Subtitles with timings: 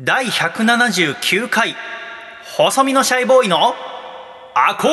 [0.00, 1.74] 第179回
[2.56, 3.74] 細身のシャイボーイの
[4.54, 4.86] アコ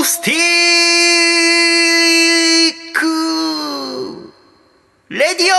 [0.00, 0.34] ースティ
[2.72, 4.34] ック。
[5.10, 5.50] レディオ。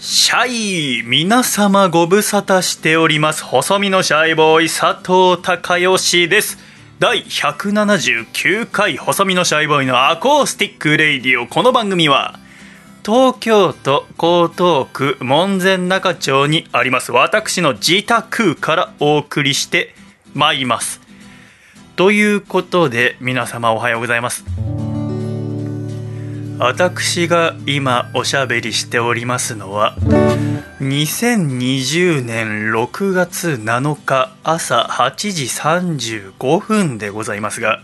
[0.00, 3.44] シャイ皆様ご無沙汰しております。
[3.44, 6.67] 細身のシャイボーイ佐藤孝義です。
[6.98, 11.46] 第179回細身のシャイボーイのアコースティック Radio。
[11.46, 12.40] この番組は
[13.06, 17.12] 東京都江東区門前仲町にあります。
[17.12, 19.94] 私の自宅からお送りして
[20.34, 21.00] まいります。
[21.94, 24.44] ということで皆様おはようございます。
[26.58, 29.96] 私が今おしゃべりしておりますのは
[30.80, 37.80] 2020年6月7日朝8時35分でございますが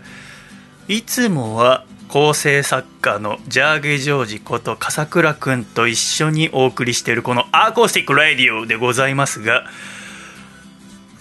[0.88, 9.64] いつもは構成作家のジャーゲジョージこと笠倉くんと一緒にお送りしているこのアコースティック・ラディオでございますが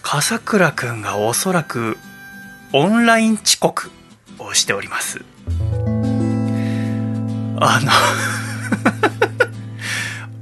[0.02, 1.98] 笠倉くんがおそらく
[2.74, 3.92] オンライン遅刻
[4.40, 5.33] をしております。
[7.66, 7.92] あの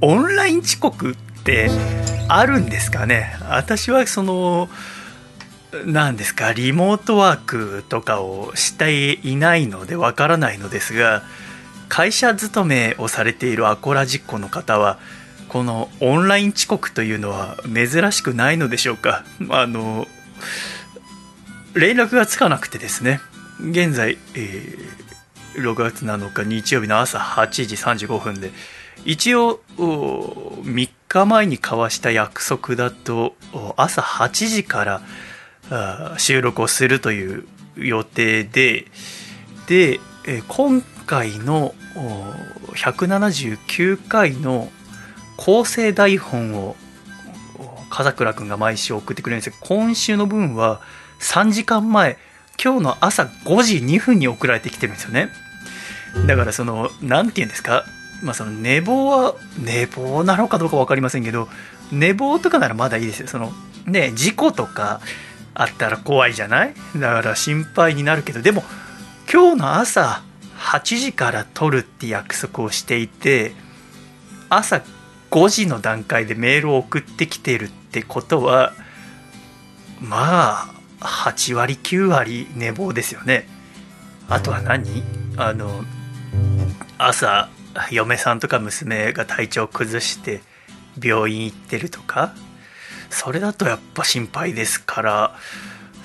[0.00, 1.70] オンライン遅刻って
[2.28, 3.36] あるんですかね？
[3.48, 4.68] 私はその
[5.86, 11.22] 何ですかリモートワークとかをしていないのでわからないのですが
[11.88, 14.98] 会社勤めをされているアコラ実行の方は
[15.48, 19.24] このオンライン遅刻というのは珍しくないのでしょうか？
[19.50, 20.06] あの
[21.74, 23.20] 連絡がつかなくてですね。
[23.60, 25.01] 現在、えー
[25.54, 28.50] 6月7日日曜日の朝8時35分で
[29.04, 33.34] 一応3日前に交わした約束だと
[33.76, 35.02] 朝8時から
[36.18, 37.46] 収録をするという
[37.76, 38.86] 予定で
[39.66, 40.00] で
[40.48, 41.74] 今回の
[42.74, 44.70] 179回の
[45.36, 46.76] 構成台本を
[47.90, 50.80] 風倉君が毎週送ってくれるんですけど今週の分は
[51.20, 52.16] 3時間前
[52.62, 55.30] 今日の朝5時2分に送られてきてるんですよね。
[56.26, 57.84] だからその何て言うんですか？
[58.22, 61.48] まあその寝坊は寝坊なのかどうか分かりませんけど
[61.90, 63.28] 寝坊とかならまだいいですよ。
[63.28, 63.52] その
[63.86, 65.00] ね事故とか
[65.54, 66.74] あったら怖いじゃない？
[66.96, 68.62] だから心配になるけどでも
[69.32, 70.22] 今日の朝
[70.58, 73.52] 8時から撮るって約束をしていて
[74.48, 74.82] 朝
[75.30, 78.72] 5時の段階でメールを送ってきてるってことは
[80.00, 83.48] まあ8割9割寝坊ですよね。
[84.28, 85.02] あとは何？
[85.36, 85.82] あの
[86.98, 87.48] 朝
[87.90, 90.40] 嫁さんとか娘が体調崩して
[91.02, 92.34] 病院行ってるとか
[93.10, 95.34] それだとやっぱ心配ですから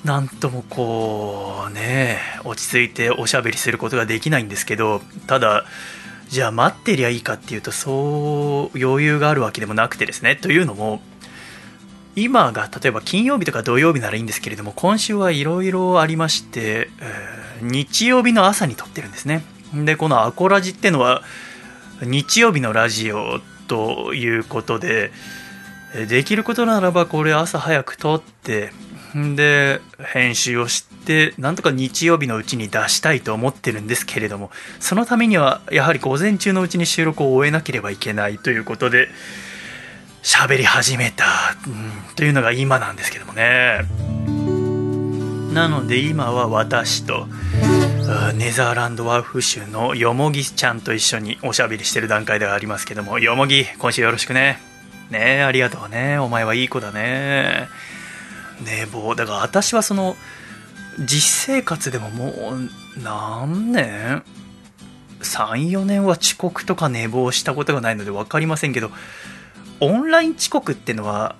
[0.04, 5.64] なんともこうね落ち着いておしゃべりすることができないんですけどただ
[6.28, 10.36] じゃあ待ってりゃいいかっていうとそう余裕があるわけでもなくてですね。
[10.36, 11.00] というのも
[12.16, 19.42] 今が例えば金曜日とか土曜日ならいいんですけれども今週はいろいろありまして、えー、日曜日の朝に撮ってるんですね。
[19.74, 21.22] でこのアコラジってのは
[22.02, 25.10] 日曜日のラジオということで
[26.08, 28.72] できることならばこれ朝早く撮って
[29.14, 29.80] で
[30.12, 39.08] 編集をしてなんとか日曜日のうちに出したいと思ってるんですけれどもそのためにはやはり午前中のうちに収録を終えなければいけないということで
[40.22, 41.24] 喋り始めた、
[41.66, 43.86] うん、というのが今なんですけどもね。
[45.54, 47.26] なので今は私と
[48.08, 54.58] ネザーランドワーフ州のよもぎちゃんと一緒におしゃべりしてる段階ではありますけどもよもぎ今週よろしくね。
[55.10, 56.18] ねえありがとうね。
[56.18, 57.68] お前はいい子だね。
[58.64, 60.16] 寝坊だから私はその
[60.98, 64.22] 実生活でももう何年
[65.20, 68.90] ？34年は遅刻とか寝坊したことがないので分かりませんけど
[69.80, 71.36] オンライン遅刻ってのは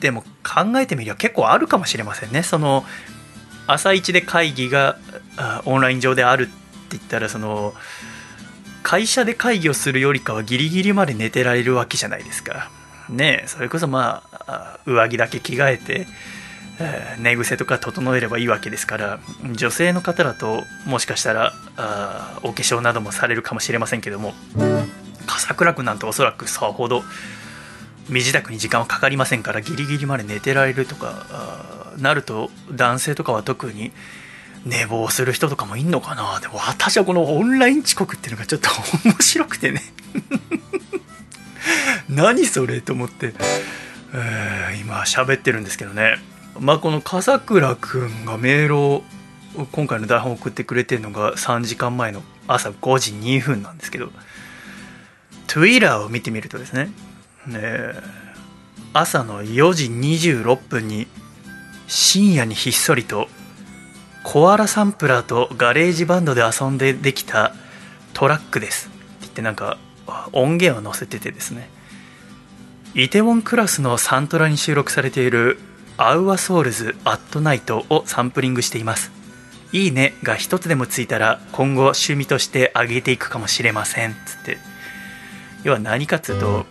[0.00, 2.44] でも考えてみりゃ結構あるかもしれませんね。
[2.44, 2.84] その
[3.66, 4.98] 朝一で会議が
[5.64, 6.52] オンライン上であるって
[6.90, 7.74] 言ったらその
[8.82, 12.70] 会社で会議をするよりかはギリギリまで寝てられるわけじゃないですか。
[13.08, 16.06] ねそれこそまあ上着だけ着替えて
[17.18, 19.20] 寝癖とか整えればいいわけですから
[19.52, 21.52] 女性の方だともしかしたら
[22.42, 24.32] お化粧などもされるかもしれませんけども
[25.26, 27.02] 笠倉君なんておそらくさほど
[28.08, 33.92] 身支度に時間はかかりませんからギリギリまで寝てられるとかなると男性とかは特に
[34.64, 36.40] 寝坊する人とかもいんのかな？
[36.40, 38.68] でも私はこのオンライン遅刻っていうのがちょっと
[39.04, 39.82] 面白くてね。
[42.08, 43.34] 何それと思って、
[44.12, 46.18] えー、今喋ってるんですけどね。
[46.58, 49.04] まあこの笠倉くんがメールを
[49.72, 54.10] 今回の台本送ってくれてるのが3時間前の朝5時2分なんですけど
[55.46, 56.90] Twitter を見てみるとですね
[57.46, 57.94] ね
[58.92, 61.06] 朝の4時26分に
[61.90, 63.26] 深夜にひっそりと
[64.22, 67.52] Koala Sampler と GarageBand で遊んでできた
[68.12, 68.86] トラックです。
[68.86, 69.76] って言ってなんか
[70.32, 71.68] 音源を載せててですね。
[72.94, 75.58] イテウォンクラスのサントラに収録されている
[75.98, 79.10] 「Our Souls at Night」をサンプリングしています。
[79.72, 84.14] いいねが一つでもついたら今後趣味として上げていくかもしれません。
[84.26, 84.58] つって。
[85.64, 86.66] 要は何かっつうと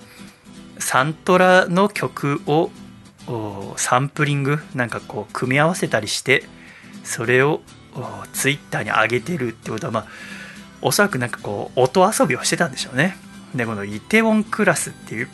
[0.77, 2.71] サントラの曲を
[3.77, 4.59] サンプリング？
[4.75, 6.43] なんかこう組み合わせたりして
[7.03, 7.61] それを
[8.33, 10.07] ツイッターに上げてるってことはまあ
[10.81, 13.17] おそらくなんかこう音遊びをしてたんでしょうね。
[13.53, 15.29] でこのイテウォンクラスっていう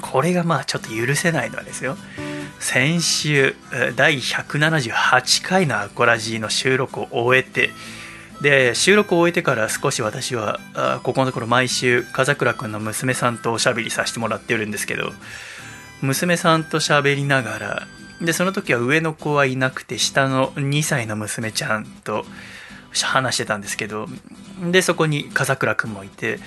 [0.00, 1.96] これがまあちょっと許せないのはですよ。
[2.58, 3.54] 先週
[3.96, 7.70] 第178回のアコラジーの収録を終えて
[8.42, 10.60] で収録を終えてから少し私は
[11.02, 15.12] ここのところ毎週風倉君の娘さんとおしゃべりさせてもらってるんですけど
[16.02, 17.86] 娘さんと喋りながら
[18.20, 22.24] でその時は上の子はいなくて下の2歳の娘ちゃんと
[22.92, 24.08] 話してたんですけど
[24.70, 26.38] でそこに風倉君もいて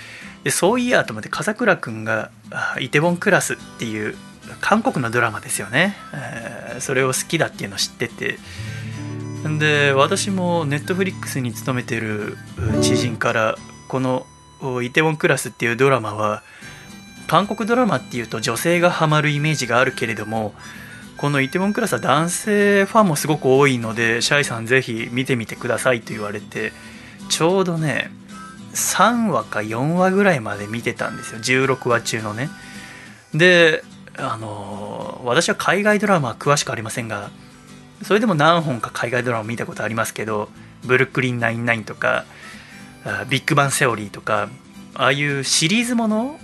[0.44, 2.32] でそういやと思って風倉君が
[2.80, 4.16] 「イテウォンクラス」っていう
[4.60, 8.38] 韓国のドラマですよね、えー、それを好きだっていうのを知ってて。
[9.60, 12.38] で私もネットフリックスに勤めてる
[12.82, 13.58] 知人から
[13.90, 14.26] この
[14.82, 16.44] 「イテウォンクラス」っていうドラマは
[17.28, 20.54] 韓国ドラマっていうと女性がハマるイメージがあるけれども
[21.18, 26.74] このイテウォンクラスは男性ファンもすごく多いのでシャイさんぜひ見てみてくださいと言われて
[27.30, 28.12] ちょうどね
[28.74, 31.40] 3話か4話ぐらいまで見てたんですよ。
[31.40, 32.50] 16話中のね。
[33.34, 33.84] で
[34.18, 37.32] あの私は海外ドラマは詳しくありませんが
[38.04, 40.50] それでも何本か海外ドラマ見たことありますけど
[40.86, 42.26] 「ブルックリン99」とか
[43.30, 44.50] 「ビッグバンセオリー」とか
[44.94, 46.40] ああいうシリーズもの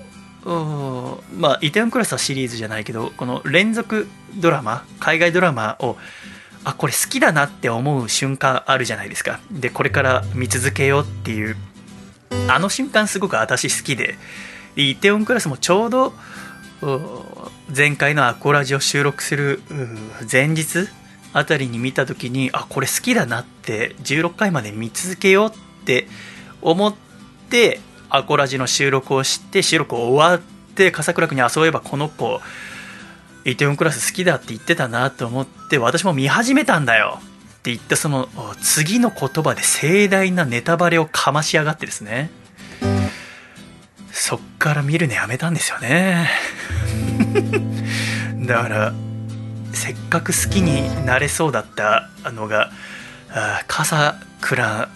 [0.46, 4.08] まあイテウォンクラスはシリーズじゃないけどこの連続
[4.38, 5.98] ドラマ海外ドラマを
[6.64, 9.40] あこれ好きだなって思う瞬間あるじゃないですか。
[9.52, 11.56] でこれから見続けようっていう。
[12.48, 14.16] あの瞬間すごく私好きで。
[14.76, 16.14] イテウォンクラスもちょうど
[17.76, 19.62] 前回のアコラジを収録する
[20.32, 20.88] 前日
[21.34, 26.08] あたりに見た時にあこれ好きだなって16回まで見続けようって
[26.62, 26.96] 思っ
[27.50, 30.42] てアコラジの収録をして収録終わっ
[30.76, 32.42] て笠倉君に遊べばこの子
[33.46, 37.20] イテウォンクラス好きだって言ってたなと思って私も見始めたんだよ。
[37.60, 38.30] って言ったその
[38.62, 42.30] 次の言葉で盛大なネタバレをかましやがってですね。
[44.12, 46.30] そっから見るのやめたんですよね。
[48.46, 48.94] だから
[49.74, 52.72] せっかく好きになれそうだったのが
[53.68, 54.90] 笠倉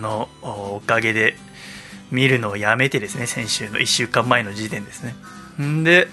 [0.00, 1.36] のおかげで
[2.10, 5.14] 見るのをやめてですね先週の1週間前の時点ですね。
[5.84, 6.08] で、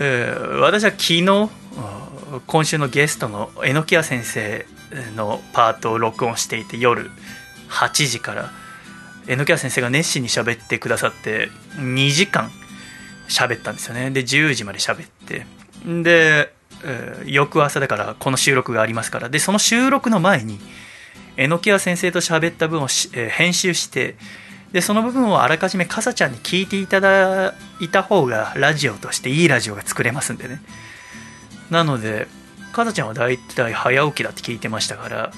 [0.00, 1.48] えー、私は昨日
[2.46, 4.66] 今週のゲストの榎谷先生
[5.16, 7.10] のパートを録音していて夜
[7.70, 8.50] 8時から
[9.26, 12.50] 榎谷先生が熱心に喋ってくださって2時間
[13.28, 14.10] 喋ったんですよね。
[14.10, 15.46] で10時まで喋って
[16.02, 16.52] で、
[16.84, 19.28] えー、翌朝だからこの収録がありますから。
[19.28, 20.58] でその収録の前に
[21.36, 24.16] 榎谷先生と喋った分を、えー、編集して
[24.72, 30.60] でその部分をあらかじめかさちゃんに聞いていただいた方がラジオとしていいラジオが作れますんでね。
[31.70, 32.26] なので
[32.72, 35.32] かさちゃんはだいたい早起きだって聞いてましたから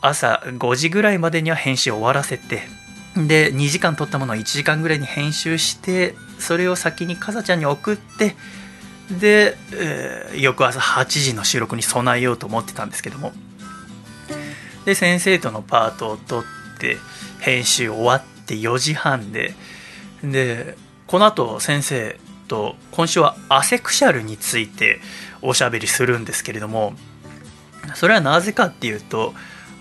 [0.00, 2.62] 朝5時ぐらいまでには編集終わらせて
[3.16, 8.36] で2時間撮ったものを1時間ぐらいに編集してそれを先にかさちゃんに送って
[9.20, 13.32] で、えー、翌朝8時の収録に備えようと思ってたんですけども。
[14.84, 16.96] で先生とのパートを取って
[17.40, 19.54] 編集終わって4時半で。
[20.22, 20.76] で
[21.06, 22.18] この後先生
[22.48, 25.00] と今週はアセクシャルについて
[25.42, 26.94] おしゃべりするんですけれども
[27.94, 29.32] それはなぜかっていうと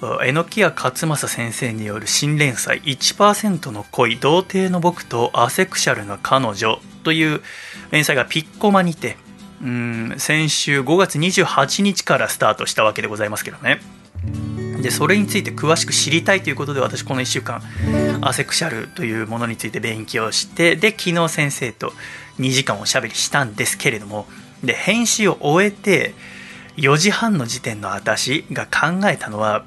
[0.01, 7.41] 榎谷勝正先生による新連載1%の恋童貞の僕とアセクシャルな彼女という
[7.89, 9.17] 連載がピッコマにて
[9.61, 13.81] うん先週5月28日からスタートしたわけでございますけどね。
[14.81, 17.61] でそれについて詳しく知りたいということで私この1週間
[18.21, 21.91] アセクシャルというものについて勉強してで昨日先生と
[22.39, 24.27] 2時間おしゃべりしたんですけれども
[24.63, 26.13] で編集を終えて
[26.77, 29.65] 4時半の時点の私が考えたのは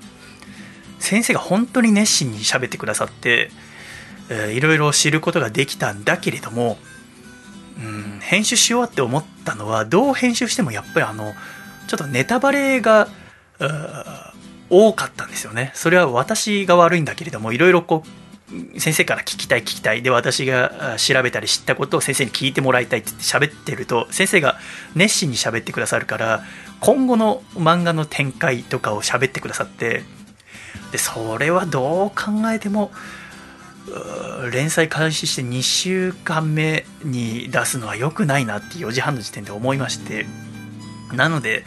[1.01, 3.51] 先生が本当に熱心に喋ってくださって、
[4.53, 6.79] いろいろ知ることができたんだけれども、
[7.79, 11.33] うん、編集しようって思ったのはどう編集してもやっぱりあの
[11.89, 13.09] ちょっとネタバレが
[14.71, 15.73] 多かったんですよね。
[15.75, 18.09] それは私が悪いんだけれどもいろいろこう
[18.81, 24.59] 先生から聞きたい聞きたいで私が調べたり知ったことを先生に聞いてもらいたいって言って喋ってると先生が
[24.97, 26.43] 熱心に喋ってくださるから
[26.81, 30.03] 今後の漫画の展開とかを喋ってくださって
[30.91, 32.91] でそれはどう考えても
[34.53, 40.27] 連載開始して2週間目に出すのは良くないなって4時半の時点で思いまして
[41.13, 41.65] なので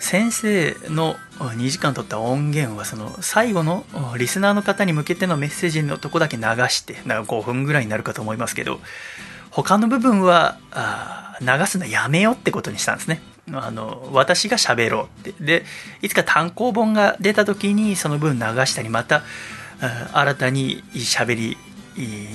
[0.00, 3.84] 先生の2時間撮った音源はその最後の
[4.18, 8.80] リスナーの方に向けてのメッセージのとこだけ流してなんか5分ぐらいになるかと思いますけど
[9.50, 10.58] 他の部分は
[11.40, 13.22] 流すのやめようってことにしたんですね。
[13.52, 15.44] あの私が喋ろうって。
[15.44, 15.64] で
[16.02, 19.22] いつか単行本が出た時にその分流したりまた
[20.12, 21.56] 新たに喋り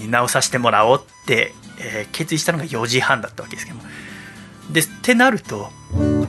[0.10, 3.84] 直させてもらおうって、え、決意したのが4時半だったわけですけども。
[4.72, 5.69] でってなると、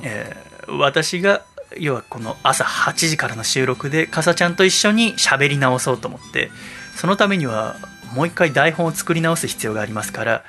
[0.03, 1.43] えー、私が
[1.79, 6.51] 要はこの朝8時からの収録でかさちゃんと一緒に喋り直そうと思って
[6.95, 7.77] そのためには
[8.15, 10.45] もう一回台本を作り直す必要がありますから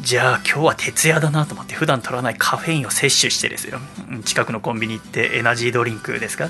[0.00, 3.80] じゃあ今日は徹夜だなと思って普段取らないカフェインを摂取してですよ。
[4.24, 6.48] 近くのコンビニ行ってエナジードリンクですか？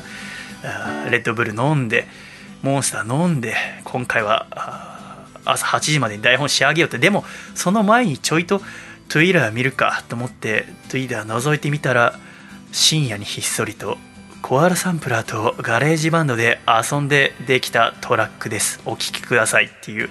[1.11, 2.07] レッドブル飲んで
[2.63, 4.47] モンスター飲んで今回は
[5.45, 6.99] 朝8時までに台本仕上げようって。
[6.99, 7.25] でも
[7.57, 8.63] その前にちょいと
[9.11, 12.19] Twitter 見るかと思って Twitter 覗いてみたら
[12.71, 13.99] 深夜にひっそりと
[14.41, 18.81] Koala Sampler と GarageBand で遊んでできたトラックです。
[18.87, 19.65] お聴きください。
[19.67, 20.09] っていう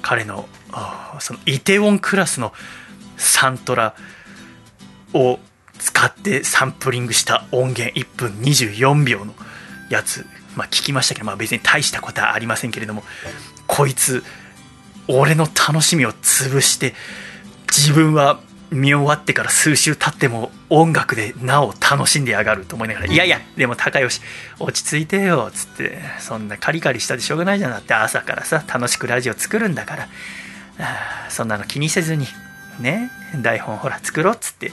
[0.00, 0.48] 彼の
[1.20, 2.52] そのイテウォンクラスの
[3.16, 3.94] サントラ
[5.12, 5.38] を
[5.78, 9.34] 使ってサンプリングした音源1分24秒の
[9.90, 10.26] やつ。
[10.56, 13.02] まあ聞きましたけど、まあ、別に大したことはありませんけれども
[13.66, 14.22] こいつ
[15.08, 16.94] 俺の楽しみを潰して
[17.68, 18.40] 自分は
[18.70, 24.20] 見終わってから数週経っても音楽でなお楽しんでやがると思いながら「いやいやでも高吉
[24.58, 30.08] 落ち着いてよ」っつって「そんなカリカリしたでしょうがないじゃん」だって朝からさ楽しくラジオ作るんだから
[30.78, 32.26] あそんなの気にせずに
[32.80, 34.72] ね台本ほら作ろうっつって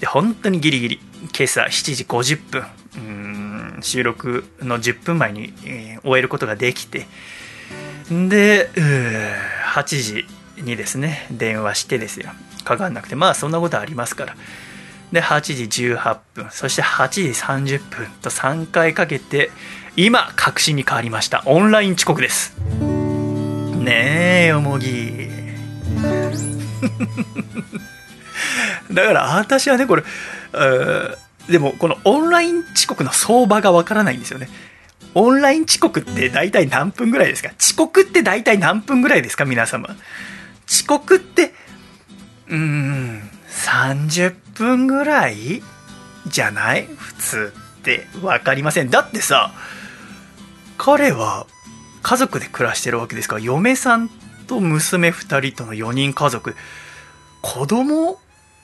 [0.00, 2.64] で本当にギリギリ今朝7時50分
[2.96, 7.06] うん収録の10分前に、えー、終えることができて
[8.08, 8.70] で
[9.74, 10.26] 8時
[10.62, 12.30] にですね電話してですよ。
[12.64, 13.16] かかんなくて。
[13.16, 14.36] まあそんなことありますから。
[15.12, 16.46] で8時18分。
[16.50, 19.50] そして8時30分と3回かけて
[19.96, 21.42] 今確信に変わりました。
[21.46, 22.54] オンライン遅刻です。
[23.78, 25.28] ねえよもぎ。
[28.92, 30.02] だから私はねこれ
[31.48, 34.48] でもこのオンライン遅刻の相場がわからないんですよね。
[35.14, 37.50] オンライン遅刻って大体何分ぐらいですか？
[37.60, 39.44] 遅刻って大体何分ぐらいですか？
[39.44, 39.94] 皆様。
[40.72, 41.52] 遅刻って
[42.48, 45.62] うーん30分ぐらい
[46.26, 46.86] じゃない？
[46.86, 48.88] 普通って分かりません。
[48.88, 49.52] だってさ
[50.78, 51.46] 彼は
[52.02, 53.34] 家族で暮らしてるわけですか？
[53.36, 54.08] ら嫁さん
[54.46, 56.56] と娘2人との4人家族。
[57.42, 58.18] 子供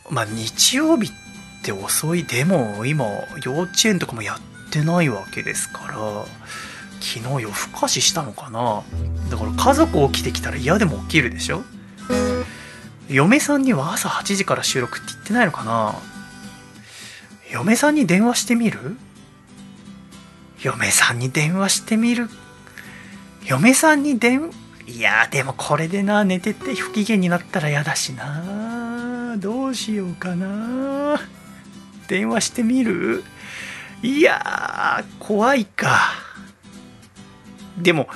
[0.09, 1.13] まあ日曜日っ
[1.63, 3.05] て遅いでも今
[3.45, 6.25] 幼稚園とかもやってないわけですから
[7.01, 8.83] 昨日夜更かししたのかな？
[9.31, 11.63] だから家族起きてきたら嫌でも起きるでしょ？
[13.09, 15.95] 嫁さんには朝8時から収録って言ってないのかな？
[17.51, 18.97] 嫁さんに電話してみる？
[20.63, 22.29] 嫁さんに電話してみる？
[23.47, 24.51] 嫁さんに電
[24.87, 29.37] いやでもこれでな寝てて不機嫌になったら嫌だしな。
[29.39, 31.21] どうしようかな。
[32.09, 33.25] 電話してみる？
[34.03, 36.13] いや怖いか。
[37.79, 38.09] でも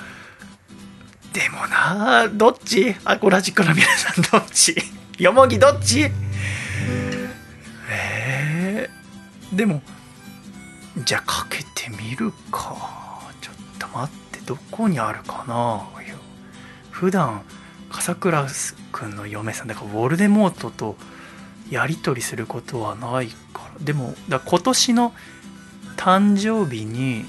[1.32, 2.94] でもなどっち？
[3.04, 4.76] アコラジックの皆さんどっち？
[5.18, 6.10] よもぎどっち？
[7.90, 9.82] えー、でも
[11.04, 12.76] じゃあかけてみるか。
[13.40, 15.88] ちょっと待ってどこにあるかな？
[16.90, 17.42] 普段
[17.90, 18.46] 笠倉
[18.92, 20.96] くんの嫁さんだからウォルデモートと
[21.70, 23.84] やり取りすることはないから。
[23.84, 25.14] でもだ今年の
[25.96, 27.24] 誕生日に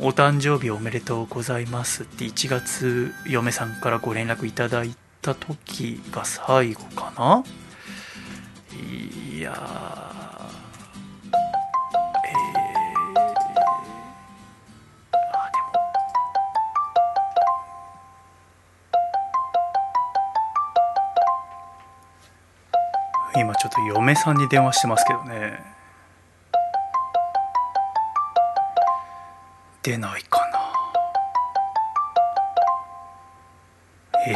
[0.00, 7.44] お誕生日おめでとうございますって1月嫁さんからご連絡いただいた時が最後かな。
[9.36, 9.52] いや
[12.26, 13.20] えー、
[15.32, 15.50] あ
[23.34, 23.40] でも。
[23.40, 25.73] 今ちょっと嫁さんに電話してますけどね。
[29.84, 30.58] 出ないかな。
[34.26, 34.32] ええ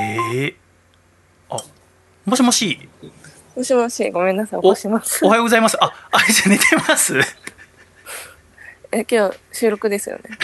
[1.48, 1.56] ー、あ
[2.26, 2.86] もしもし。
[3.56, 5.24] もしもしごめんなさい起こします。
[5.24, 5.82] おはようございます。
[5.82, 7.14] ああれじゃ寝てます。
[8.92, 10.24] え、今日収録ですよね。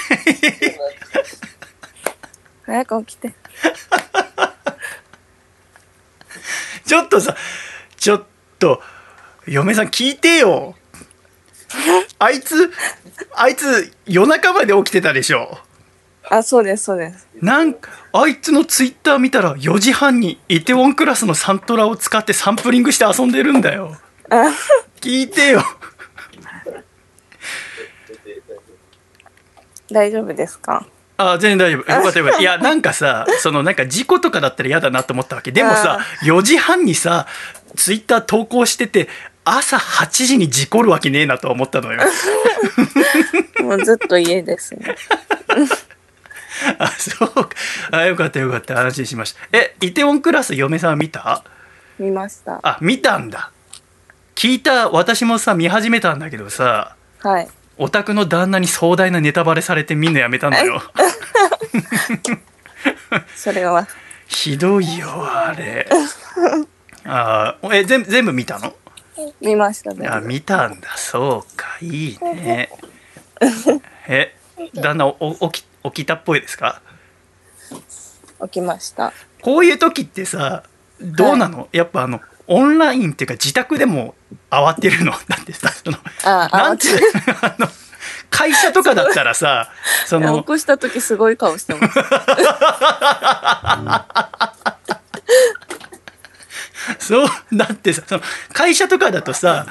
[2.64, 3.34] 早く起きて。
[6.86, 7.36] ちょっとさ
[7.98, 8.24] ちょっ
[8.58, 8.82] と
[9.46, 10.74] 嫁さん聞いてよ
[12.18, 12.72] あいつ
[13.34, 15.58] あいつ夜中まで起きてたでしょ。
[16.30, 17.26] あ、そうです、そうです。
[17.40, 23.96] なんかあいつのツイッター見たら4時半にイテウォンクラスのサントラを使ってサンプリングして遊んでるんだよ。
[24.30, 24.44] あ、
[25.00, 25.62] 聞いてよ。
[29.90, 30.86] 大丈夫ですか？
[31.16, 31.92] あ全然大丈夫。
[31.92, 32.40] よかったよかった。
[32.40, 35.52] いやなんかさそのなんか事故とかだったら嫌だなと思ったわけ。
[35.52, 37.26] でもさ4時半にさ
[37.76, 39.08] ツイッター投稿してて
[39.44, 42.00] 朝8時に事故るわけねえなと思ったのよ。
[43.62, 44.96] もうずっと家ですね。
[46.78, 47.48] あそうか。
[47.90, 48.80] あよかったよかった。
[48.80, 49.40] 安心しました。
[49.52, 51.44] えイテウォンクラス嫁さん見た？
[51.98, 52.60] 見ました。
[52.62, 53.50] あ見たんだ。
[54.34, 54.88] 聞いた。
[54.90, 57.48] 私もさ見始めたんだけどさはい。
[57.76, 60.80] オタクの旦那に壮大なネタバレされてみんなやめたのよ。
[63.34, 63.86] それは、
[64.28, 65.88] ひどいよあれ。
[67.04, 68.74] あーえ全部全部見たの？
[69.40, 70.06] 見ましたね。
[70.08, 70.88] あ見たんだ。
[70.96, 71.78] そうか。
[71.80, 72.70] いいね。
[74.08, 74.34] え
[74.74, 76.80] 旦那おお起き起きたっぽいですか？
[78.44, 79.12] 起きました。
[79.42, 80.62] こういう時ってさ
[81.00, 84.14] どうなの、やっぱあのオンラインっていうか自宅でも
[84.50, 85.12] 慌てるの？
[85.28, 86.98] だってさそのあ、あ、なんつう
[87.42, 87.68] あの
[88.30, 89.70] 会社とかだったらさ
[90.06, 91.98] その起こした時すごい顔してます。
[96.98, 98.22] そうだってさその
[98.52, 99.66] 会社とかだとさ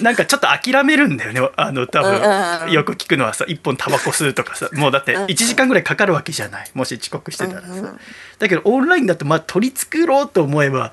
[0.00, 2.68] なんかちょっと諦めるんだよねあの多分。
[2.68, 5.24] んよく聞くのはさ一本タバコ吸うとかさもうだってうん。
[5.26, 7.94] 1時間ぐらいかかるわけじゃないもし遅刻してたらさ、
[8.38, 10.92] だけどオンラインだとまあ取り繕ろうと思えば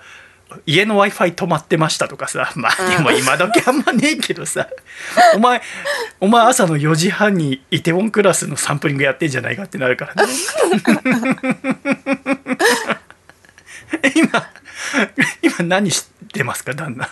[0.65, 4.67] 家の w i f i 止まってましたとかさまあでも今時あんまねえけどさ
[5.35, 5.61] お前
[6.19, 10.33] お前朝の4時半にイテウォンクラスのサンプリングやってんじゃないかってなるからね
[14.15, 14.49] 今
[15.41, 17.09] 今何してますか旦那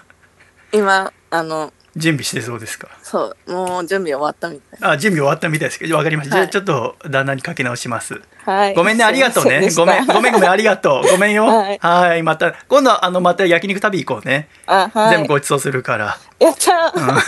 [0.71, 4.79] 今、あの、準備してそうですかそう、もう準備終わったみたい。
[4.93, 8.73] あ準備終わったみたいですけど分かりました、はいじゃあちょっと旦那にかけ直しますはい。
[8.73, 9.69] ごめんね、ありがとうね。
[9.75, 11.07] ごめん、ごめん、ごめん、ありがとう。
[11.07, 11.45] ごめんよ。
[11.45, 12.23] ははいい。
[12.23, 14.49] また、今度、あの、また焼肉食べ行こうね。
[14.65, 15.15] あ、はい。
[15.15, 16.17] 全部ごちそうするから。
[16.39, 17.21] やったうんー、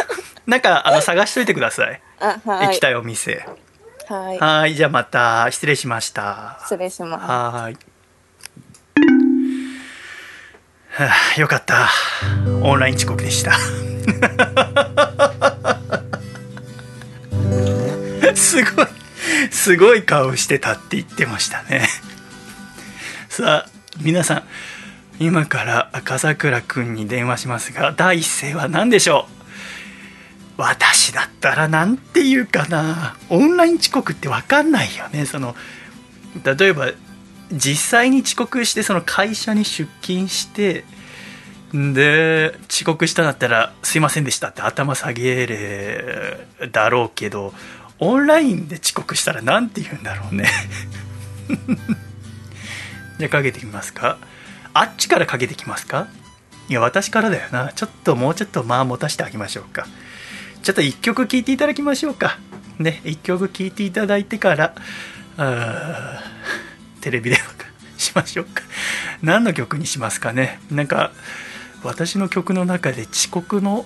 [0.48, 2.02] なんか、あの、探しといてください。
[2.20, 2.68] あ、はい。
[2.68, 3.46] 行きたいお店。
[4.10, 4.40] はい。
[4.40, 6.58] はい、じゃあまた、失礼しました。
[6.64, 7.26] 失礼します。
[7.26, 7.78] はーい。
[10.98, 11.90] はあ、よかった。
[12.62, 13.52] オンライン遅刻でした。
[18.36, 18.88] すごい、
[19.52, 21.88] すごい顔してたって言ってましたね。
[23.30, 24.44] さあ、皆さん、
[25.20, 29.28] 今から笠倉くんに電話しますが、第一声は何でしょ
[30.58, 30.62] う？
[30.62, 33.18] 私だったらなんて言うかな？
[33.30, 35.54] オンライン遅刻って分かんないよねその
[36.46, 36.92] 例えば
[37.52, 40.84] 実際に遅刻してその会社に出勤して
[41.74, 47.54] で遅刻したんだったら「すいませんでした」って頭下げるだろうけど
[48.00, 50.50] オンラインで遅刻したら何て言うんだろうね。
[53.18, 54.18] じゃあかけてみますか？
[54.74, 56.08] あっちからかけてきますか？
[56.68, 57.72] いや私からだよな。
[57.74, 59.88] ちょっともうちょっと間持たせてあげましょうか。
[60.64, 62.40] ちょっと一曲聴いていただきましょうか。
[62.80, 64.76] ね一曲聴いていただいてから
[65.38, 66.36] あー
[67.06, 68.64] テレビ電話しましょうか。
[69.22, 70.60] 何の曲にしますかね。
[70.72, 71.12] なんか
[71.84, 73.86] 私の曲の中で遅刻の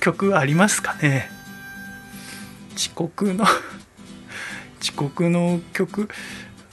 [0.00, 1.28] 曲ありますかね。
[2.74, 3.44] 遅刻の
[4.80, 6.08] 遅刻の曲。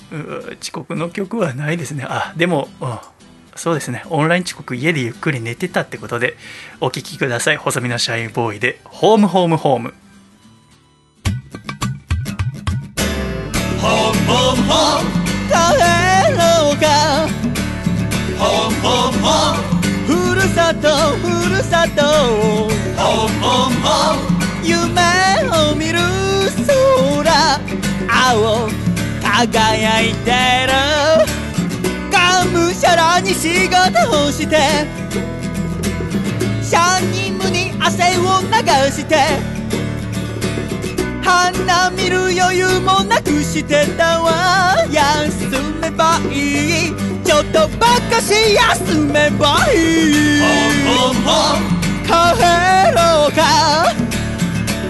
[0.09, 2.05] う遅刻の曲はないですね。
[2.07, 2.97] あでも、うん。
[3.57, 4.03] そうですね。
[4.09, 6.37] オンライン遅刻家でゆっくり寝てたってことで
[6.79, 7.57] お聴きください。
[7.57, 9.93] 細身のシャインボーイで「ホームホームホーム」
[14.67, 15.26] 帰
[18.37, 19.55] ほほほ
[20.05, 22.01] ふるさとふるさと
[22.95, 24.17] ほんほんほん
[24.63, 25.01] 夢
[25.71, 25.99] を見る
[26.67, 27.59] 空
[28.07, 28.69] 青
[29.21, 30.31] 輝いて
[30.67, 30.73] る
[32.11, 34.85] がむしゃらに仕事をして
[36.61, 39.15] シャニムに汗を流して
[41.23, 45.49] 花見る余裕もなくしてたわ休
[45.81, 49.75] めばいいちょっとばかし休めばい
[50.37, 51.59] いほんほんほん
[52.05, 52.09] 帰
[52.95, 53.41] ろうか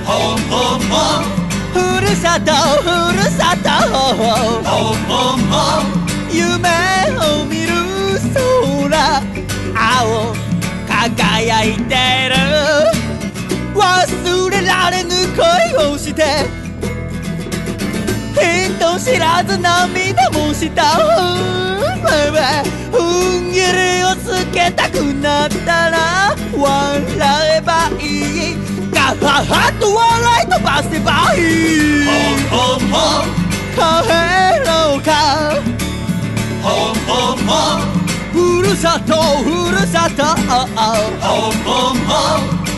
[0.06, 1.26] ほんほんほん。
[1.74, 5.84] ふるさとふるさとほんほんほん。
[6.32, 6.70] ゆめ
[7.18, 7.74] をみる
[8.20, 8.36] そ
[8.88, 8.96] ら
[9.76, 10.08] あお
[10.88, 11.96] かがやいて
[12.30, 12.36] る。
[13.76, 14.14] わす
[14.52, 16.67] れられぬ恋をして。
[18.38, 20.84] 人知らず涙もした
[22.92, 28.56] 踏ん切りをつけたくなったら笑えばいい
[28.92, 32.08] ガハハと笑い飛ばせばいい
[33.76, 33.80] 帰
[34.66, 35.10] ろうか
[38.34, 40.24] ふるさとふるさと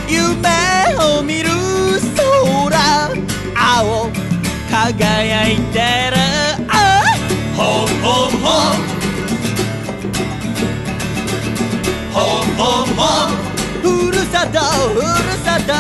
[0.08, 0.50] 夢
[1.04, 1.50] を見る
[2.16, 3.12] 空
[3.56, 4.29] 青
[4.70, 6.16] 輝いてる。
[6.70, 6.74] あ
[13.82, 14.60] ふるさと
[14.94, 15.06] ふる
[15.44, 15.74] さと。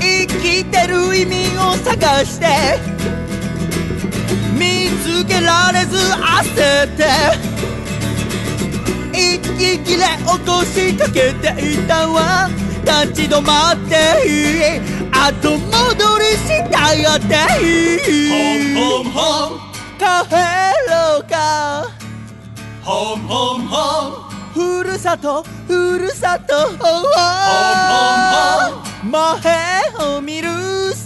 [0.00, 2.46] 生きてる意味を探して
[4.58, 7.04] 見つけられず焦って
[9.34, 12.48] 息切れ落としかけていたわ
[12.84, 14.30] 立ち止まってい
[14.76, 17.24] い後戻りしたがって
[17.64, 17.98] いい。
[19.98, 20.34] 帰
[20.90, 21.36] ろうか
[24.52, 26.54] ふるさとふるさと。
[29.04, 29.22] 前
[30.16, 30.48] を見る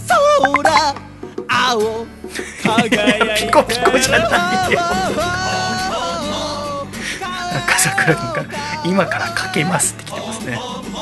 [0.07, 0.95] 空。
[1.47, 2.05] 青。
[2.63, 3.35] 輝いてる。
[3.37, 4.79] ピコピコじゃないよ
[7.67, 8.45] 笠倉君から
[8.85, 10.59] 「今からかけます」って来てますね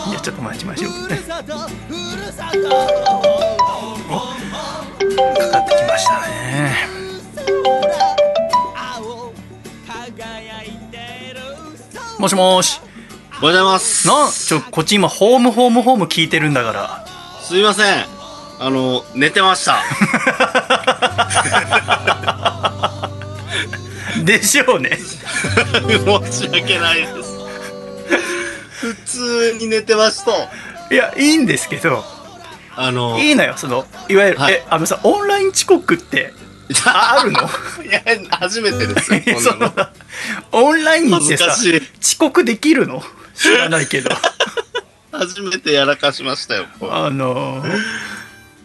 [0.09, 1.69] いやちょっと待ちましょうふるさとふ
[2.17, 2.59] るさと
[5.41, 6.87] かかってきましたね
[12.19, 12.81] もしもーし
[13.41, 14.07] おはようございます。
[14.07, 14.31] なん？
[14.31, 17.05] ちょこっち今ホームホームホーム聞いてるんだから
[17.43, 17.85] すいません。
[18.59, 19.77] あの、寝てました。
[24.25, 24.97] でしょうね。
[24.97, 27.37] 申し訳ないです。
[28.81, 30.31] 普通に寝てますと、
[30.91, 32.03] いやいいんですけど。
[32.75, 34.53] あの、いいのよそのいわゆる、はい。
[34.53, 36.31] えあのさオンライン遅刻って
[36.85, 37.41] あ あるの？
[37.41, 37.43] い
[37.89, 39.13] や、初めてです。
[39.13, 39.73] よ、こその。
[40.51, 43.01] オンラインってさ遅刻できるの？
[43.35, 44.11] 知らないけど。
[45.11, 46.65] 初めてやらかしましたよ。
[46.81, 47.65] あの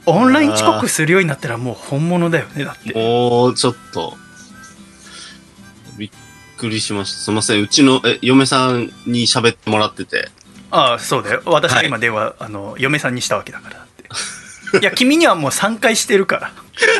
[0.04, 2.92] オンライン遅刻するようになったらもう本物だよねだって。
[2.92, 4.16] もう、ちょっと、
[5.96, 6.10] びっ
[6.56, 7.18] くりしました。
[7.18, 7.62] すいません。
[7.62, 10.28] うちの、え、嫁さんに喋ってもらってて。
[10.70, 13.86] ああそうだよ私が今電話、あの嫁さんにしたわけだからだっ
[14.70, 16.50] ていや君にはもう3回してるから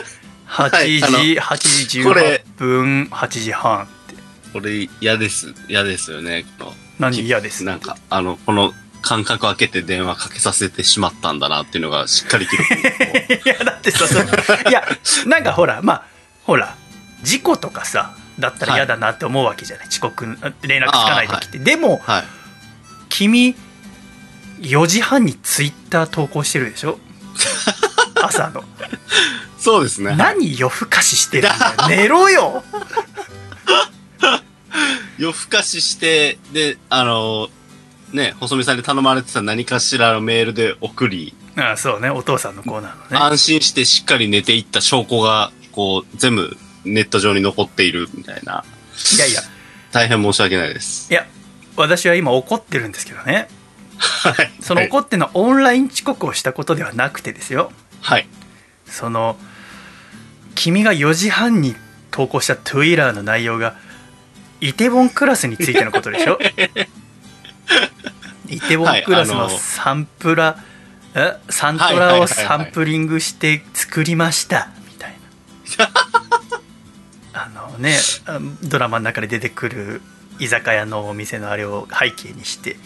[0.68, 4.14] 8時、はいあの8時これ18分8時半って
[4.52, 5.54] これ、嫌です。
[5.68, 6.44] 嫌ですよね。
[6.58, 7.64] この何嫌です？
[7.64, 12.88] なんか、あの、この間隔空けて電話かけさせてしまったんだなっていうのがしっかり記録にこ
[13.44, 14.24] う いやだってさその
[14.70, 14.86] いや
[15.26, 16.02] なんかほらまあ
[16.44, 16.76] ほら
[17.22, 20.24] 事故とかさだったら嫌だなって思うわけじゃない、遅刻
[20.62, 22.24] 連絡つかない時って、でもはい。
[23.08, 23.54] 君
[24.60, 26.98] 4時半にツイッター投稿してるでしょ？
[28.22, 28.64] 朝の。
[29.58, 30.08] そうですね。
[30.10, 30.16] はい。
[30.16, 31.88] 何夜更かししてるんだよ。
[31.88, 32.64] 寝ろよ。
[35.18, 37.48] 夜更かしして、で、あの、
[38.12, 42.08] ね、細見さんに頼まれてた何かしらのメールで送り、ああそうね。
[42.08, 43.18] お父さんのコーナーのね。
[43.18, 48.64] 安心してしっかり寝ていった証拠が、こう、全部ネット上に残っているみたいな。
[49.16, 49.40] いやいや。
[49.92, 51.12] 大変申し訳ないです。
[51.12, 51.26] いや
[51.76, 53.48] 私は今怒ってるんですけどね。
[53.98, 54.50] はい。
[54.60, 57.70] その怒ってるのはオンライン遅刻をしたことではなくてですよ。
[58.00, 58.26] はい。
[58.86, 59.36] その
[60.54, 61.74] 君が4時半に
[62.10, 63.76] 投稿した Twitter の内容が
[64.60, 66.38] イテウォンクラスについてのことでしょ？
[68.48, 70.58] イテウォンクラスのサンプラ、
[71.14, 71.36] え？
[71.48, 74.68] サントラをサンプリングして作りました。
[74.86, 75.14] みたい
[75.78, 75.90] な
[77.78, 80.02] ねあドラマの中で出てくる
[80.38, 82.76] 居酒屋のお店のあれを背景にして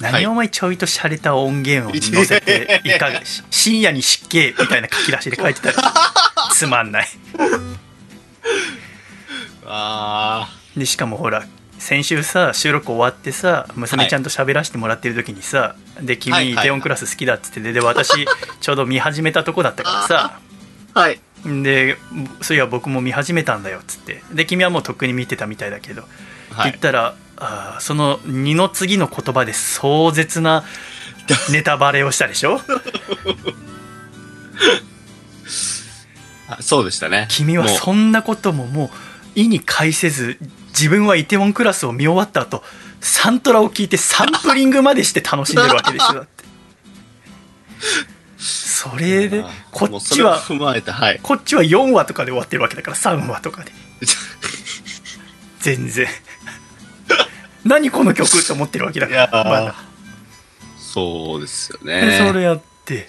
[0.00, 5.92] 何お前ちょいと洒落た音源を載せていかが深夜に湿気みたいな書き出しで書いてたら
[6.52, 7.08] つまんない。
[9.66, 11.46] あでしかもほら
[11.78, 16.64] 先週さ収録終わってさ娘ちゃんと喋らせてもらってる時にさ、で君、はいはいはい。
[16.64, 18.26] イテオンクラス好きだっつってでで私
[18.60, 20.40] ちょうど見始めたとこだったからさ。
[20.94, 20.98] ー。
[20.98, 21.20] はい。
[21.44, 21.98] で
[22.40, 24.22] そういや僕も見始めたんだよっつって。
[24.32, 26.02] で君はもうとっくに見てたみたいだけど、
[26.52, 26.70] はい。
[26.70, 30.64] 言ったらあーその二の次の言葉で壮絶な
[31.50, 32.60] ネタバレをしたでしょ？
[36.48, 37.26] あそうでしたね。
[37.30, 42.62] 君はそんなことももう意に介せず自分はイテウォンクラスを見終わった後
[43.00, 46.14] サントラを聞いてサンプリングまでして楽しんでるわけでしょ？
[46.14, 46.44] だって
[48.36, 51.20] それでこっちは踏まえて、はい。
[51.22, 53.72] こっちは4話とかで終わってるわけだから3話とかで。
[55.60, 56.06] 全然。
[57.64, 59.74] 何この曲と思ってるわけだからまだ。
[60.78, 62.26] そうですよでね。
[62.26, 63.08] それやって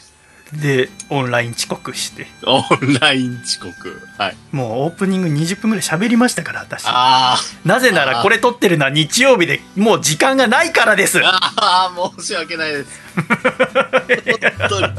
[0.54, 4.00] でオンライン遅刻してオンライン遅刻。
[4.18, 4.36] はい。
[4.52, 11.36] もうオープニング20分ぐらい喋りましたから私あなぜならこれ撮ってるのは日曜日でもう時間がないからですあ。
[11.58, 13.02] ああ、申し訳ないです。
[14.60, 14.94] 本当に。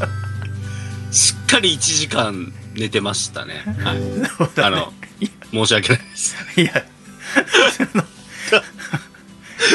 [1.12, 3.62] しっかり1時間寝てましたね。
[3.82, 4.00] はい。
[4.00, 4.92] ねあの、
[5.52, 6.36] 申し訳ないです。
[6.56, 6.84] いや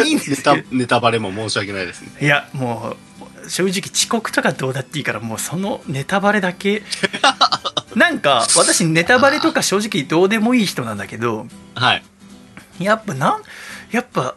[0.05, 2.11] いいんでネタすよ、ネタバレも申し訳ないですね。
[2.21, 3.10] いやもう
[3.51, 6.83] 正直遅刻とかどうだっていいからもうそのネタバレだけ。
[7.95, 11.47] なんか私ネタバレとか正直どうでもいい人なんだけど。
[11.75, 12.03] はい。
[12.79, 13.41] やっぱなん
[13.91, 14.35] やっぱ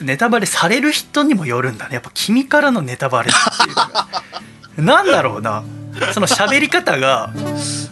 [0.00, 1.94] ネタバレされる人にもよるんだね。
[1.94, 4.08] やっぱ君からのネタバレっていうのが。
[4.76, 5.64] なんだろうな。
[6.12, 7.32] その喋り方が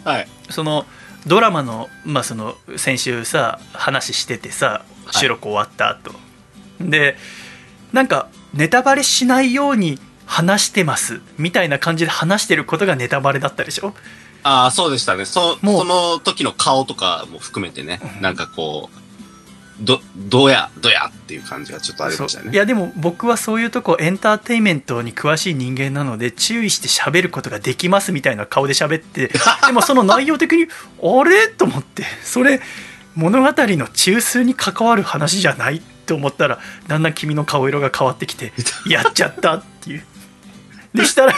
[0.05, 0.29] はい。
[0.49, 0.87] その
[1.27, 5.19] ドラマの,、まあその先週さ話しててさはい。
[5.19, 6.15] 収録終わった後、
[6.81, 7.17] で
[7.93, 9.99] なんかネタバレしないように
[10.33, 13.95] 話してますみたいな感じで話してることがネタバレだったでしょ？
[14.45, 15.25] ああ、そうでしたね。
[15.27, 15.79] そ、もう。
[15.81, 22.45] その時の顔とかも含めてね、なんかこう、ど、どや、どやっていう感じがちょっとありましたね。
[22.47, 22.55] そう。
[22.55, 29.29] いやでも僕はそういうとこエンターテインメントに詳しい人間なので注意して喋ることができますみたいな顔で喋って
[29.67, 30.65] でもその内容的に
[31.03, 31.49] あれ？
[31.49, 32.05] と思って。
[32.25, 32.61] それ
[33.15, 35.83] 物語の中枢に関わる話じゃない？
[36.07, 38.53] と思ったらだんだん君の顔色が変わってきて
[38.89, 40.05] やっちゃったっていう
[40.95, 41.35] でしたら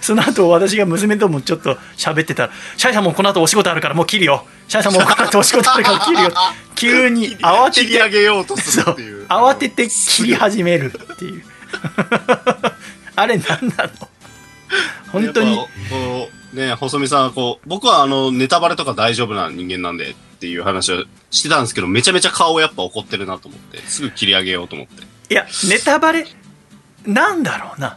[0.00, 4.46] その後私が娘ともちょっと喋ってたら「シャイさんもうこの後お仕事あるからもう切るよ。
[4.68, 6.30] シャイさんもうこの後お仕事あるから切るよ」
[6.74, 9.26] 急に慌てて切り上げようとするっていう。
[9.26, 11.44] 慌てて切り始めるっていう。
[13.16, 14.08] あれ何なの？
[15.12, 15.56] 本当に。
[15.56, 25.04] こう、ね、細見さんはこう、僕はあの、ネタバレとか大丈夫な人間なんでっていう話をしてたんですけど、めちゃめちゃ顔やっぱ怒ってるなと思って、すぐ切り上げようと思って。
[25.30, 26.26] いやネタバレ
[27.06, 27.96] なんだろうな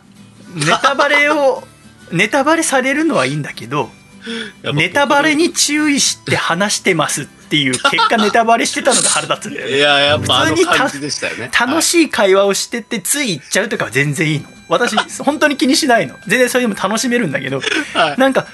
[0.57, 1.67] ネタバレを
[2.11, 3.91] ネタバレされるのはいいんだけど
[4.73, 11.49] ネタバレに注意して話してますっていう結果ネタバレしてたのが腹立つんだよねいや、やっぱ普通にた感じでしたよね。
[11.57, 11.81] 楽い。
[11.81, 17.61] しい会話をしててつい言っちゃうとかは全然いいの私本当に気にしないの全然それでも楽しめるんだけど
[17.93, 18.19] はい。
[18.19, 18.47] なんか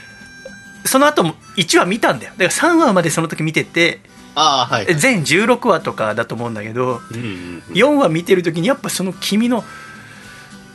[0.86, 4.00] その後も1話見たんだよだから3話までその時見てて
[4.36, 4.96] ああ、はい。
[4.96, 9.64] 全16話とかだと思うんだけどうんうんうん4話見てる時にやっぱその君の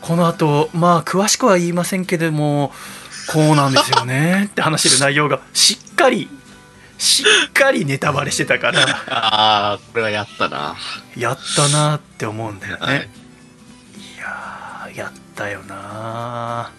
[0.08, 2.72] この後まあ詳しくは言いませんけども
[3.30, 6.30] こうなんですよね って話してる内容がしっかり
[6.96, 10.76] しっかりネタバレしてたからああ、これはやったな。
[11.14, 12.96] やったなって思うんだよね、はい。
[12.96, 13.00] い、
[14.18, 16.72] やーやったよな。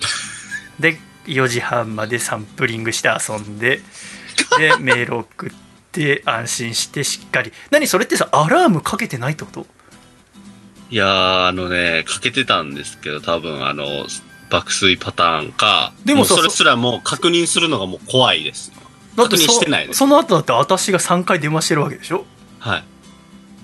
[0.79, 3.81] で4時半までサンプリングして遊んで
[4.57, 5.49] でメール送っ
[5.91, 7.53] て安心してしっかり。
[7.69, 9.67] 何それってさアラームかけてないってこと？
[10.91, 13.85] いやー、あのね、かけてたんですけど、多分あの、
[14.49, 18.71] 爆睡パターンか、でもそれすらもう確認するのがもう怖いです。
[19.15, 22.25] だってそ確認してないですその後だって私が3回電話してるわけでしょ？
[22.59, 22.83] はい。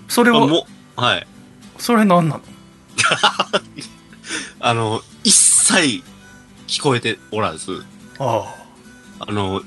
[0.08, 1.28] それはあもう、はい。
[1.80, 2.42] それ何なの？
[4.60, 6.04] あの、一切
[6.68, 7.84] 聞こえておらず、
[8.20, 8.54] あ
[9.20, 9.62] あの、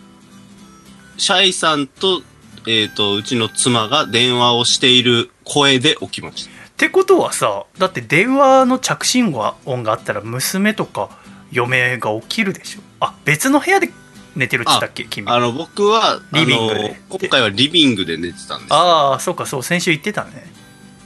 [1.16, 2.22] シャイさんと、
[2.66, 6.50] えっ、と、うちの妻が電話をしている声で起きました。
[6.78, 11.10] あってことはさだって電話の着信音があったら娘とか
[11.50, 12.80] 嫁が起きるでしょ。
[13.00, 13.90] あ別の部屋で
[14.36, 15.28] 寝てるって言ったっけ君。
[15.28, 17.00] あの、僕は、リビングで。
[17.08, 18.72] 今回はリビングで寝てたんです。
[18.72, 20.46] ああそうかそう先週言ってたね。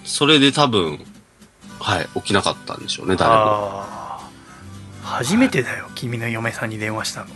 [0.04, 0.98] それで多分、
[1.80, 3.36] はい、起きなかったんでしょうね、誰も。
[3.40, 4.28] あ
[5.04, 7.28] あ初めてだよ君の嫁さんに電話したの。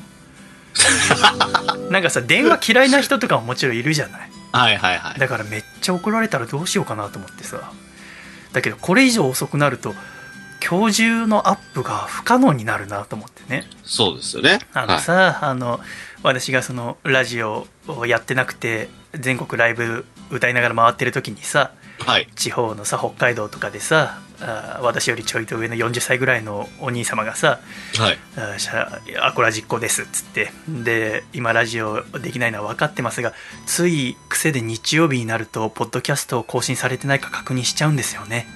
[1.90, 4.30] なんかさ電話嫌いな人とかももちろんいるじゃない。
[4.52, 5.18] はいはいはい。
[5.18, 7.72] だからめっちゃ怒られたらどうしようかなと思ってさ
[8.56, 9.94] だけどこれ以上遅くなると
[10.66, 14.60] 今日中のアップが不可能になるなと思ってねそうですよね。
[14.72, 15.78] あのさ、あの
[16.22, 22.08] 私がそのラジオをやってなくて全国ライブ歌いながら回ってる時にさはい。
[22.08, 22.28] はい。
[22.34, 27.60] 地方のさ北海道とかでさあ私よりちょいと上の40歳ぐらいのお兄様がさ
[27.98, 28.18] はい。
[28.36, 33.32] 「あしゃアコラ実行です」っつってで今ラジオできないのは分かってますが
[33.66, 38.46] つい癖で日曜日になるとポッドキャストを更新されてないか確認しちゃうんですよね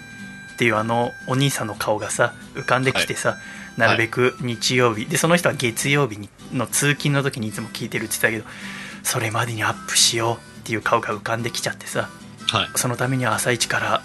[0.55, 3.39] っていうあのお兄さんの顔がさ浮かんできてさ、
[3.79, 8.45] なるべく日曜日でその人は月曜日にの通勤の時にいつも聞いてるって言ってたけど
[9.03, 12.11] それまでにアップしようっていう顔が浮かんできちゃってさ
[12.49, 12.69] はい。
[12.77, 14.03] そのためには朝一から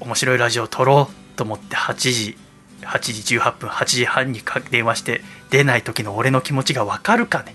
[0.00, 2.36] 面白いラジオを撮ろうと思って8時
[2.82, 7.54] 8時18分8時半にか電話して出ない時の俺の気持ちが分かるかね？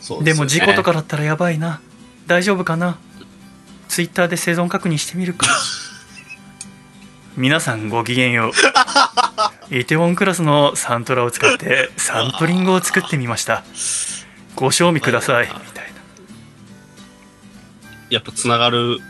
[0.00, 0.30] そうよね。
[0.30, 1.80] ですも事故とかだったらやばいな。
[2.26, 2.98] 大丈夫かな？
[3.88, 5.46] ツイッターで生存確認してみるか。
[7.36, 8.52] 皆さんごきげんよう。
[9.74, 13.64] イテウォンクラスのサントラを使ってサンプリングを作ってみました。
[14.54, 15.46] ご賞味ください。
[15.46, 16.00] みたいな
[18.08, 19.00] やっぱつながる、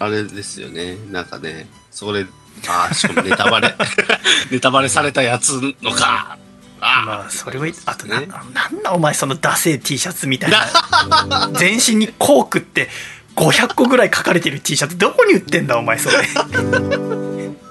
[0.00, 0.96] あれですよね。
[1.12, 2.24] なんかね、そこで、
[2.66, 3.74] ああ、しかもネタバレ、
[4.50, 6.38] ネタバレされたやつのか。
[6.80, 7.74] あまあそれはいい。
[7.84, 8.26] あとな,、ね。
[8.26, 11.50] なんだお前そのダセー T シャツみたいな。
[11.52, 12.88] 全身にコークって
[13.36, 14.96] 500個ぐらい書かれてる T シャツ。
[14.96, 16.26] どこに売ってんだお前それ。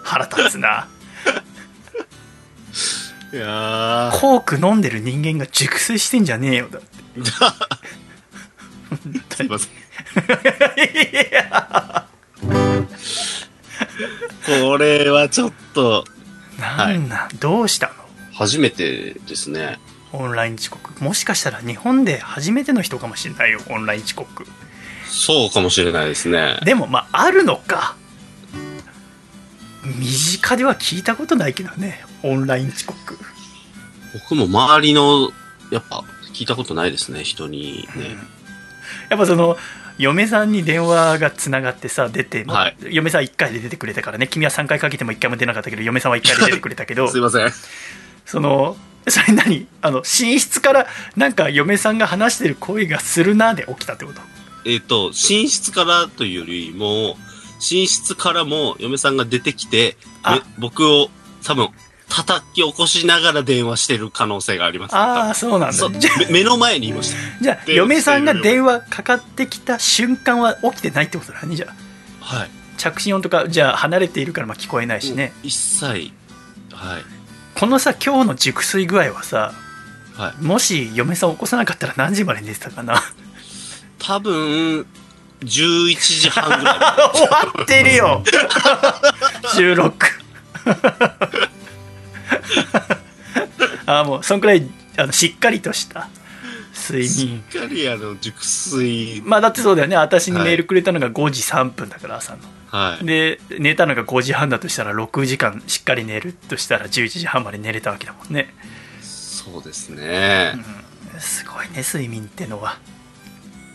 [0.03, 0.87] 腹立つな。
[3.33, 4.19] いやー。
[4.19, 6.67] コーク飲んでる人間が熟睡してんじゃねえよ。
[6.69, 6.87] だって。
[9.35, 9.69] すいません。
[14.45, 16.05] これはちょっと、
[16.59, 17.93] なんなん、どうしたの？
[18.33, 19.79] 初めてですね。
[20.11, 21.03] オンライン遅刻。
[21.03, 24.45] もしかしたら日本で初めての人かもしれないよオンライン遅刻。
[25.07, 26.59] そうかもしれないですね。
[26.65, 27.95] でもまああるのか。
[29.83, 33.17] 身近では聞いたことないけどねオンライン遅刻。
[34.13, 35.29] 僕も周りの、
[35.71, 38.17] やっぱ、聞いたことないですね、人にね。
[39.09, 39.57] やっぱその
[39.99, 42.77] 嫁さんに電話がつながってさ出て、はい。
[42.89, 44.27] 嫁さん1回で出てくれたからね。
[44.27, 47.51] 君は3回かけても1回も出なかったけど嫁さんは1回で出てくれたけど すいません。
[48.25, 49.67] そのそれ何？
[49.81, 54.21] あの寝室からなんか嫁さんが話してる声がするなで起きたってこと？
[54.65, 57.17] えっ、と、寝室からというよりも、
[57.59, 60.35] 寝室からも嫁さんが出てきて、あ。
[60.35, 61.09] め僕を
[61.43, 61.69] 多分、
[62.09, 67.17] 叩き起こしながら電話してる可能性があります、ああそうなんだじゃめ目の前にいました。
[67.41, 72.49] じゃあ嫁さんが電話かかってきた瞬間は起きてないってことだねじゃあはい。
[72.77, 76.11] 着信音とかじゃあ離れているからまあ聞こえないしね一切、はい。
[77.55, 79.53] このさ今日の熟睡具合はさ
[80.17, 80.43] はい。
[80.43, 83.01] もし嫁さん起こさなかったら何時まで寝てたかな？
[83.99, 84.85] 多分、
[85.41, 86.79] 11時半ぐらい。
[87.13, 88.23] 終わってるよ
[89.55, 90.07] 収録
[93.85, 96.09] あもうそんくらいあのしっかりとした
[96.73, 97.09] 睡眠。
[97.09, 99.21] しっかりあの、熟睡。
[99.25, 99.95] まあだってそうだよね。
[99.95, 102.39] 私にメールくれたのが5時3分だから朝の。
[102.67, 103.05] はい。
[103.05, 108.53] で寝たのが5時半だとしたら6時間しっかり寝るとしたら11時半まで寝れたわけだもんね、
[109.01, 110.53] そうですね。
[111.13, 112.77] うん、すごいね睡眠ってのは。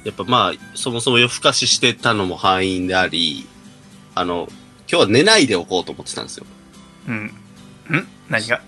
[0.05, 3.47] やっぱまあ、そもそも夜更かししてたのも敗因であり、
[4.15, 4.49] あの、
[4.87, 6.47] 今日は寝ないでおこうと思ってたんですよ。
[7.09, 7.25] うん。
[7.25, 7.33] ん？
[8.29, 8.61] 何が？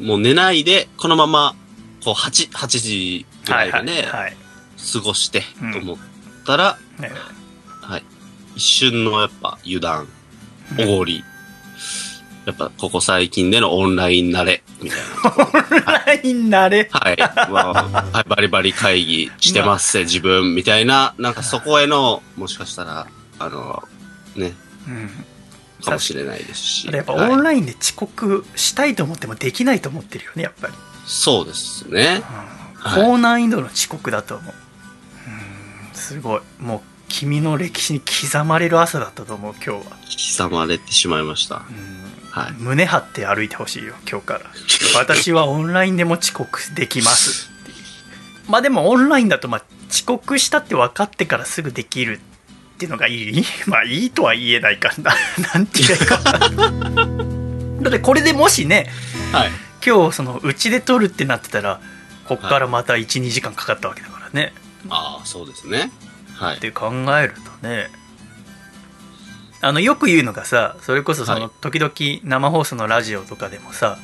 [0.00, 1.54] もう寝ないで、このまま、
[2.04, 4.36] こう、8、8時ぐらいでね、はいはい、
[4.92, 5.96] 過ごしてうん、と思っ
[6.44, 7.10] たら、ね
[7.80, 8.04] はい。
[8.56, 10.08] 一瞬のやっぱ油断、
[10.78, 11.22] おごり。
[12.44, 15.06] やっぱここ最近でのオンライン慣れ、みたいな。
[15.30, 16.88] オンライン慣れ？
[16.90, 17.16] はい。
[17.52, 23.06] まあ、はい、バリバリ会議してますぜ、自分、みたいな、なんかそこへの、もしかしたら、
[23.38, 23.84] あの、
[24.34, 24.54] ね、
[24.88, 25.10] うん
[25.82, 26.88] かもしれないですし。
[26.88, 27.30] やっぱはい。
[27.30, 30.74] オンラインで遅刻したいと思ってもできないと思ってるよねやっぱり、
[31.06, 32.22] そうですね。
[32.82, 34.54] 高難易度の遅刻だと思う。
[34.54, 35.94] うん。
[35.94, 36.40] すごい。
[36.58, 39.96] もう君の歴史に刻まれる朝だったと思う今日は、
[40.38, 41.56] 刻まれてしまいました。
[41.56, 41.62] うん。
[42.30, 42.52] はい。
[42.52, 44.40] 胸張って歩いてほしいよ今日から。
[44.96, 47.50] 私はオンラインでも遅刻できます。
[48.48, 52.20] まあでもオンラインだとまあ遅刻したって分かってからすぐできる
[52.82, 55.14] っていうのがいい まあいいとは言えないかな
[55.54, 56.38] なんて言えばいいかな
[57.82, 58.90] だってこれでもしね
[59.32, 59.50] はい。
[59.84, 61.80] 今日そのうちで撮るってなってたら
[62.28, 64.52] こっからまた12時間かかったわけだからね
[64.88, 65.90] ああ、そうですね。
[66.34, 66.60] はいっ。
[66.60, 67.90] て考えるとね
[69.60, 71.92] あのよく言うのがさそれこそそのはい時々
[72.24, 73.98] 生放送のラジオとかでもさ、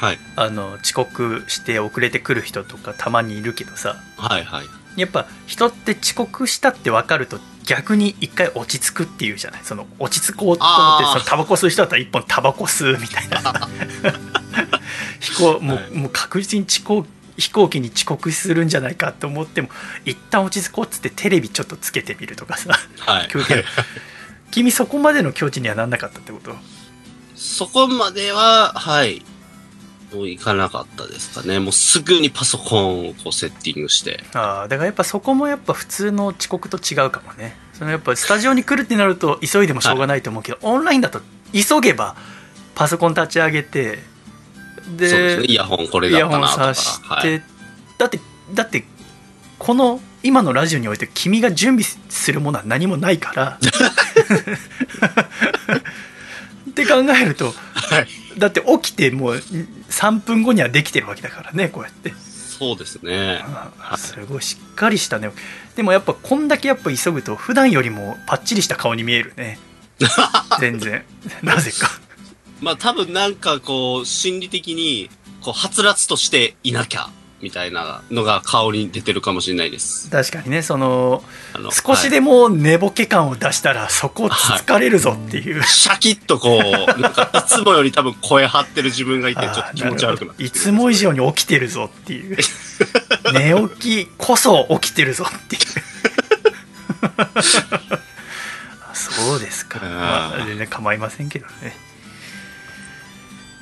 [0.00, 0.18] はい。
[0.34, 4.66] あの遅刻して遅れてくる人とかたまにいるけどさはい、はい。
[4.96, 9.60] やっぱ人って遅刻したって分かると逆に一回落ち着くっていうじゃない？
[9.64, 13.40] その落ち着こうと思ってそのタバコ吸う人だったら一本タバコ吸うみたいな。
[13.40, 13.68] さ
[15.20, 15.90] 飛行もう,、はい。
[15.90, 19.68] もう確実に遅刻飛行機に遅刻するんじゃないかと思っても
[20.04, 22.78] 一旦落ち着こうっつってテレビちょっとつけてみるとかさ。
[22.98, 23.28] はい。
[24.50, 26.56] 君そこまでの境地にはなんなかったってこと？
[27.36, 29.22] そこまでは、はい。
[30.12, 31.58] もういかなかったですかね。
[31.60, 34.24] もうすぐにパソコンをこうセッティングして。
[34.34, 41.20] ああだからやっぱそこもやっぱ普通の遅刻と違うかもねそのやっぱスタジオに来るってなると急いでもしょうがないと思うけど、オンラインだと
[41.52, 42.16] 急げば
[42.74, 43.98] パソコン立ち上げて
[44.96, 45.46] でそうですね。
[45.46, 46.74] イヤホンこれイヤホンだったなとか。
[46.74, 47.42] さして、はい。
[47.98, 48.20] だって
[48.54, 48.84] だって
[49.58, 53.58] この今のラジオにおいて君が準備するものは何もないから
[56.70, 57.54] って考えると
[57.90, 58.08] はい。
[58.38, 62.12] だって起きてもう3分後にはできてるわけだからねこうやって。
[62.12, 63.40] そうですね。
[63.80, 65.30] あすごいしっかりしたね。
[65.76, 69.58] でもやっぱこんだけやっぱ急ぐと普段よりもパッチリした顔に見えるね。
[70.60, 71.04] 全然。
[71.42, 71.90] なぜか。
[72.60, 75.10] まあ多分なんかこう、心理的に、
[75.40, 77.08] こう、はつらつとしていなきゃ、
[77.42, 80.10] みたいなのが顔に出てるかもしれないです。
[80.10, 81.22] 確かにねその
[81.70, 92.36] 少しはいでも寝ぼけ感を出したらそこつつかれるぞっていう、シャキッとこう、なんか いつもより多分声張ってる自分がいて、ちょっと気持ち悪くなっていつも以上に起きてるぞっていう。
[93.32, 95.62] 寝起きこそ起きてるぞっていう。
[97.16, 97.30] あ
[98.94, 101.76] そうですか、まあ、全然構いませんけどね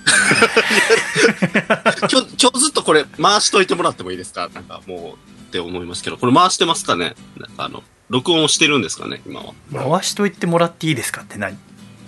[2.10, 4.48] 今日、今日ずっとこれ回しといてもらってもいいですか？
[4.54, 7.14] なんかもう、って思いますけど、これ回してますかね？
[7.36, 9.20] なんかあの、録音をしてるんですかね？
[9.26, 9.54] 今は。
[9.90, 11.56] 回しといてもらっていいですかって何？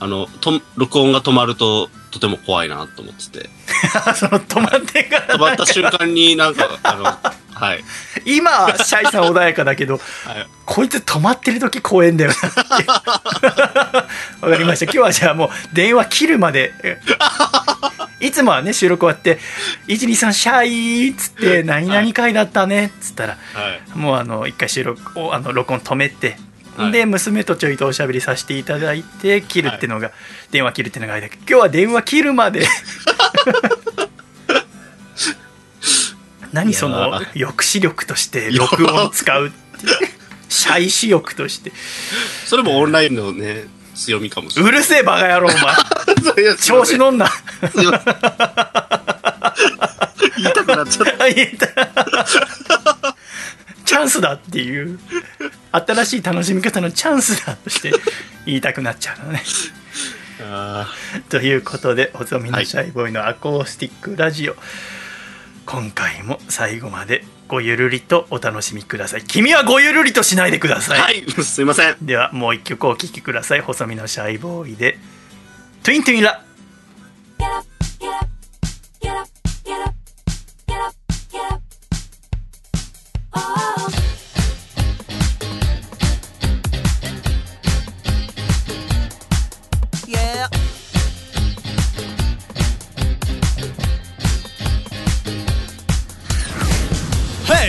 [0.03, 3.51] あの、と、録音が止まると、とても怖いなと思ってて。
[4.17, 7.05] その止まってから止まった瞬間になんか、あの、
[7.61, 7.85] はい。
[8.25, 10.03] 今シャイさん穏やかだけどはい。
[10.65, 12.31] こいつ止まってる時怖えんだよ
[14.41, 14.85] わかりました。
[14.85, 16.73] 今日はじゃあもう電話切るまで。
[16.83, 16.99] え
[18.21, 19.39] いつもはね収録終わって
[19.89, 23.99] 「123シャイ」っつって「何々回だったね」っつったらはい。
[23.99, 26.37] もうあの一回収録をあの録音止めて、
[26.77, 26.93] はい。
[26.93, 30.13] で娘とちょいとおしゃべりさせていただいて切るっていうのが、
[30.51, 32.67] 電話切るっていうのが間今日は電話切るまで
[36.53, 39.87] 何その抑止力として録音を使うって。
[39.87, 40.21] いう
[40.51, 41.73] シャイ視力として。
[42.45, 44.73] それもオンラインのね、強みかもしれない。
[44.73, 46.57] うるせえバカ野郎お前。
[46.59, 47.31] 調子乗んな。
[50.37, 51.29] 言いたくなっちゃった。
[51.31, 53.15] 言えた
[53.85, 54.99] チャンスだっていう。
[55.73, 57.93] 新しい楽しみ方のチャンスだとして
[58.45, 59.43] 言いたくなっちゃうのね。
[60.43, 60.89] あ
[61.29, 64.57] ということで細身のシャイボーイのアコースティックラジオ、
[65.67, 71.97] 今回も最後までごゆるりとお楽しみください君はごゆるりとしないでくだーさい、はい、すいません。
[72.03, 74.99] ではもう一曲お聴きください細身のシャイボーイで
[75.83, 76.45] 「トゥイントゥインラ」
[83.31, 83.70] Get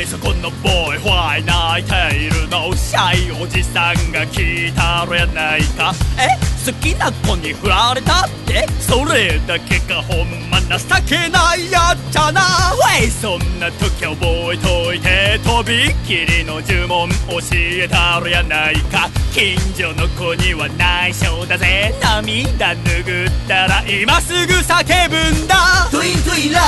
[0.05, 5.93] そこのボーイホワイ泣いているのシャイおじさんが聞いたろやないか？
[6.17, 6.27] え？
[6.65, 8.67] 好きな子に振られたって？
[8.79, 10.77] それだけがほんま情
[11.07, 12.41] けないやっちゃな。
[12.41, 19.09] ウェイそんな時覚えといてとびっきりの呪文教えたろやないか。
[19.33, 21.93] 近所の子には内緒だぜ。
[22.01, 25.55] 涙拭ったら今すぐ叫ぶんだ。
[25.91, 26.61] トゥイントゥインラ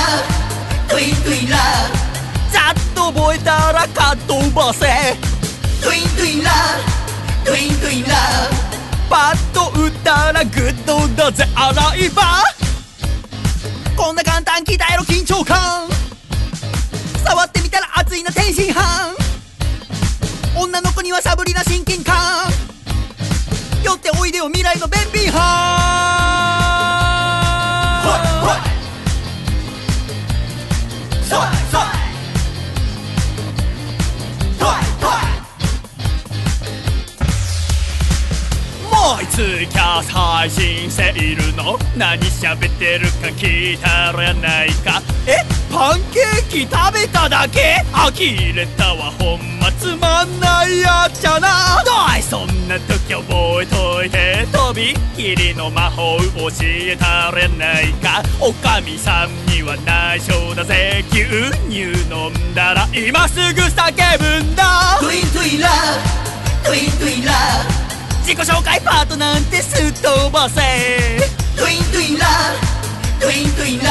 [0.88, 2.03] トゥイントゥインラ
[2.54, 4.86] ざっと覚えたらかっ飛ばせ。
[5.82, 6.50] トゥイントゥインラ
[7.44, 8.14] トゥイントゥインラ
[9.10, 12.22] パッと打ったらグッドだぜ洗い場
[13.96, 15.88] こんな簡単鍛えろ緊張感。
[17.26, 18.74] 触ってみたら熱いな天津飯。
[20.56, 22.14] 女の子にはサブリな親近感。
[23.82, 25.74] 寄っておいでよ未来の便秘班
[31.28, 31.36] ソ
[32.00, 32.03] イ
[34.64, 35.33] ソイ
[39.04, 41.78] トイトもうツイキャス配信しているの？
[41.94, 45.02] 何喋ってるか聞いたろやないか？
[45.26, 45.44] え？
[45.70, 47.84] パンケーキ食べただけ？
[47.92, 49.10] 呆れたわ。
[49.10, 51.84] ほんまつまんないやっちゃな。
[51.84, 52.22] どい！
[52.22, 54.46] そんな時覚えといて。
[54.50, 58.22] とびっきりの魔法教えたろやないか？
[58.40, 61.04] おかみさんには内緒だぜ。
[61.10, 61.26] 牛
[61.68, 64.96] 乳飲んだら今すぐ叫ぶんだ。
[64.98, 65.68] トゥイントゥインラ
[66.64, 67.32] トゥイントゥインラ
[68.24, 69.82] 自己紹介パートなんてす。
[69.84, 70.62] っ飛ばせ
[71.56, 72.26] トゥイントゥインラ
[73.20, 73.90] トゥイントゥインラ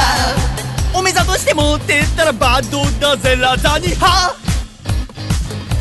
[0.92, 4.34] お目ざとして持ってったらバッドだぜラザニハ。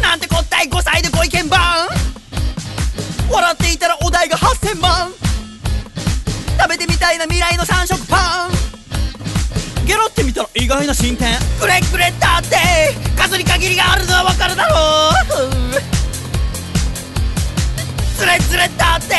[0.03, 1.59] なんてこったい5歳でご意見番。
[3.31, 5.11] 笑っていたらお題が8000万
[6.59, 8.51] 食べてみたいな未来の三色パン。
[9.87, 11.39] ゲロってみたら意外な進展。
[11.59, 12.57] くれくれだって。
[13.17, 14.75] 数に限りがあるのはわかるだろ
[16.09, 16.12] う
[18.23, 19.15] ズレズレだって。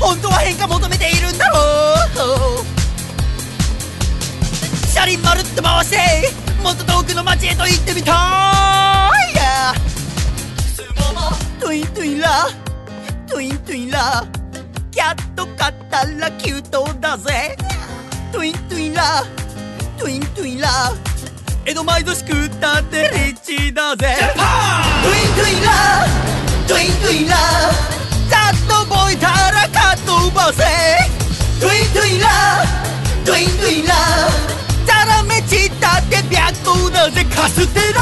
[0.00, 2.66] 本当は変化求めているんだろう。
[4.92, 5.96] 車輪まるっと回して
[6.60, 8.14] もっと遠くの街へと行ってみたい、
[10.98, 11.12] モ
[11.60, 12.48] トゥイントゥインラ
[13.28, 14.26] トゥイントゥインラ。
[14.90, 17.56] キャット買ったらキュートだぜ。
[18.32, 19.22] トゥイントゥインラ。
[19.96, 20.68] トゥイントゥインラ。
[21.66, 24.16] 江戸前寿司食ったってリッチだぜ。
[25.04, 25.70] トゥイントゥインラ。
[26.64, 30.62] ートゥイントゥインラーざっと覚えたらかっ飛ばせ。
[31.60, 33.96] トゥイントゥインラートゥイントゥインラー
[34.86, 38.00] ザラメチったって白だぜカステラ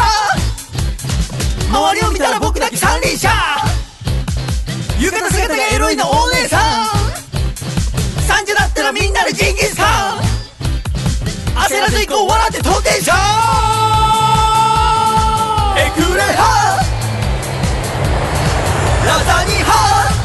[1.70, 3.30] 周りを見たら僕だけ三輪車。
[5.00, 6.86] 浴衣姿がエロいのお姉さん。
[8.26, 10.18] 三時だったらみんなでジンギスカン。
[11.66, 13.12] 焦らず行こう笑って飛んでんしょ
[15.76, 16.80] エクレハ。
[19.06, 20.17] ラザニハ。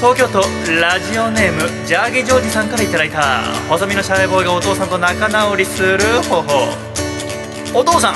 [0.00, 0.40] 東京都
[0.80, 6.68] ラジオネームジャーゲジョージさんからいただいた細身のシャイボーイがお父さんと仲直りする方法。
[7.74, 8.14] お父さん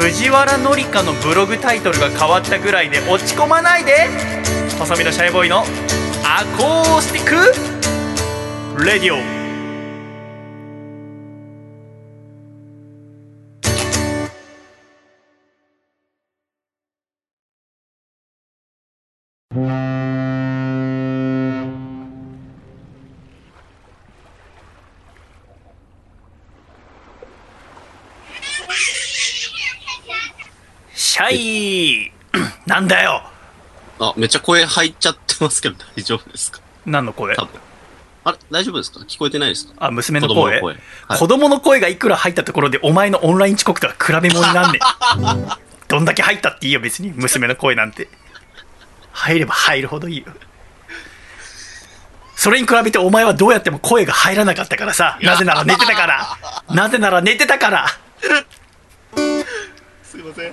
[0.00, 4.08] 藤原紀香のブログタイトルが変わったぐらいで落ち込まないで。
[4.78, 5.64] 細身のシャイボーイの
[6.24, 9.35] アコースティックレディオ。
[30.94, 32.12] シャイ！
[32.66, 33.22] なんだよ！
[33.98, 36.60] あ、めっちゃ声入っちゃってますけど大丈夫ですか？
[36.84, 37.34] 何の声？
[37.36, 37.60] 多分。
[38.24, 38.38] あれ？
[38.50, 39.00] 大丈夫ですか？
[39.00, 39.74] 聞こえてないですか？
[39.78, 40.74] あ、娘の子供声の声。
[41.08, 41.18] はい。
[41.18, 45.48] 子供の声がいくら入ったところでお前のオンライン遅刻とは比べ物になんねん。
[45.88, 47.12] どんだけ入ったっていいよ別に。
[47.14, 48.08] 娘の声なんて
[49.16, 50.26] 入れば入るほどいいよ。
[52.36, 55.18] それに比べてお前はどうやっても声が入らなかったからさ。
[55.22, 56.38] なぜなら寝てたから。
[56.68, 57.86] なぜなら寝てたから。
[60.04, 60.52] すいません。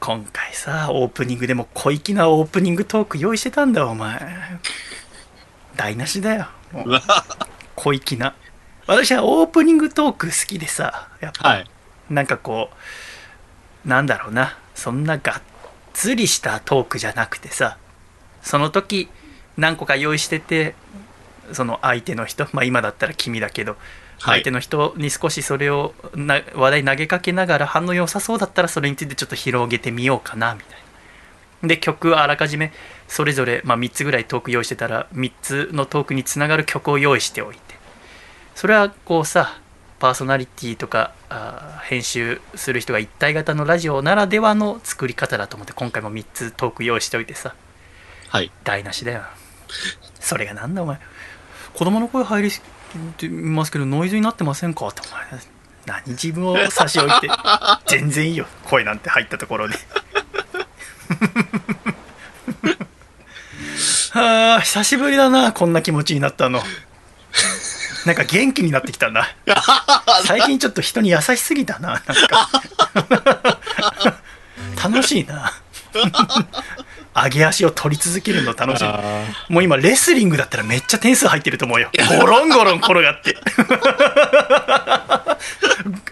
[0.00, 4.20] 今回さオープニングでも小粋なオープニングトーク用意してたんだお前。
[5.76, 6.46] 台無しだよ。
[7.74, 8.34] 小粋な。
[8.86, 11.48] 私はオープニングトーク好きでさやっぱ。
[11.48, 11.70] はい。
[12.10, 12.68] なんかこ
[13.86, 14.58] うなんだろうな。
[14.74, 15.42] そんながっ
[15.94, 17.78] つりしたトークじゃなくてさ
[18.42, 19.08] その時
[19.56, 20.74] 何個か用意してて
[21.52, 23.80] その相手の人まあ今だったら君だけど、はい。
[24.40, 30.78] 相手の人に少しそれをな話題投げかけながら反応良さそうだったらそれについてちょっと広げてみようかなみたい
[31.62, 31.68] な。
[31.68, 32.72] で曲はあらかじめ
[33.08, 37.74] それぞれ、まあ、3つぐらいトーク用意してたら3つのトークにつながる曲を用意しておいて。
[38.54, 39.58] それはこうさ
[40.04, 47.54] パーソナリティとかあー編集する人が一体型のラジオならではの作り方だと思って今回も3つトーク用意しておいてさ。
[48.28, 48.52] はい。
[48.64, 49.22] 台無しだよ。
[50.20, 50.98] それがなんだお前。
[51.72, 52.52] 子供の声入りっ
[53.16, 54.88] てますけどノイズになってませんか？
[54.88, 55.40] ってお前
[55.86, 57.30] 何自分を差し置いて。
[57.88, 58.44] 全然いいよ。
[58.64, 59.74] 声なんて入ったところで。
[64.12, 66.62] は あ久しぶりだなこんな気持ちになったの
[68.06, 69.26] なんか元気になってきたな。
[70.26, 72.50] 最近ちょっと人に優しすぎたななんか。
[74.82, 75.52] 楽しいな。
[77.14, 78.84] 上げ足を取り続けるの楽しい。
[79.52, 81.90] もう今レスリングだったらめっちゃ点数入ってると思うよ。
[82.20, 83.36] ゴロンゴロン転がって。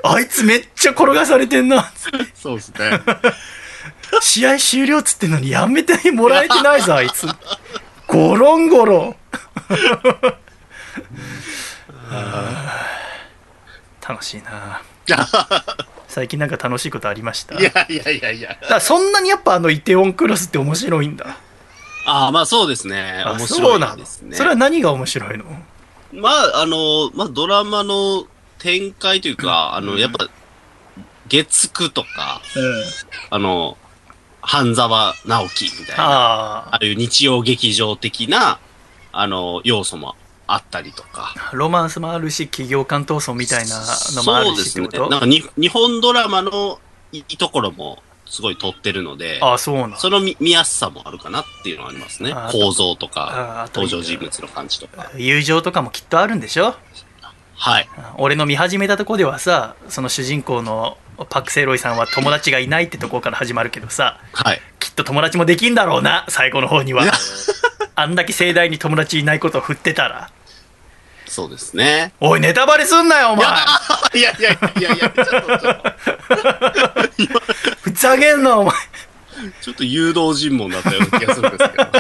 [0.04, 1.92] あいつめっちゃ転がされてんな。
[2.34, 3.00] そうですね。
[4.20, 7.26] 試合終了っつってんのにやめてもらえてないぞあいつ。
[8.06, 9.16] ゴロンゴロン
[14.06, 14.82] 楽しいな。
[16.08, 17.54] 最近なんか楽しいことありました？
[17.58, 18.56] いやいやいやいや。
[18.68, 21.36] だそんなにやっぱあのイテウォンクロスって面白いんだ。
[22.04, 23.22] ああ、まあそうですね。
[23.24, 24.36] あ面白そうないのですね。
[24.36, 25.44] それは何が面白いの？
[26.12, 28.26] まあ、あの、まあドラマの
[28.58, 30.28] 展開というか、あの、やっぱ、
[31.28, 32.42] 月9とか、
[33.30, 33.78] あの、
[34.42, 38.58] 半沢直樹みたいな、あああいう日曜劇場的な、
[39.12, 40.14] あの、要素も
[40.52, 41.34] あったりとか。
[41.36, 43.80] あロマンスもあるし企業間闘争みたいな
[44.16, 46.78] のもあるそうですねなんかに、日本ドラマの
[47.12, 55.10] いいところもすごい撮ってるので、ああそうなんその見見やすさもあるかなっていうのはありますね構造とあか登場人物の感じとか。
[55.16, 56.74] 友情とかもきっとあるんでしょ？
[57.54, 57.88] はい。
[58.18, 60.96] 俺の見始めたとこではさその主人公の
[61.28, 64.60] パク・セイロイさんは友達がいないってところから始まるけどさはい。
[64.80, 67.04] きっと友達もできんだろうな最後の方には
[67.94, 70.30] あんだけ盛大に友達いないことを振ってたら
[71.32, 72.12] そうですね。
[72.20, 73.46] おいネタバレすんなよお前。
[74.14, 75.94] いやいやいやいや、ちょっと、ちょっと。
[77.80, 78.74] ふざけんなお前。
[79.62, 81.84] ちょっと誘導尋問だったような気がするんですけど。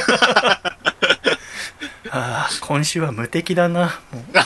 [2.12, 4.24] ああ今週は無敵だなもう。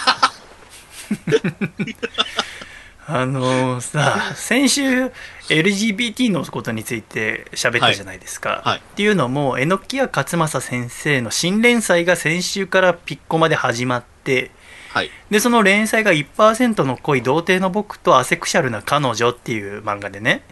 [3.08, 5.10] あのさ先週
[5.48, 8.60] LGBT のことについて喋ったじゃないですか、はい。
[8.68, 8.78] はい。
[8.78, 14.52] っていうのも榎谷勝正先生の新連載が先週からピッコまで始まって
[14.96, 15.10] はい。
[15.28, 20.42] でその連載が1%の恋童貞の僕とアセクシャルな彼女っていう漫画でね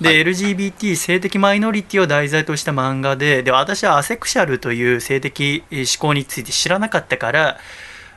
[0.00, 7.58] で、はい LGBT 性的マイノリティを題材とした漫画でで私はアセクシャルという性的思考について知らなかったから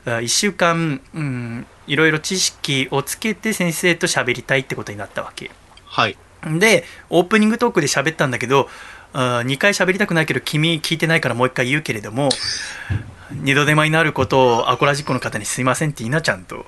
[0.06, 5.50] 1週間、うん、いろいろ知識をつけて先生と喋りたいってことになったわけ
[5.84, 6.16] はい。
[6.58, 8.70] でオープニングトークで喋ったんだけど
[9.12, 12.30] 2回喋りたくないけど君聞いてないからもう1回言うけれども
[13.32, 16.66] 二度手間になることをアコラジックの方にすいませんって言いなちゃんと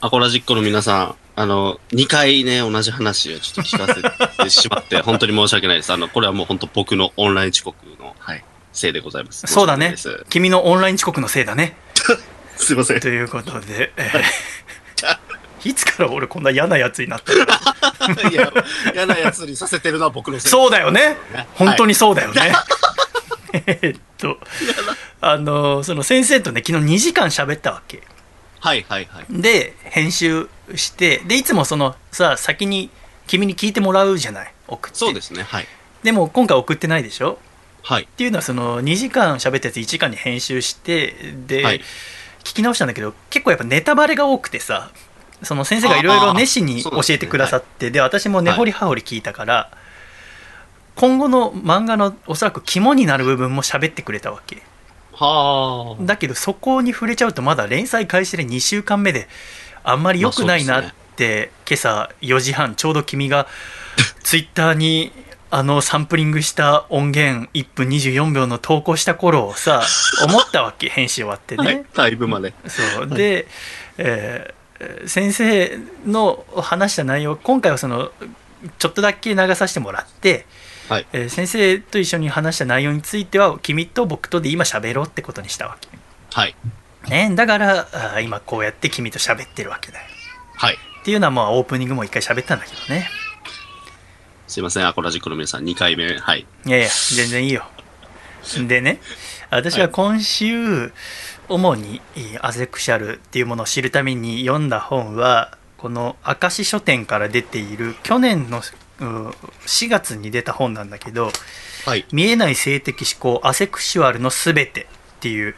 [0.00, 3.92] アコラジックの皆さん、あの、2回ね、同じ話をちょっと聞か
[4.38, 5.92] せてしまって、 本当に申し訳ないです。
[5.92, 9.46] あの、これはもう本当僕のオンライン遅刻の、はい、せいでございます。
[9.46, 9.96] そうだね
[10.28, 12.66] 君のオンライン遅刻のせいだねです。
[12.66, 13.00] すいません。
[13.00, 14.12] ということで、え
[15.64, 18.30] ーいつから俺こんな嫌なやつになったの？
[18.30, 18.52] いや、
[18.94, 20.50] 嫌なやつにさせてるのは僕のせい。
[20.50, 22.52] そうだよねね本当にそうだよね、
[23.66, 24.38] えっと
[25.20, 28.02] あのその先生とね昨日2時間喋ったわけ
[28.60, 29.26] はいはいはい。
[29.30, 32.90] で編集してでいつもそのさ先に
[33.26, 35.42] 君に聞いてもらうじゃない送ってそうですね。
[35.44, 35.66] はい。
[36.02, 37.38] でも今回送ってないでしょ？
[37.82, 38.02] はい。
[38.04, 41.14] っていうのはその2時間喋ったやつ1時間に編集して
[41.46, 41.80] で、はい
[42.44, 44.92] 聞き直したんだけど結構やっぱネタバレが多くてさ
[45.42, 49.70] その先生がいろいろ熱心に教えてくださってで,、私も根掘り葉掘り聞いたから、
[50.96, 54.62] 今後の漫画のおそらく肝になる部分も喋ってくれたわけ
[55.12, 56.02] はあ。
[56.04, 59.28] だけどそこに触れちゃうとまだ連載開始で2週間目で
[59.84, 63.46] あんまり良くないなって、今朝4時半ちょうど君が
[64.24, 65.12] ツイッターに
[65.50, 69.82] あのサンプリングした音源1分24秒の投稿した頃をさ
[70.24, 71.84] 思ったわけ編集終わってね、はい。
[71.94, 72.52] タイムまで。
[72.66, 73.46] そうで、
[73.98, 74.56] えー
[75.06, 78.10] 先生の話した内容今回はその
[78.78, 80.44] ちょっとだけ流させてもらって、
[80.88, 81.06] はい。
[81.12, 85.88] えー先生と一緒に話した内容については君と僕とで今喋ろうってことにしたわけ、
[86.32, 86.54] はい。
[87.08, 90.04] ね、だからあー今こうやって君と喋ってるわけだよ
[90.56, 90.74] はい。
[90.74, 93.08] っていうのはまあオープニングも一回喋ったんだけどね
[94.48, 96.18] すいません、アコラジックの皆さん、2回目。
[96.18, 96.46] はい。
[96.66, 97.64] いやいや全然いいよ
[98.68, 99.00] でね
[99.50, 100.92] 私は今週、
[101.48, 108.62] 主にえーアセクシャルっていうものを知るために読んだ本はこの明石書店から出ている去年のう
[108.98, 111.30] 4月に出た本なんだけど
[111.84, 112.04] はい。
[112.12, 114.82] 「見えない性的思考アセクシュアルのすべて」
[115.16, 115.54] っていう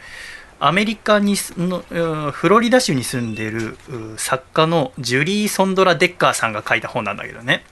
[0.59, 7.63] アメリカにすのうんフロリダ州に住んでるう作家のジュリー・ソンドラ・デッカーさんが書いた本なんだけどね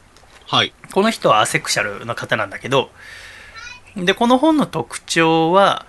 [0.47, 0.73] はい。
[0.93, 2.91] この人はアセクシャルの方なんだけど
[3.97, 5.85] でこの本の特徴は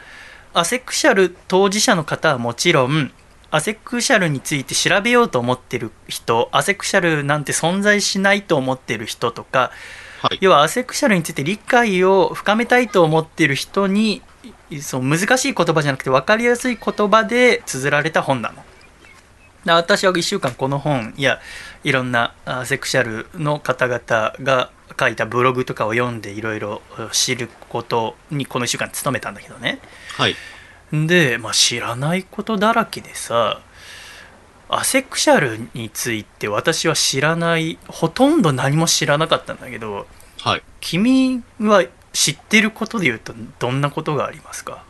[0.55, 3.12] アセクシャル当事者の方はもちろん
[3.51, 9.70] アセクシャルについて調べようと思ってる人アセクシャルなんて存在しないと思ってる人とか
[10.20, 10.38] はい。
[10.40, 14.22] 要はアセクシャルについて理解を深めたいと思ってる人に
[14.80, 18.64] そう難しい言葉じゃなくて分かりやすい言葉で綴られた本なの。
[19.64, 21.40] で私は1週間この本や
[21.84, 26.80] いろんなアセクシャルの方々が書いたブログとかを読んでいろいろ
[27.12, 29.80] 知ることにこの1週間努めたんだけどね。
[30.16, 30.34] はい。
[30.93, 33.61] で、まあ、知らないことだらけでさ
[34.68, 40.07] アセクシャルについて私は知らないほとんど何も知らなかったんだけど
[40.41, 40.62] はい。
[40.80, 44.84] 君は知ってることで言うとどんなことがありますか？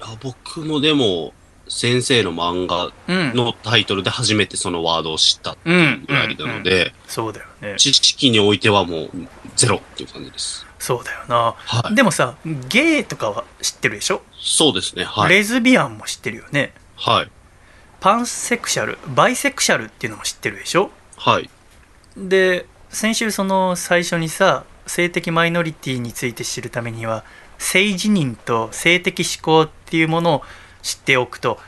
[0.00, 1.32] あ僕もでも、
[1.68, 9.10] 先生の漫画うんのタイトルで初めてそのワードを知ったうんぐらいなので、そうだよね知識においてはもう
[9.56, 10.66] ゼロっていう感じです。
[10.82, 12.34] そうだよな、はいでもさ
[12.68, 15.04] ゲイとかは知ってるでしょ、そうですね。
[15.04, 15.30] はい。
[15.30, 17.30] レズビアンも知ってるよねはい。
[18.00, 20.90] パンセクシャルバイセクシャルっていうのも知ってるでしょ？
[21.16, 21.48] はい。
[22.16, 27.24] で先週その最初にさ性的マイノリティについて知るためには
[27.58, 30.42] 性自認と性的思考っていうものを
[30.82, 31.60] 知っておくと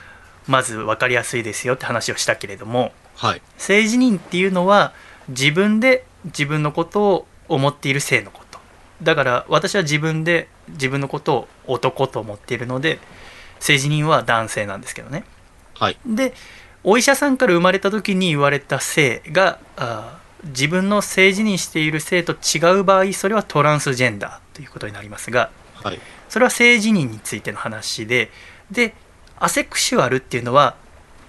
[0.48, 3.42] まず分かりやすいですよって話をしたけれどもはい。
[3.56, 4.92] 性自認っていうのは
[5.28, 8.43] 自分で自分のことを思っている性のこと
[9.03, 12.99] だから私は自分で自分のことを男と思っているので
[13.61, 15.24] 性自認は男性なんですけどね
[15.74, 15.99] はい。
[16.07, 16.34] で
[16.82, 19.59] お医者さんから生まれた時に言われた性が
[20.45, 25.51] 自分の性自認している性と違う場合それはトランスジェンダーということになりますが
[25.82, 26.01] はい。
[26.28, 28.30] それは性自認についての話で
[28.70, 28.95] で
[29.38, 30.76] アセクシュアルっていうのは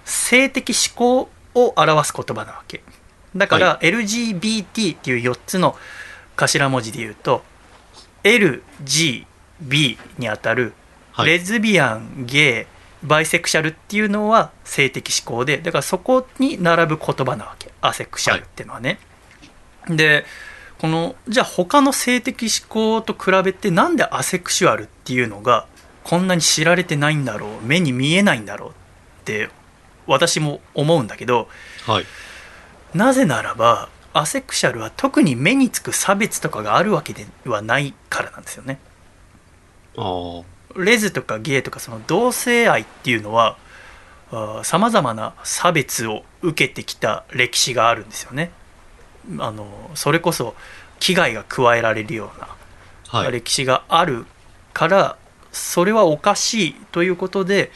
[0.04, 2.82] 性的思考を表す言葉なわけ
[3.34, 5.76] だから、LGBT っていう4つの
[6.36, 7.42] 頭文字で言うと
[8.26, 10.74] LGB にあたる
[11.12, 11.28] はい。
[11.28, 12.66] レズビアン、ゲ
[13.02, 18.98] イ、バイセクシャルっていうのは性的指向でだからそこに並ぶ言葉なわけアセクシャルっていうのはね、
[19.88, 20.24] で
[20.78, 25.66] このじゃあ他の性的指向と比べてなんでアセクシュアルっていうのが
[26.04, 28.72] こんなに知られてないんだろう目に見えないんだろうっ
[29.24, 29.48] て
[30.06, 31.48] 私も思うんだけど
[31.86, 32.04] はい。
[32.94, 33.88] なぜならば
[34.18, 38.78] アセクシャルは特に目につく差別とかがあるわけではないからなんですよね。
[40.76, 43.56] レズとかゲイとかその同性愛っていうのは
[44.62, 48.50] さまざまな差別を受けてきた歴史があるんですよね
[49.38, 50.54] あのそれこそ
[50.98, 52.56] 危害が加えられるような
[53.08, 53.32] はい。
[53.32, 54.26] 歴史がある
[54.72, 55.16] から、
[55.52, 57.70] それはおかしいということで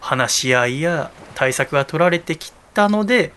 [0.00, 3.32] 話し合いや対策が取られてきたので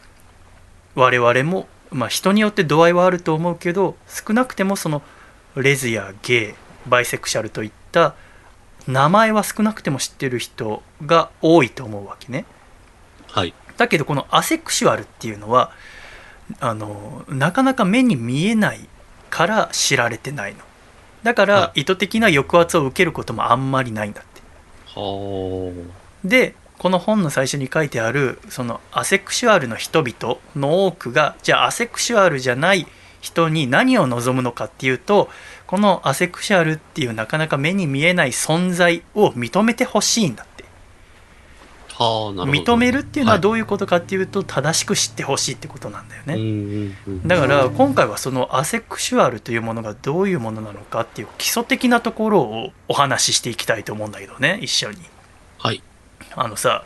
[0.94, 5.02] 我々も、まあ、人によって度合いはあると思うけど少なくてもその
[5.56, 8.16] レズやゲイバイセクシャルといった
[8.88, 12.46] 名前は少なくても知ってる人が多いと思うわけね。
[13.28, 13.54] はい。
[13.78, 15.72] だけどこのアセクシュアルっていうのは
[16.60, 18.88] あのなかなか目に見えない
[19.30, 20.60] から知られてないの
[21.24, 24.42] だから、は意図的な抑圧を受けることもあんまりないんだって
[24.88, 25.72] は
[26.24, 32.88] でこの本の最初に書いてあるそのアセクシュアルの人々の多くがじゃあアセクシュアルじゃない
[33.20, 35.30] 人に何を望むのかっていうと
[35.68, 40.52] このアセクシュアルっていうなかなか目に見えない存在を認めてほしいんだって
[42.00, 42.04] あ。
[42.04, 42.74] はあ、なるほど。
[42.74, 46.96] 認めるっていうのはうどういうことかっていうと、正しく知ってほしいってことなんだよね。
[47.28, 54.98] だから今回はそのアセクシュアルというものがどういうものなのかっていう基礎的なところをお話ししていきたいと思うんだけどね一緒に
[55.60, 55.84] はい。
[56.36, 56.84] あのさ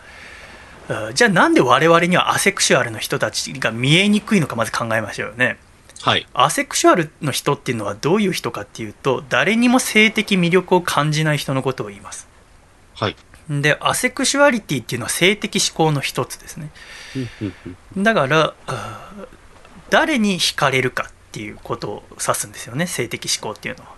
[0.90, 5.58] あじゃあなんで我々にはアセクシュアルの人たちが見えにくいのかまず考えましょうよね。
[6.02, 6.28] はい。
[6.34, 12.28] アセクシュアルの人っていうのはどういう人かっていうと誰にも性的魅力を感じない人のことを言います。
[12.94, 13.16] はい。
[13.50, 16.70] でアセクシュアリティっていうのは性的思考の一つですね。
[17.98, 18.54] だから
[19.90, 22.86] 誰に惹かれるかっていうことを指すんですよね。
[22.86, 23.92] 性的思考っていうのは。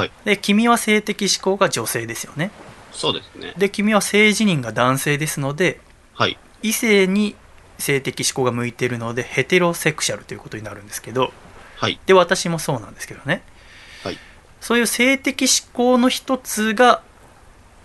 [0.00, 0.10] はい。
[0.24, 2.50] で君は性的思考が女性ですよね
[2.94, 3.54] そうですね。
[3.58, 5.80] で君は性自認が男性ですので
[6.14, 6.38] はい。
[6.62, 7.34] 異性に
[7.78, 11.32] 性的思考が向いているのでヘテロセクシャルということになるんですけど
[11.76, 11.98] はい。
[12.06, 13.42] で私もそうなんですけどね
[14.02, 14.18] はい。
[14.60, 17.02] そういう性的思考の一つが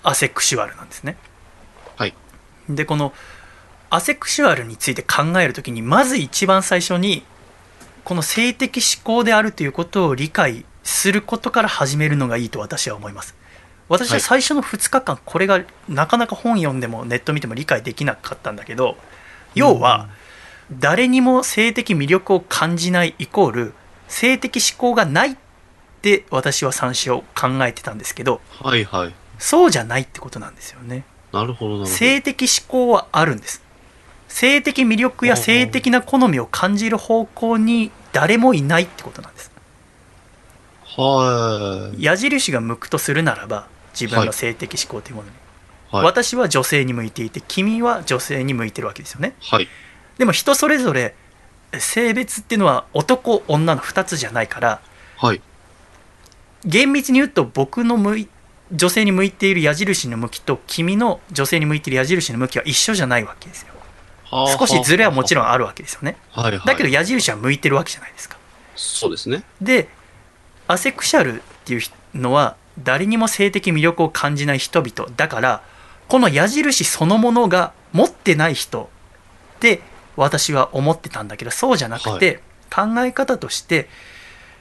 [0.03, 1.18] アセクシュアルなんですね
[1.97, 2.14] はい。
[2.70, 3.14] でこの
[3.89, 7.24] アセクシュアルについて考えるときにまず一番最初に
[8.03, 13.36] この性的思考であるということを理解することから始めるのがいいと私は思います
[13.89, 18.97] 私は最初の2日間これがなかなか本読んでもネット見ても理解できなかったんだけど
[19.55, 20.09] 要は
[20.71, 23.73] 誰にも性的魅力を感じないイコール
[24.07, 25.35] 性的思考がないっ
[26.01, 29.15] て私は参照考えてたんですけどはいはい。
[29.39, 31.85] そうじゃないってことなんですよねなるほどなるほど。
[31.87, 33.63] 性的思考はあるんです
[34.27, 39.51] 性的魅力や性的な好みを感じる方向に誰もいないってことなんです
[40.97, 42.03] はい。
[42.03, 45.35] 矢印が向くとするならば自分の性的思考というものに、
[45.91, 46.05] はい。
[46.05, 49.67] 私は女性に向いていて君は女性に向いてるわけですよねはい。
[50.17, 51.15] でも人それぞれ
[51.77, 54.81] 性別っていうのは男女の2つじゃないから
[55.17, 55.41] はい。
[56.65, 58.29] 厳密に言うと僕の向い
[58.71, 63.73] 女性に向いている矢印の向きと君の女性に向いている矢印の向きは一緒じゃないわけですよ
[64.25, 66.67] はあ少しズレはもちろんあるわけですよねはいはい。
[66.67, 68.37] だけど矢印は向いてるわけじゃないですか
[68.75, 69.43] そうですね。
[69.61, 69.89] で
[70.67, 71.81] アセクシャルっていう
[72.17, 75.63] のは誰にも性的魅力を感じない人々だから
[76.07, 78.89] この矢印そのものが持ってない人
[79.57, 79.82] って
[80.15, 83.88] 私は思ってたんだけどそうじゃなくて、考え方として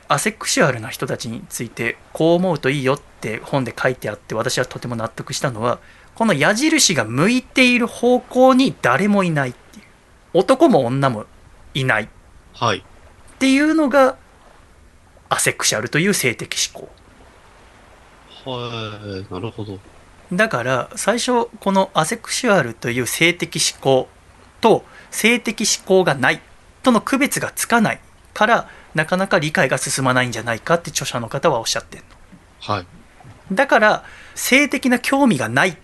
[0.07, 5.81] アセクシュアルな人たちについてこう思うといいよって本で書いてあって私はとても納得したのは
[6.15, 9.85] この矢印が向いている方向に誰もいないっていう。
[10.35, 11.27] 男も女も
[11.75, 12.05] いない。
[12.05, 12.09] っ
[12.55, 12.85] はい。
[13.39, 14.17] ていうのが
[15.29, 16.91] アセクシャルという性的思考
[18.45, 19.33] はい。
[19.33, 19.79] なるほど。
[20.33, 24.09] だから最初このアセクシュアルという性的思考
[24.61, 26.41] と性的思考がない
[26.83, 28.01] との区別がつかない
[28.35, 32.87] からなかなか理解が進まないんじゃないかって著者の方はおっしゃってるのはい。
[33.53, 35.77] だから性的な興味がないっ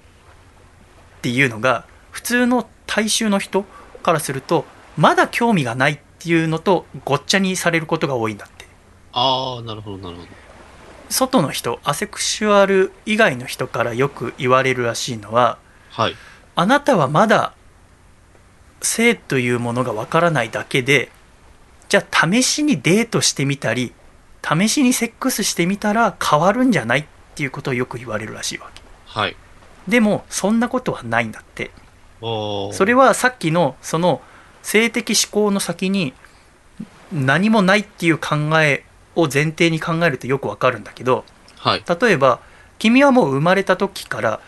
[1.22, 3.64] ていうのが普通の大衆の人
[4.02, 4.66] からすると
[4.98, 8.66] まだ興味がないっていうのとごっちゃにされることが多いんだって
[9.12, 10.28] ああ、なるほど、なるほど。
[11.14, 15.58] 外の人アセクシュアル以外の人からよく言われるらしいのは
[15.90, 16.16] はい。
[16.56, 17.54] あなたはまだ
[18.82, 21.12] 性というものがわからないだけで
[21.88, 23.92] じゃあ試しにデートしてみたり
[24.42, 27.04] 試しにセックスしてみたら変わるんじゃないっ
[27.36, 29.36] ていうことをよく言われるらしいわけはい。
[29.86, 31.70] でもそんなことはないんだって
[32.20, 34.20] それはさっきのその
[34.62, 36.12] 性的思考の先に
[37.12, 38.84] 何もないっていう考え
[39.16, 41.24] を前提に考えるとよくわかるんだけど
[41.58, 41.84] はい。
[42.00, 42.40] 例えば
[42.78, 44.40] 君はもう生まれた時から、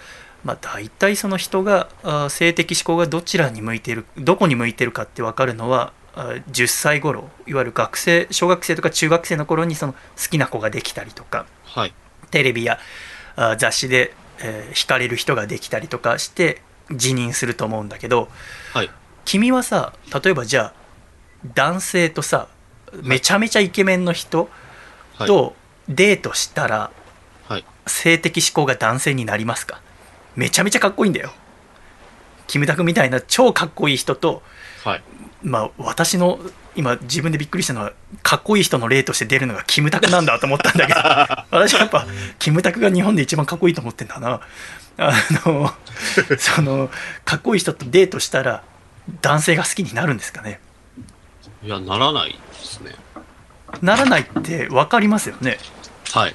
[0.45, 1.89] まあ、大体その人が
[2.29, 9.99] 性的思考がどちらに向いてるどこに向いてるかって分かるのはあー10歳頃いわゆる学生小学生とか中学生の頃にその好
[10.31, 11.95] きな子ができたりとかはい。
[12.31, 12.79] テレビや
[13.59, 16.61] 雑誌で、えー惹かれる人ができたりとかして
[16.91, 18.29] 辞任すると思うんだけど
[18.75, 18.91] はい。
[19.25, 19.93] 君はさ
[20.23, 20.75] 例えばじゃあ
[21.55, 22.49] 男性とさ
[23.03, 24.49] めちゃめちゃイケメンの人
[25.19, 25.27] はい。
[25.29, 25.55] と
[25.89, 26.91] デートしたら、
[27.49, 27.65] はい。
[27.87, 29.81] 性的思考が男性になりますか？
[30.35, 31.33] めちゃめちゃかっこいいんだよ
[32.47, 34.43] キムタクみたいな超かっこいい人と
[34.85, 35.03] はい。
[35.43, 36.39] まあ私の
[36.75, 37.93] 今自分でびっくりしたのは
[38.23, 40.99] かっこいい人の例として出るのがキムタクなんだと思ったんだけど
[41.57, 42.07] 私はやっぱ
[42.39, 44.41] キムタクが日本で一番かっこいいと思ってんだな
[44.99, 45.13] あ
[45.47, 45.73] の
[46.39, 46.91] その
[47.25, 48.63] かっこいい人とデートしたら
[49.23, 50.61] 男性が好きになるんですかね？
[51.63, 52.95] いや、ならないですね。
[53.83, 55.59] ならないって分かりますよね
[56.13, 56.35] はい。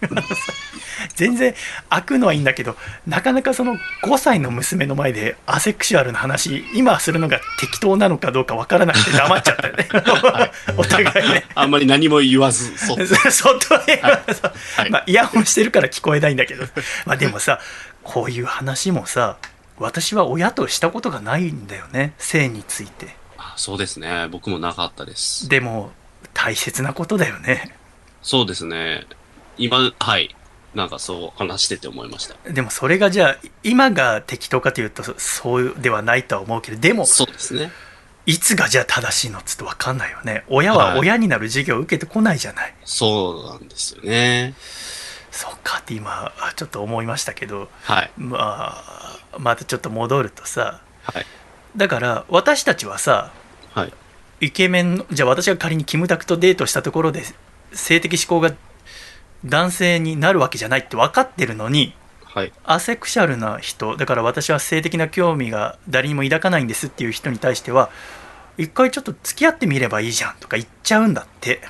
[1.14, 1.54] 全然
[1.88, 2.76] 開くのはいいんだけど
[3.06, 9.88] なかなかその5歳の娘の前でアセクシュアルな話今するのが適当なのかどうか分からなくて黙っちゃったよね。
[10.76, 11.44] お互いね。
[11.54, 14.90] あんまり何も言わず、そっ外へ、 はい。
[14.90, 16.64] まあ、イヤホンしてるから聞こえないんだけど、
[17.06, 17.60] まあ、でもさ
[18.02, 19.36] こういう話もさ
[19.78, 22.12] 私は親としたことがないんだよね。
[22.18, 23.16] 性について。
[23.38, 24.28] あそうですね。
[24.30, 25.48] 僕もなかったです。
[25.48, 25.92] でも
[26.34, 27.74] 大切なことだよね。
[28.22, 29.06] そうですね。
[29.58, 30.34] 今、はい。
[30.74, 32.50] なんかそう話してて思いました。
[32.50, 37.72] でもそれがじゃあ今が適当かというとそそうではないとは思うけどでもそうですね。
[38.26, 44.54] いつがじゃあ正しいのっつって分かんないよね親は親になる授業を受けてこないじゃない、そうなんですよね。
[45.32, 48.10] そっかって今あちょっと思いましたけどはい。
[48.16, 51.26] まあまたちょっと戻るとさはい。
[51.76, 53.32] だから私たちはさ
[53.72, 53.92] はい。
[54.40, 57.24] イケメンのじゃあ私が仮にキムタクとデートしたところで
[57.72, 58.54] 性的思考が
[59.44, 62.52] 男性になるわけじゃないって分かってるのにはい。
[62.64, 67.90] アセクシャルな人だから私は性的な興味が誰にも抱かないんですっていう人に対しては
[68.56, 71.60] 一回ちょっと付き合ってみればいいじゃんとか言っちゃうんだって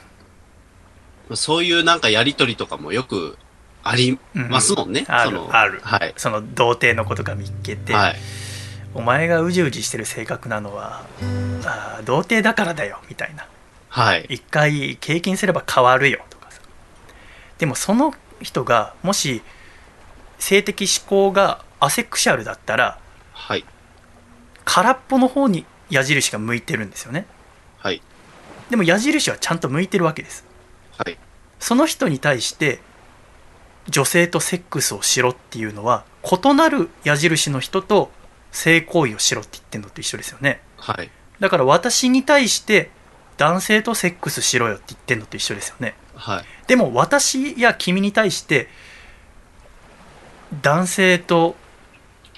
[1.35, 3.39] そういうなんかやりとりとかもよく
[3.83, 5.07] ありますもんね。
[5.09, 6.13] あそのるある、はい。
[6.17, 8.17] その童貞の子とか見っけて、はい。
[8.95, 11.05] お前がうじうじしてる性格なのは
[11.65, 13.47] あー童貞だからだよみたいな
[13.89, 14.27] はい。
[14.29, 16.39] 一回経験すれば変わるよと
[17.61, 19.43] でもその人がもし
[20.39, 22.99] 性的思考がアセクシャルだったら
[23.33, 23.65] はい。
[24.65, 27.27] 空っぽの方に矢印が向いてるんですよね
[27.79, 28.03] はい。
[28.71, 30.47] でも矢印はちゃんと向いてるわけです
[30.97, 31.19] はい。
[31.59, 32.81] その人に対して
[33.89, 38.11] 女性とセックスをしろっていうのは異なる矢印の人と
[38.53, 41.11] 性行為をしろって言ってんのと一緒ですよねはい。
[41.41, 42.91] だから私に対して
[43.37, 46.45] 男性とセックスしろよって言ってんのと一緒ですよねはい。
[46.71, 48.69] でも私や君に対して
[50.63, 51.57] 男性と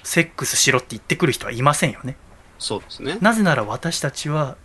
[0.02, 2.16] セックスしろって言ってくる人はいませんよね。
[2.58, 3.18] そうですね。
[3.20, 4.56] なぜなら私たちは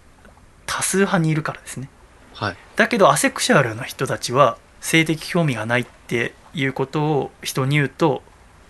[0.67, 1.89] 多数派にいるからですね。
[2.33, 2.57] はい。
[2.77, 8.23] だけどアセクシャルな人たちは性的興味がないっていうことを人に言うと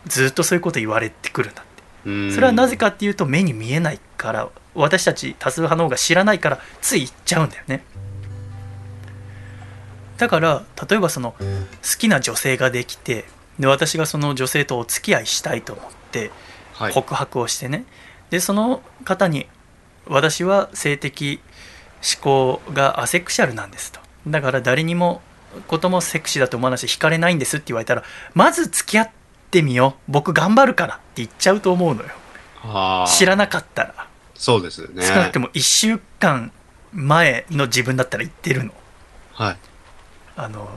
[0.08, 1.66] ずっとそういうこと言われてくるんだっ
[2.08, 2.32] て。
[2.34, 7.84] それはなぜかっていうと目に見えないから私たち多数派の方が知らないからつい言っちゃうんだよね
[10.18, 11.46] だから例えばその好
[11.98, 13.26] きな女性ができて
[13.60, 16.32] で私がその女性とお付き合いしたいと思って
[16.78, 16.94] はい。
[16.94, 17.86] 告白をしてね、
[18.30, 19.48] でその方に
[20.06, 21.42] 私は性的
[22.22, 24.00] 思考がアセクシャルなんですと。
[24.28, 25.22] だから誰にも
[25.68, 28.04] こともセクシーだと思わないし惹かれないんですって言われたら
[28.34, 29.10] まず付き合っ
[29.50, 30.12] てみよう。
[30.12, 32.10] 僕頑張るからって言っちゃうと思うのよ。
[33.08, 34.08] 知らなかったら。
[34.36, 35.04] そうですよね。
[35.04, 36.52] 少なくとも1週間
[36.94, 38.74] 前の自分だったら言ってるの。
[39.34, 39.58] はい。
[40.38, 40.70] あの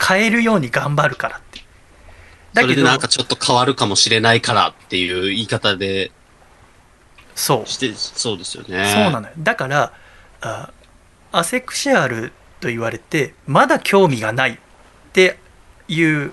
[0.00, 1.60] 変えるように頑張るからって。
[2.52, 6.10] だけどそれでなんかちょっと変わるかもしれないからっていう言い方で
[7.34, 7.66] そう。
[7.68, 8.92] して、そうですよね。
[8.92, 9.32] そうなのよ。
[9.38, 9.92] だから
[10.42, 10.70] あ
[11.32, 14.58] アセクシュアルと言われてまだ興味がないっ
[15.12, 15.38] て
[15.88, 16.32] いう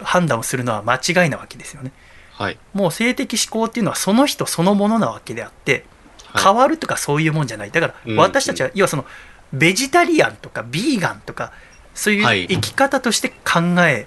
[0.00, 1.92] 判断をするのは間違いなわけですよね。
[2.32, 2.58] はい。
[2.72, 5.84] もう性的思考っていうのはその人そのものなわけであって
[6.32, 6.44] はい。
[6.44, 7.70] 変わるとかそういうもんじゃない。
[7.70, 8.16] だかうん。
[8.16, 9.04] ら私たちは要はその
[9.52, 11.52] ベジタリアンとかビーガンとか
[11.98, 14.06] そういうはい生き方として考え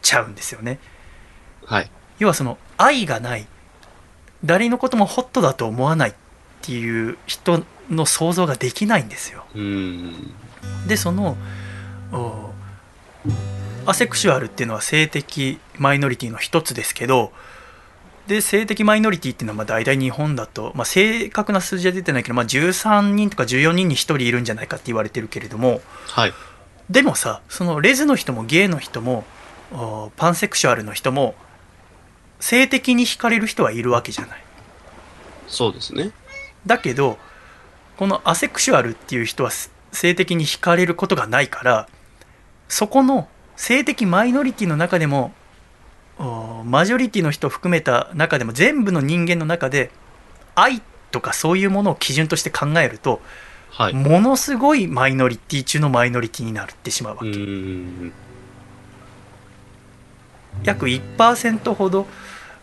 [0.00, 0.78] ちゃうんですよね
[1.66, 1.90] はい。
[2.18, 3.46] 要はその愛がない
[4.42, 6.14] 誰のこともホットだと思わないっ
[6.62, 10.32] ていう人の想像ができないんですようん。
[10.86, 11.36] でその
[12.10, 12.52] お
[13.86, 17.32] アセクシュアルっていうのは性的マイノリティの一つですけど
[18.26, 26.32] で性的マイノリティっていうのはまあ大体日本だと、まあ、正確な数字は出てないけど、まあ、13人とか14人に1人いるんじゃないかって言われてるけれどもはい。
[26.90, 29.24] でもさそのレズの人もゲイの人も
[29.72, 31.34] おパンセクシュアルの人も
[32.40, 34.44] 性的に惹かれる人はいるわけじゃない
[35.46, 36.10] そうですね。
[36.66, 37.18] だけど
[37.96, 41.88] このアセクシュアルっていう人はす性的に惹かれることがないから
[42.68, 45.32] そこの性的マイノリティの中でも
[46.18, 49.90] おマジョリティの人を含めた中でも全部の人間の中で
[50.54, 53.20] 愛とかそういうものを基準として考えると
[53.76, 53.92] はい。
[53.92, 58.12] ものすごいマイノリティ中のマイノリティになってしまうわけ、うん。
[60.62, 62.06] 約1%ほど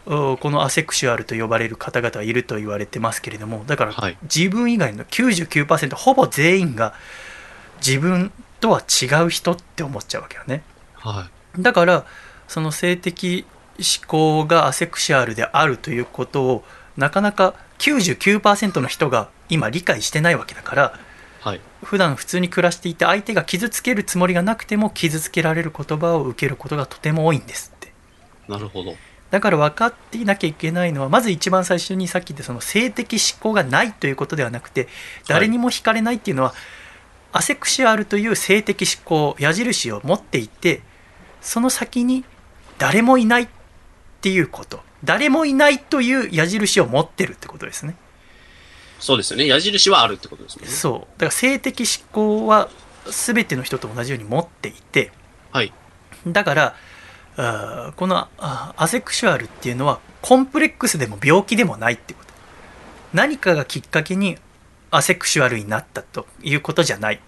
[0.06, 6.94] おこのアセクシュアルと呼ばれる方々はいると言われてますけれどもだからはい自分以外の99%ほぼ全員が
[7.86, 10.64] 自分とは違う人って思っちゃうわけよね
[10.96, 12.06] はだから
[12.48, 13.46] その性的
[13.78, 16.64] 思考がアセクシュアルであるということを
[16.98, 21.00] なかなか99%の人が今理解してないわけだから
[21.44, 21.50] い。
[21.50, 21.62] はい。
[21.84, 27.94] 普段普通に暮らしていて相手が傷つけるつもりがなくても傷つけられる言葉を受けることがとても多いんですって
[28.48, 28.96] なるほど。
[29.32, 34.88] だから分かっていなきゃいけないのはまず一番最初にさっき言ったその性的思考がないということではなくて
[35.28, 36.54] 誰にも惹かれないっていうのは、
[37.32, 40.82] アセクシュアルという性的思考矢印を持っていて
[41.42, 42.26] その先に
[42.78, 43.48] 誰もいないっ
[44.22, 47.96] ていうこと誰もいないという矢印を持ってるってことですね
[49.02, 49.48] そうですよね。
[49.48, 50.68] 矢印はあるってことですね。
[50.68, 52.70] そうだから性的思考は
[53.10, 55.12] 全ての人と同じように持っていて
[55.52, 55.74] はい。
[56.28, 56.76] だから
[57.36, 62.32] あーこのあアセクシュアルっていうのはコンプレックスでも病気でもないってこと
[63.14, 64.38] 何かがきっかけに
[64.92, 67.20] アセクシュアルになったということじゃない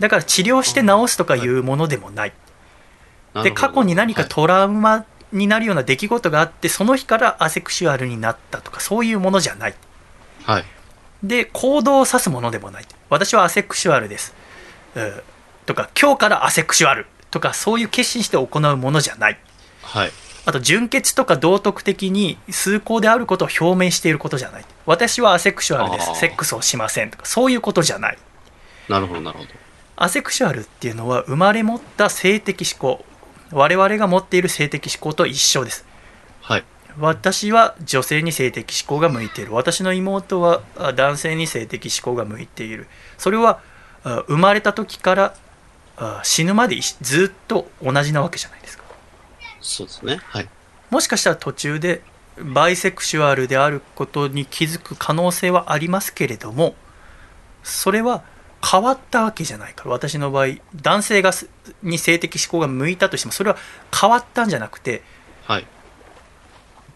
[0.00, 2.36] だから治療して治すとかいうものでもないで
[3.34, 9.74] なるほど過去に何かはいトラウマになるような出来事があってその日からアセクシュアルになったとかそういうものじゃない
[10.44, 10.64] はい。
[11.22, 12.84] で行動を指すものでもない。
[13.08, 14.34] 私はアセクシュアルです、
[14.94, 15.22] うん。
[15.66, 19.38] とか今日からアセクシュアルとかそういう決心して行うものじゃない。
[19.82, 20.12] はい。
[20.46, 24.64] あと純潔とか道徳的に崇高であることを表明していることじゃない。
[24.86, 26.18] 私はアセクシュアルです。
[26.18, 28.18] セックスをしませんとかそういうことじゃない。
[28.88, 29.50] なるほど、なるほど。
[29.96, 33.04] アセクシュアルっていうのは生まれ持った性的思考。
[33.52, 35.84] 我々が持っている性的思考と一緒です。
[36.40, 36.64] はい。
[36.98, 42.86] 私は女性に性的思考が向いている私の妹はあ男性に性的思考が向いている
[43.18, 43.60] それは
[44.04, 45.34] あ生まれた時から
[45.96, 48.84] あ死ぬまで一ずっと同じなわけじゃないですか
[49.60, 50.20] そうですね。
[50.24, 50.48] はい。
[50.90, 52.02] もしかしたら途中で
[52.42, 56.74] バイセクシュアルであることに気づく可能性はありますけれども
[57.62, 58.24] それは
[58.68, 61.48] 変わったわけじゃないから私の場合男性がす
[61.82, 63.56] に性的思考が向いたとしてもそれは
[63.98, 65.02] 変わったんじゃなくて
[65.44, 65.66] はい。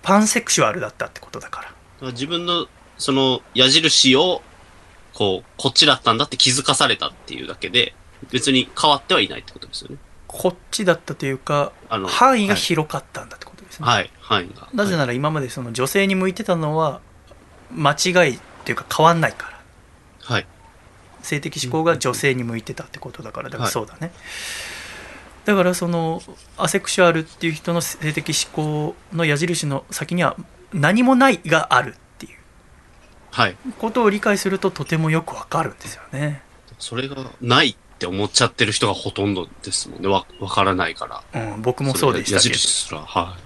[0.04, 1.64] パンセクシュアルだったってことだか
[2.00, 2.66] ら自分の、
[2.98, 4.42] その、矢印を、
[5.14, 7.94] こう、こっちだったんだって気づかされたっていうだけで、
[8.30, 9.96] 別に変わってはいないってことですよね。
[10.26, 14.10] こっちだったというかあの範囲が広かったんだってことですね、はい。
[14.20, 14.68] 範囲が。
[14.74, 17.00] なぜなら今までその女性に向いてたのは
[17.70, 19.60] 間違いというか変わんないから
[20.34, 20.46] はい。
[21.22, 24.12] 性的思考が女性に向いてたってことだからだからはいそうだね、
[25.44, 26.22] だからその
[26.56, 30.36] アセクシュアルっていう人の性的思考の矢印の先には
[30.72, 32.38] 何もないがあるっていう
[33.30, 33.56] はい。
[33.78, 36.42] ことを理解するととてもよくわかるんですよね、
[36.78, 40.08] それがないって思っちゃってる人がほとんどですもんね。
[40.08, 41.54] わ、わからないから。
[41.54, 43.00] うん、僕もそうでした矢けど印すら。
[43.00, 43.36] は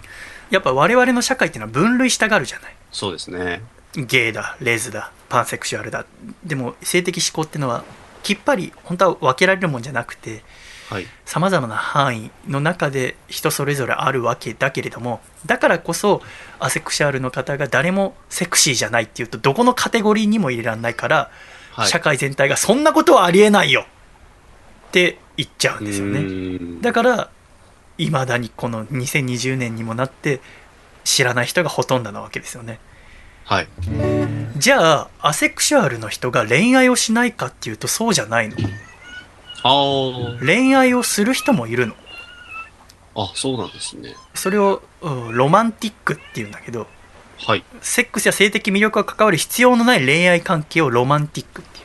[0.51, 0.55] い。
[0.55, 3.63] やっぱ我々の社会っていうのは分類したがるじゃないそうですね。
[3.95, 6.07] ゲイだレズだパンセクシュアルだ
[6.45, 7.85] でも性的思考っていうのは
[8.23, 10.43] きっぱり本当は分けられるもんじゃなくてはい。
[11.25, 16.23] さまざまな範囲の中で人それぞれあるわけだけれどもだからこそ
[16.59, 21.31] アセクシュアルの方が誰もセクシーじゃないっていうとどこのカテゴリーにも入れられないから、
[21.73, 21.89] はい。
[21.89, 23.87] 社会全体がそんなことはありえないよ。
[24.89, 27.31] って言っちゃうんですようねだから
[27.99, 30.41] いまだにこの2020年にもなって
[31.05, 32.81] 知らない人がほとんどなわけですよね。
[33.45, 33.69] はい。
[34.57, 38.57] じゃあアセクシュアルの人が恋愛をしないかっていうとそうじゃないの
[40.45, 41.95] 恋愛をする人もいるの。
[43.17, 44.15] あ、そうなんですね。
[44.35, 46.87] それをうんロマンティックっていうんだけど
[47.39, 47.65] はい。
[47.81, 51.79] セックスや性的魅力が関わる必要のない恋愛関係をロマンティックって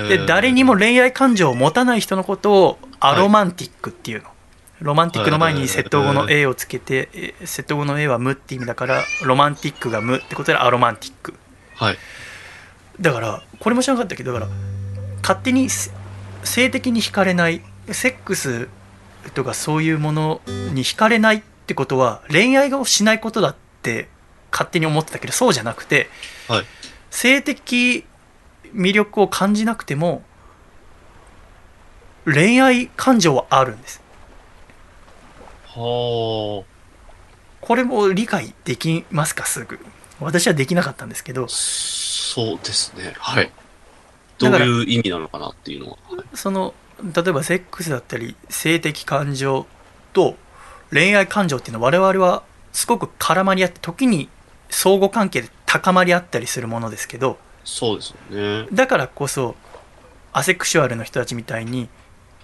[0.00, 0.08] いう。
[0.08, 4.28] でえー誰にも恋愛感情を持たない人のことをアロマンティックっていうの、
[4.80, 11.34] ロマンティックの前に窃盗語の A をつけて、え窃盗語の A は無って意味だからロマンティックが無ってことでアロマンティック。
[11.74, 11.98] はい。
[13.00, 14.52] だからこれも知らなかったけどだから
[15.22, 15.90] 勝手にせ
[16.44, 18.68] 性的に惹かれないセックス
[19.34, 20.40] とかそういうもの
[20.72, 24.08] に惹かれないってことは恋愛をしないことだって
[24.50, 26.08] 勝手に思ってたけどそうじゃなくて
[26.48, 26.64] はい。
[27.10, 28.04] 性的
[28.72, 30.22] 魅力を感じなくても
[32.24, 34.00] 恋愛感情はあるんです
[35.66, 36.64] は
[37.60, 39.78] これも理解できますかすぐ
[40.20, 41.48] 私はできなかったんですけどあ。
[41.48, 43.14] そうですね。
[43.18, 43.50] はい。
[44.40, 45.98] どういう意味なのかなっていうのは。
[46.10, 49.66] はいその例えばセックスだったり性的感情
[50.12, 50.36] と
[50.92, 54.28] 恋愛感情っていうのは我々はすごく絡まり合って時に
[54.68, 58.68] 相互関係で高まり合ったりするものですけどそうですよね。
[58.72, 59.56] だからこそ
[60.32, 61.88] アセクシュアルの人たちみたいに、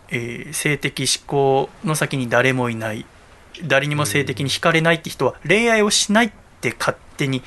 [0.09, 3.05] えー性的思考の先に誰もいない
[3.65, 7.43] 誰にも性的に惹かれないって人は恋愛をしないって勝手に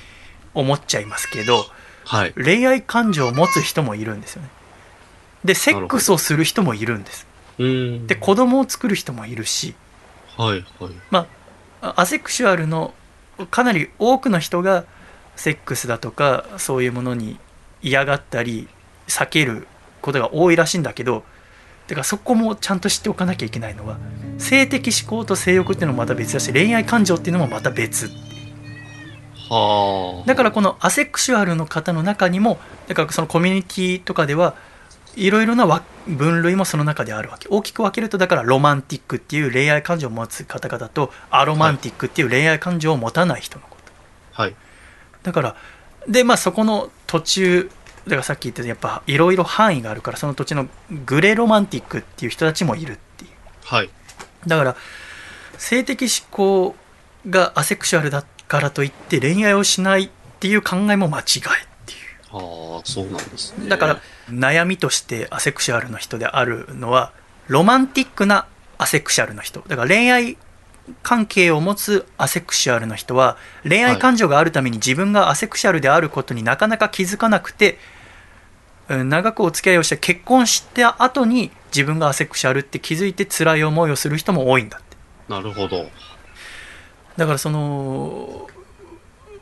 [0.53, 1.65] 思っちゃいますけど
[2.05, 2.33] はい。
[2.33, 4.49] 恋愛感情を持つ人もいるんですよね
[5.43, 7.27] でセックスをする人もいるんです
[7.57, 8.07] うん。
[8.07, 9.75] で子供を作る人もいるし
[10.37, 10.91] はい、はい。
[11.11, 11.27] ま
[11.81, 12.93] あアセクシュアルの
[13.51, 14.85] かなり多くの人が
[15.35, 17.37] セックスだとかそういうものに
[17.81, 18.67] 嫌がったり
[19.07, 19.67] 避ける
[20.01, 21.23] ことが多いらしいんだけど
[21.87, 23.97] だからそこもちゃんと知っておかなきゃいけないのは
[24.37, 28.28] 性的思考と性欲っていうのもまた別だし恋愛感情っていうのもまた別はあ。
[30.27, 34.55] だからこのアセクシュアルの方の中にもだからそのコミュニティとかでは
[35.15, 43.77] いろいろなわ分類もその中であるわけ大きく分けるとだからロマンティックっていう恋愛感情を持つ方々とアロマンティックっていう恋愛感情を持たない人のこ
[44.35, 44.55] とはい。
[45.23, 45.55] だから
[46.07, 47.71] でまあそこの途中
[48.05, 50.67] だからさっき言ったやっぱいろいろ範囲があるからその土地の
[51.05, 53.31] グレロマンティックっていう人たちもいるっていう
[53.65, 53.89] はい。
[54.47, 54.75] だから
[55.57, 56.75] 性的思考
[57.29, 61.23] がアセクシュアルだからといって恋愛をしないっていう考えも間違いっ
[61.85, 61.95] てい
[62.33, 63.69] うはあ、そうなんですね。
[63.69, 67.13] だから悩みとしてアセクシュアルの人であるのは
[67.47, 68.47] ロマンティックな
[68.77, 70.37] アセクシュアルの人だから恋愛
[71.03, 73.37] 関係を持つアセクシュアルの人は
[73.67, 77.77] 恋愛感情があるために自分がアセクシュアルであることになかなか気づかなくて
[78.87, 84.97] うん長くお付き合いをして結婚した後に自分がアセクシュアルって気づいて辛い思いをする人も多いんだって
[85.27, 85.85] なるほど。
[87.19, 88.47] だからその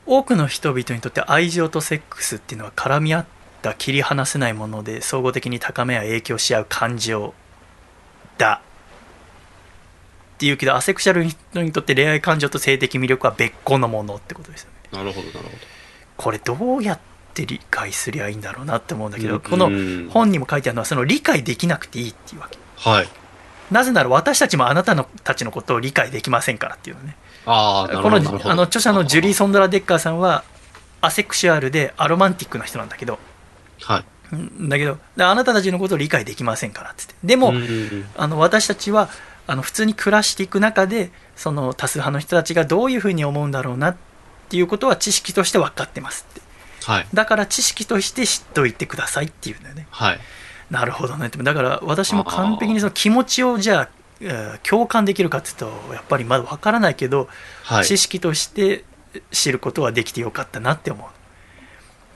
[0.08, 3.26] 多くの人々にとって愛情とセックスっていうのは絡み合っ
[3.62, 7.36] た切り離せないもので総合的に高めや影響し合う感情
[8.40, 8.62] だ。
[10.36, 14.98] っていうけどアセクシャルの人にとって恋愛感情と性的魅力は別個のものってことですよね。
[14.98, 15.50] なるほど、なるほ
[16.18, 17.00] これどうやっ
[17.36, 19.30] て理解すりゃいいんだろうなって思うんだけうん。
[19.34, 22.58] どこのうん本にも書いてあるのはその理解できなくていいっていうわけ。
[22.58, 22.90] ど。
[22.90, 23.10] はい。
[23.70, 27.18] なぜなら私たちもあなたのたちのことを理解できませんからっていうのね
[27.48, 30.44] あこのあの著者のジュリー・ソンドラ・デッカーさんは
[31.00, 33.20] アセクシュアルでアロマンティックな人なんだけど。
[33.82, 34.04] はい。
[34.34, 37.16] うんだけどであなたたちのことを理解できませんからっつって。
[37.24, 37.54] でも、
[38.18, 39.10] あの私たちは
[39.48, 43.98] あの普通に暮らしていく中でその多数派の人たちがどういうふうに思うんだろうなっ
[44.50, 46.42] ていうことは知識として分かってますって。
[46.84, 47.08] はい。
[47.14, 49.88] だから知識として知っておいてくださいっていうんだよね。
[49.90, 50.20] はい。
[50.70, 51.30] なるほどね。
[51.30, 53.97] だから私も完璧にその気持ちをじゃあえー
[54.64, 57.28] 共感できるかっていうとやっぱりまだ分からないけど、
[57.64, 57.86] はい。
[57.86, 58.84] 知識として
[59.32, 61.08] 知ることはできてよかったなって思う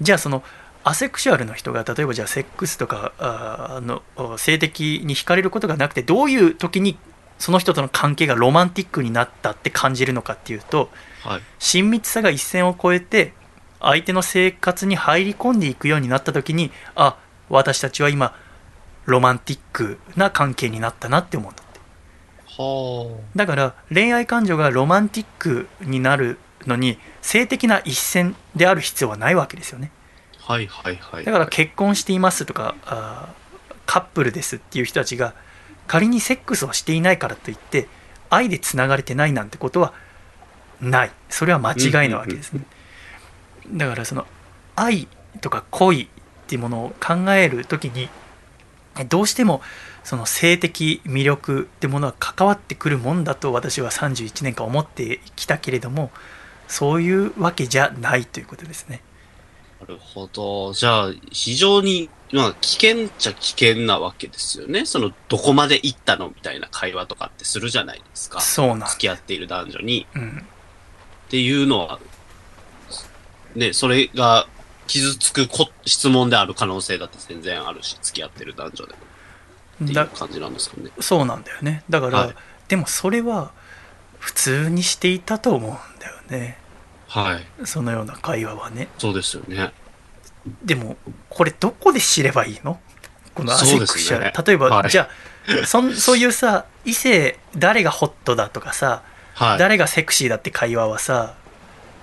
[0.04, 0.44] じゃあその
[0.84, 6.98] アセクシュアルの人が例えばじゃあセックスとかあーの性的に惹かれることがなくてどういう時に
[7.38, 10.90] その人との関係がロマンティックになったって感じるのかっていうと
[11.24, 11.42] はい。
[11.60, 13.34] 親密さが一線を越えて
[13.80, 17.18] 相手の生活に入り込んでいくようになった時にあ
[17.50, 18.36] 私たちは今
[19.06, 21.71] ロマンティックな関係になったなって思うんだっては
[23.36, 29.92] だから恋愛感情がロマンティックになるのに性的な一線である必要はないわけですよね
[30.46, 30.54] あ。
[30.54, 31.26] はい、はい、はい。
[31.26, 33.42] だから結婚していますとかあー
[33.92, 35.34] カップルですっていう人たちが
[35.86, 37.90] 仮にセックスをしていないからといって
[38.30, 39.94] 愛でつながれてないなんてことは
[40.80, 42.64] ないそれは間違いなわけですね
[43.74, 44.26] だからその
[44.78, 45.10] 愛
[45.42, 46.08] とか恋っ
[46.48, 48.08] ていうものを考えるときに
[49.10, 49.62] どうしても
[50.04, 56.12] その性的魅力ってものは関わってくるもんだと私は31年間思ってきたけれども
[56.68, 59.02] そういうわけじゃないということですね
[59.82, 60.74] なるほど。
[60.74, 64.86] じゃあ、非常に、まあ、危険っちゃ危険なわけですよね。
[64.86, 68.42] その、どこまで行ったのみたいな会話とかってするじゃないですか。
[68.42, 70.06] そうなん付き合っている男女に。
[70.14, 70.46] うん
[71.32, 72.02] っていうのは、
[73.56, 74.48] ね、それが
[74.88, 79.00] 傷つくこ質問である可能性だって全然あるし、付き合ってる男女でも
[79.84, 80.90] っていうだ感じなんですかね。
[81.00, 81.84] そうなんだよね。
[81.90, 82.36] だから、はい。
[82.68, 83.52] でもそれは
[84.20, 86.58] 普通にしていたと思うんだよね。
[87.08, 87.66] はい。
[87.66, 88.88] そのような会話はね。
[88.98, 89.74] そうですよね。
[90.64, 90.98] でも
[91.30, 92.80] これどこで知ればいいの？
[93.34, 94.90] このアセクシャル、ね例えば、はい。
[94.90, 95.10] じゃ
[95.64, 99.04] あそん そういうさ異性誰がホットだとかさ、
[99.36, 99.58] はい。
[99.58, 101.36] 誰がセクシーだって会話はさ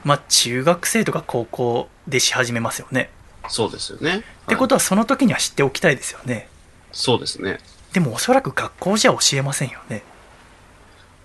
[0.04, 3.10] まあ中学生とか高校でし始めますよね、
[3.48, 4.18] そうですよね。
[4.18, 6.48] ってことはその時には知っておきたいですよね
[6.92, 7.58] そうですね。
[7.92, 10.02] でもおそらく学校じゃ教えませんよね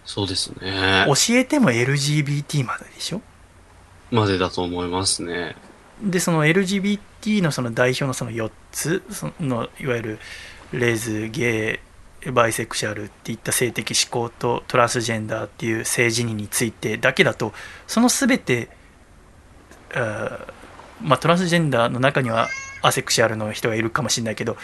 [0.06, 1.06] そうですね。
[1.08, 3.22] 教えても LGBT まででしょ？
[4.12, 5.56] までだと思いますね。
[6.02, 10.20] でその LGBT のその代表のその4つそのいわゆる
[10.72, 11.80] レズゲ
[12.26, 17.54] イバイセクシャルっていった性的指向とトランスジェンダーっていう性自認についてだけだと
[17.88, 18.70] その全て
[19.94, 20.54] あー
[21.02, 22.48] まあ、トランスジェンダーの中には
[22.82, 24.58] アセクシャルの人がいるかもしれないけど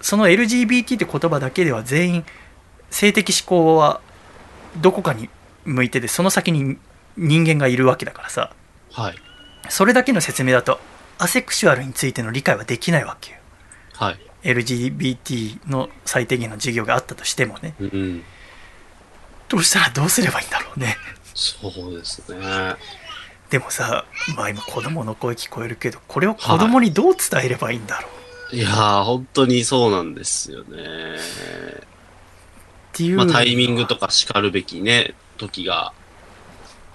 [0.00, 2.24] その LGBT って言葉だけでは全員
[2.90, 4.00] 性的指向は
[4.78, 5.28] どこかに
[5.64, 6.78] 向いててその先に
[7.16, 8.52] 人間がいるわけだからさ
[8.92, 9.16] はい。
[9.68, 10.80] それだけの説明だと
[11.18, 13.38] アセクシュアルについての理解はできないわけよ
[13.94, 14.18] はい。
[14.42, 18.22] LGBT の最低限の授業があったとしてもねうん。
[19.48, 20.96] どうしたらどうすればいいんだろうね
[21.34, 22.76] そうですね。
[23.50, 24.04] でもさ
[24.36, 28.19] まあ今子供の声聞こえるけどこれを子供にどう伝えればいいんだろうい
[28.58, 31.16] やー、本当にそうなんですよね。
[31.16, 35.92] っていう、まあ、タイミングとか叱るべきね、時が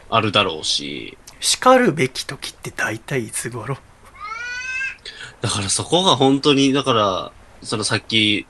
[0.09, 3.77] あるだろうし、叱るべき時って大体いつ頃？
[5.41, 8.47] だからそこが本当に、だから、そのさっき、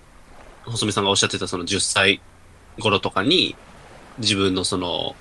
[0.65, 2.21] 細見さんがおっしゃってたその10歳
[2.79, 3.55] 頃とかに、
[4.17, 5.15] 自分のその、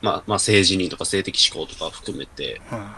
[0.00, 2.90] まあ、まあ、性自認とか性的思考とか含めてうん。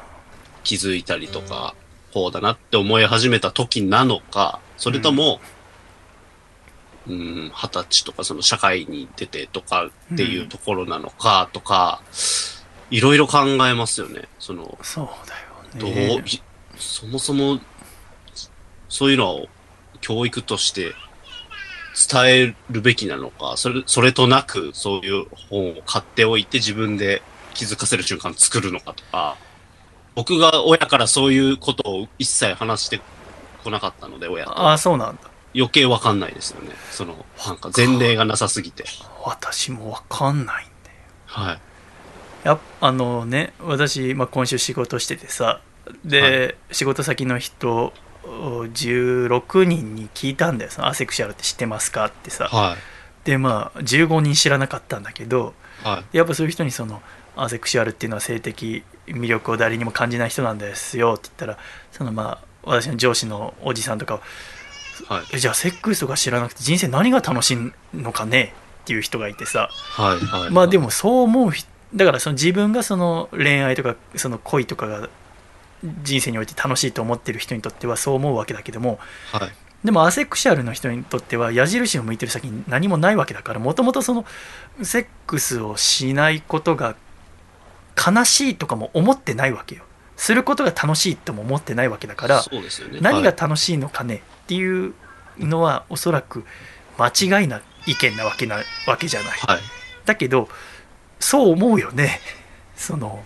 [0.63, 1.75] 気づいたりとか、
[2.13, 5.41] こうだなって思い始めた時なのか、それとも、
[7.09, 12.03] うん、二十歳とかその社会に出てとかっていうところなのかとか、
[12.91, 14.29] いろいろ考えますよね。
[14.39, 15.35] その、そうだ
[15.79, 16.25] どう、よね。
[16.27, 16.41] い
[16.77, 17.61] そもそも、
[18.89, 19.49] そういうのを
[20.01, 20.95] 教育として
[22.11, 27.23] 伝えるべきなのか、それ、それとなくそういう本を買っておいて自分で
[27.55, 29.37] 気づかせる瞬間作るのかとか、
[30.15, 33.01] 僕が親からそういうことを一切話して
[33.65, 34.59] こなかったので、親と。
[34.59, 35.23] ああそうなんだ
[35.55, 36.71] 余計わかんないですよね。
[36.91, 38.85] その、なんか前例がなさすぎて。
[39.25, 40.97] 私もわかんないんだよ
[41.27, 41.61] はい。
[42.45, 45.61] やっあのね私、まあ、今週仕事しててさ
[46.05, 47.93] で、仕事先の人
[48.23, 52.77] 16人に聞いたんだよそのアセクシャルって知ってますかってさ、は
[53.25, 55.55] でまあ15人知らなかったんだけど
[55.85, 55.87] い。
[55.87, 56.17] はい。
[56.17, 57.03] やっぱそういう人にその
[57.37, 58.83] アセクシュアルっていうのは性的
[59.15, 61.59] 魅力を誰にも感じない人なんですよって言ったら
[61.93, 64.21] そのまあ私の上司のおじさんとかは
[65.09, 65.25] はい。
[65.35, 67.59] えじゃあセックスとか知らなくて人生何が楽しい
[67.97, 70.19] のかねっていう人がいてさはい。
[70.19, 70.51] はい。
[70.51, 75.09] まあでもそう思う人だからその自分がその恋愛とかその恋とかが
[76.03, 78.99] 人生において楽しいと思ってる人にとってはそう思うわけだけども
[79.33, 79.51] はい。
[79.85, 84.27] でもアセクシャルの人にとっては矢印を向いてる先に何もないわけだからもともとその
[84.83, 86.97] セックスをしないことが
[88.01, 89.83] 悲しいとかも思ってないわけよ
[90.17, 92.45] することが楽しいとも思ってないわけだからね。
[93.01, 94.95] 何がはい楽しいのかねっていう
[95.39, 96.45] のはおそらく
[96.99, 98.57] 間違いな意見なわけな
[98.87, 99.61] わけじゃないはい。
[100.05, 100.49] だけど
[101.19, 102.21] そう思うよね
[102.77, 103.25] その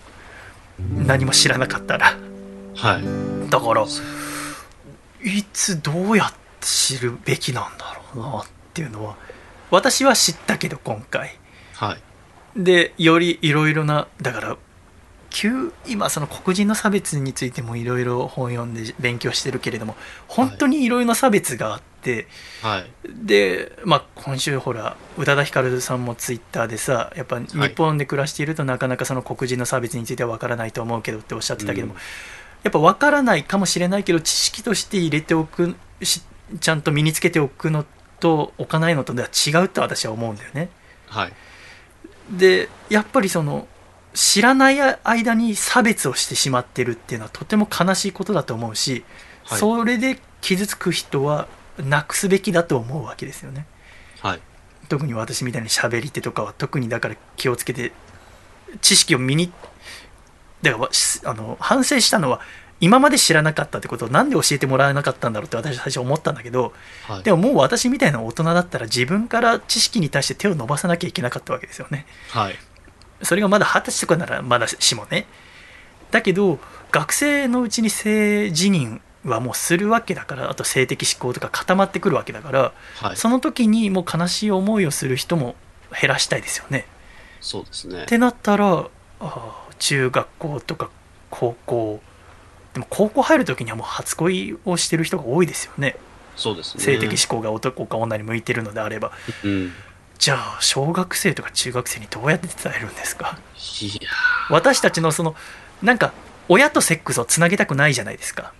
[0.78, 2.16] 何も知らなかったら
[2.76, 3.50] はい。
[3.50, 3.84] だから
[5.22, 9.16] いつどうやって知るべきなんだろうなっていうのは
[9.70, 11.38] 私は知ったけど今回
[11.74, 11.96] は
[12.56, 12.62] い。
[12.62, 14.56] でよりいろいろなだから
[15.34, 19.96] 急今その黒人の差別についてもいろいろ本読んで勉強してるけれども
[20.28, 22.28] 本当にいろいろな差別があって、
[22.62, 22.90] はい。
[23.08, 31.98] で、まあ、今週ほら宇多田ヒカルさんもツイッターでさやっぱ日本で暮らしているとなかなかその黒人の差別については分からないと思うけどっておっしゃってたけども、うん
[32.64, 36.22] やっぱ分からないかもしれないけど知識として入れておくし
[36.60, 37.84] ちゃんと身につけておくの
[38.20, 40.70] と置かないのとでは違うと私は思うんだよね。
[41.06, 41.32] はい。
[42.30, 43.68] でやっぱりその
[44.14, 48.96] 知らない間に差別をしてしまってるっていうのはとても悲しいことだと思うし、は
[49.56, 53.66] いそれで傷つく人はなくすべきだと思うわけですよね。
[54.20, 54.40] はい。
[54.88, 57.92] 特に私みたいに喋り手とかは特にだから気をつけて
[58.80, 59.52] 知識を身に
[60.62, 62.40] だからしあの反省したのは
[62.80, 66.72] 今まで知らなかったってことをなんで教えてもらえなかったんだろうって私最初思ったんだけど
[67.06, 67.22] はい。
[67.22, 72.56] でももう私みたいな大人だったら自分から知識に対して手を伸ばさなきゃいけなかったわけですよねはい。
[73.22, 75.26] それがまだ二十歳とかならまだしもね
[76.10, 76.58] だけど
[76.90, 83.16] 学生のうちに性自認はもうするわけだからあと性的思考とか固まってくるわけだからはい。
[83.16, 85.56] その時にもう悲しい思いをする人も
[86.00, 86.86] 減らしたいですよね。
[87.40, 88.06] そうですねっ。
[88.06, 88.86] てなったら
[89.20, 90.90] あー中学校とか
[91.30, 92.00] 高校
[92.74, 95.96] でも高校入る時にはもう初恋をしてる人が多いですよね
[96.36, 96.82] そうですね。
[96.82, 99.12] 性的思考が男か女に向いてるのであれば
[99.42, 99.72] うん。
[100.18, 103.38] じゃあ小学生とか中学生にどうやって伝えるんですか？
[103.82, 104.10] いや
[104.50, 105.34] 私たちのその
[105.82, 106.12] なんか
[106.48, 108.52] 親とセックスをつなげたくないじゃないですか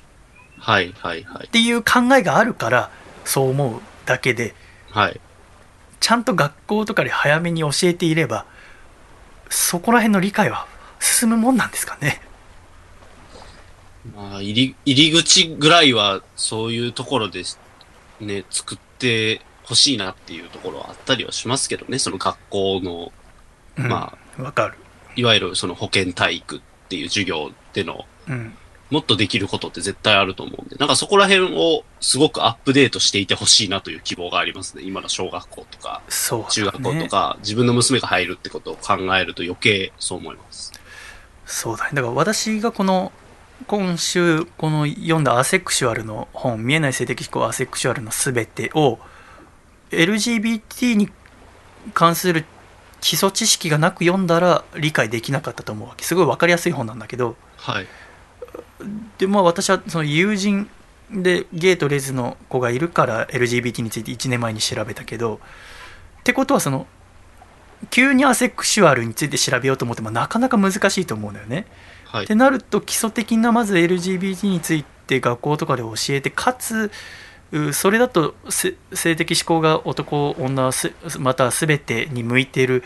[0.59, 1.51] はいはいはいっ。
[1.51, 2.91] ていう考えがあるから
[3.25, 4.55] そう思うだけで
[4.91, 5.21] はい。
[6.01, 8.45] ちゃんと学校とかで早めに教えていれば
[9.49, 10.67] そこら辺の理解は
[11.01, 12.21] 進むもんなんですかね？
[14.15, 17.43] まあ、入り、入り口ぐらいは、そういうところで、
[18.21, 23.13] ね、作ってほしいなっていうところはあったりはしますけどね、その学校の、
[23.77, 23.89] うん。
[23.89, 24.75] まわかる。
[25.17, 28.55] いわゆるその保健体育っていう授業での、うん。
[28.91, 34.83] もっとできることって絶対あると思うんで、なんかそこら辺をすごくアップデートしていてほしいなという希望がありますね。
[34.85, 36.13] 今の小学校とか、ね。
[36.51, 40.73] 中学校とか、自分の娘が入るってことを考えると余計そう思います。
[41.47, 41.91] そうだね。
[41.95, 43.13] だから私がこの
[43.67, 48.99] 今週この読んだアセクシュアルの本「見えない性的思考アセクシュアルのすべて」を
[49.97, 51.11] LGBT に
[51.93, 52.45] 関する
[53.01, 57.87] 基礎知識がなく読んだら理解できなかったと思うわけすごい分かりやすい本なんだけどはい。
[59.19, 60.69] でまあ私はその友人
[61.11, 65.41] でゲイとレズの子がいるから LGBT について1年前に調べたけど
[66.21, 66.87] ってことはその
[67.91, 71.67] 急にアセクシュアルについて調べようと思ってもなかなか難しいと思うんだよね。
[72.07, 72.35] はいって。
[72.35, 76.91] なると基礎的なまず LGBT について学校とかで教えてかつう
[77.73, 82.83] それだとせ性的思考が男女すまたは全てに向いている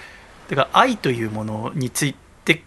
[0.48, 2.14] だから愛というものについ
[2.44, 2.62] て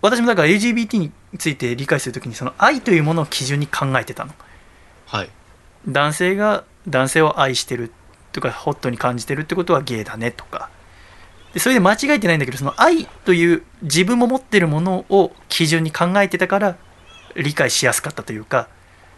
[0.00, 4.32] 私もだから LGBT について理解するときにその愛というものを基準に考えてたの
[5.06, 5.30] はい。
[5.86, 7.92] 男性が男性を愛してる
[8.32, 10.70] とかホットに感じてるってことはゲイだねとか
[11.52, 16.76] でそれで間違えてないんだけどその愛という自分も持ってるものを基準に考えてたから
[17.36, 18.68] 理解しやすかったというか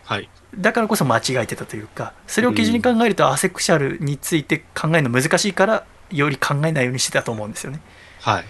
[0.04, 0.28] はい。
[0.58, 7.80] だからこそ間違えてたというかそれを基準に考えるとアセクシャルについて考えるの難しいからより考えないようにしてたと思うんですよね。
[8.20, 8.44] はい。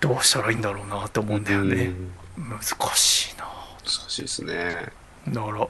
[0.00, 1.92] どうしたらいいんだろうなと思うんだよね。
[2.36, 2.50] うん。
[2.50, 2.60] 難
[2.94, 3.44] しいな。
[3.84, 4.92] 難しいですね。
[5.28, 5.68] だから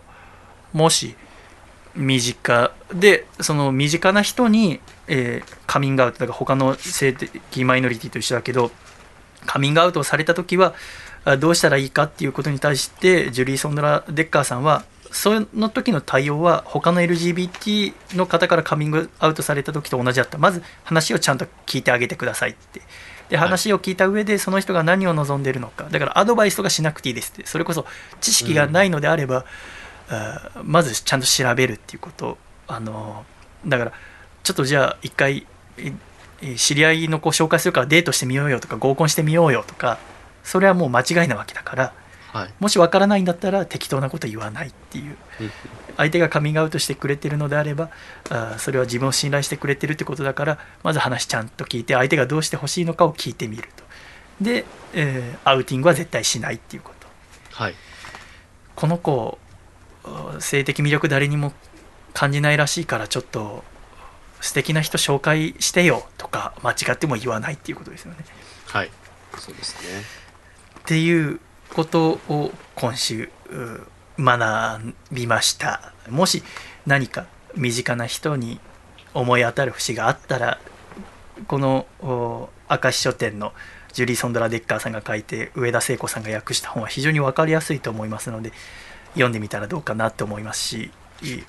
[0.73, 1.17] もし
[1.95, 8.71] 身近でその身近な人に、えーカミングアウトだから他の性的マイノリティと一緒だけど
[9.45, 10.75] カミングアウトをされた時は
[11.25, 14.85] あどうしたらいいかっていうことに対してジュリー・ソンドラ・デッカーさんは
[15.17, 20.37] その時の対応は他の LGBT の方からカミングアウトされた時と同じだった。
[20.37, 22.83] まず話をちゃんと聞いてあげてくださいって。
[23.31, 23.47] ではい。
[23.49, 25.89] 話を聞いた上でその人が何を望んでいるのか。
[25.91, 27.47] だからアドバイスとかしなくていいですって。
[27.47, 27.87] それこそ
[28.21, 29.47] 知識がないのであれば、
[30.11, 32.37] あーまずちゃんと調べるっていうこと。
[32.69, 33.25] あの
[33.67, 33.93] だから
[34.43, 35.47] ちょっとじゃあ一回
[35.79, 35.93] え
[36.43, 39.99] え知り合いの子紹介するからデートしてみようよとか合コンしてみようよとか
[40.45, 41.93] それはもう間違いなわけだから
[42.41, 42.51] はい。
[42.59, 45.51] もしわからないんだったら適当なこと言わないっていううん
[45.97, 47.89] 相手がカミングアウトしてくれてるのであれば
[48.29, 53.85] あーそれは自分を信頼してくれてるってことだからまず話ちゃんと聞いて相手がどうしてほしいのかを聞いてみると
[54.45, 57.07] で、えーアウティングは絶対しないっていうこと
[57.53, 57.75] はい。
[58.75, 59.39] この子
[60.05, 61.55] あ性的魅力誰にも
[62.13, 63.65] 感じないらしいからちょっと
[64.43, 68.19] 素敵な人紹介してよとか間違っても言わないっていうことですよね
[68.67, 68.91] はい。
[69.39, 70.03] そうですね。
[70.81, 71.41] っていう
[71.75, 73.31] ことを今週
[74.19, 75.93] 学びました。
[76.09, 76.43] もし
[76.87, 78.61] 何か身近な人に
[79.15, 80.59] 思い当たる節があったら
[81.49, 83.53] この明石書店の
[83.93, 88.53] ジュリー・ソンドラ・デッカーさんが書いて上田聖子さんが訳した本は非常に分かりやすいと思いますので
[89.15, 90.91] 読んでみたらどうかなと思いますし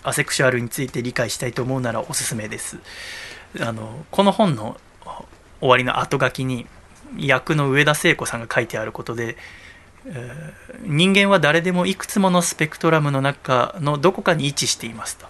[0.03, 2.77] アセクシュアルについて理解したいと思うならおすすめです。
[3.60, 4.77] あのこの本の
[5.60, 6.68] 終わりの後書きに
[7.18, 9.35] 役の上田聖子さんが書いてあることで、
[10.81, 15.27] 人間は誰でもいくつものスペクトラムの中のどこかに位置していますと。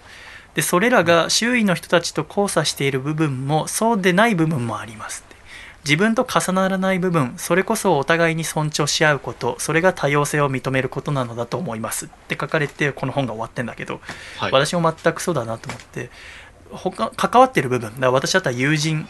[0.54, 5.22] でそれらが周囲の人たちと交差している部分もそうでない部分もあります
[5.84, 12.06] 自分と重ならない部分それこそお互いに尊重し合うことそれが多様性を認めることなのだと思います。
[12.06, 14.00] って書かれてこの本が終わってんだけど、
[14.38, 14.52] はい。
[14.52, 16.10] 私も全くそうだなと思って
[16.70, 19.08] 他関わってる部分だから私だったら友人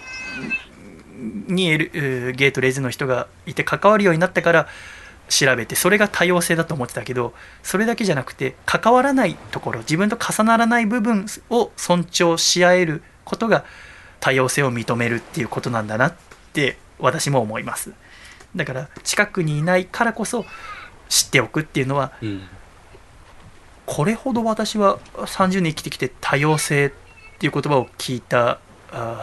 [1.49, 4.69] にいるえーゲイとレズの人がいて関わるようになってから
[5.29, 13.65] 調べてそれが多様性だと思ってたけどそれだけじゃなくて関わらないところ自分と重ならない部分を尊重し合えることが
[14.21, 16.15] 多様性を認めるっていうことなんだなっ
[16.53, 17.93] て私も思います
[18.57, 20.45] だから近くにいないからこそ
[21.09, 22.43] 知っておくっていうのはうん。
[23.89, 26.91] これほど私は30年生きてきて多様性っ
[27.39, 28.61] ていう言葉を聞いた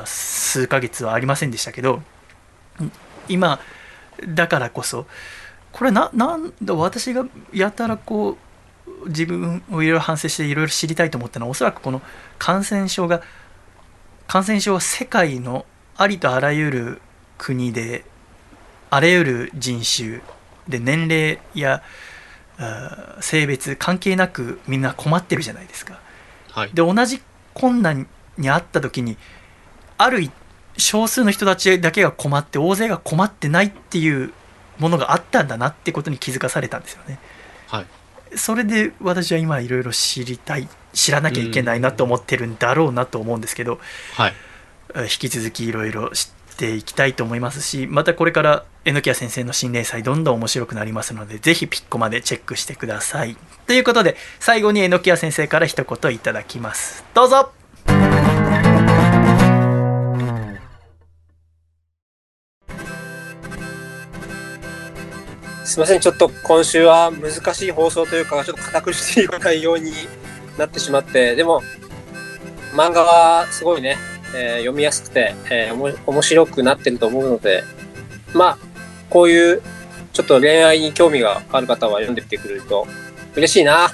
[0.06, 2.04] 数ヶ月はありませんでしたけどん
[3.30, 3.60] 今
[4.28, 5.06] だからこそ
[5.76, 8.38] これななんだ私がやたらこ
[9.04, 12.02] う自分をいろいろ反省していろいろ知りたいと思ったのはおそらくこの
[12.40, 13.22] 感染症が
[14.26, 15.66] 感染症は世界の
[15.98, 17.02] ありとあらゆる
[17.38, 18.06] 国で
[18.90, 20.22] あらゆる人種
[20.70, 21.84] で年齢や
[23.20, 26.00] 性別関係なくみんな困ってるじゃないですか。
[26.52, 27.22] はい、で同じ
[27.54, 28.08] 困難
[28.38, 29.18] にあった時に
[29.98, 30.32] ある
[30.78, 34.32] 少数の人たちだけが困って大勢が困ってないっていう
[34.80, 37.20] ものがあったんだなってことに気づかされたんですよね。
[37.68, 37.86] はい、
[38.36, 43.80] それで私は今いろいろ知りたい知らなきゃいけないなと思ってるんだろうなと思うんですけど、
[44.16, 44.34] はい、
[45.02, 53.36] 引き続きいろいろ知っていきたいと思いますしまたこれから榎谷先生の新連載どんどん面白くなりますのでぜひピッコまでチェックしてください。
[53.68, 57.04] ということで最後に榎谷先生から一言いただきます。
[57.14, 57.52] どうぞ
[65.66, 69.92] すみません、ちょっと今週は難しい放送というか、ちょっと堅苦しい内容に
[70.60, 71.64] なってしまって、でも、
[72.74, 73.98] 漫画はすごいね、
[74.36, 77.64] えー、読みやすくて、えー、面白くなってると思うので、
[78.34, 78.58] まあ、
[79.10, 79.62] こういう
[80.14, 82.86] ちょっと恋愛に興味がある方は読んでみてくれると
[83.36, 83.92] 嬉しいな。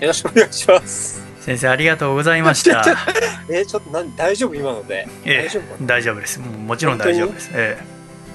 [0.00, 1.22] よろしくお願いします。
[1.40, 2.84] 先生ありがとうございました。
[3.48, 5.06] えー、ちょっとなん大丈夫今ので。
[5.24, 6.40] えー、大丈夫大丈夫です。
[6.40, 7.50] もちろん大丈夫です。
[7.54, 7.91] えー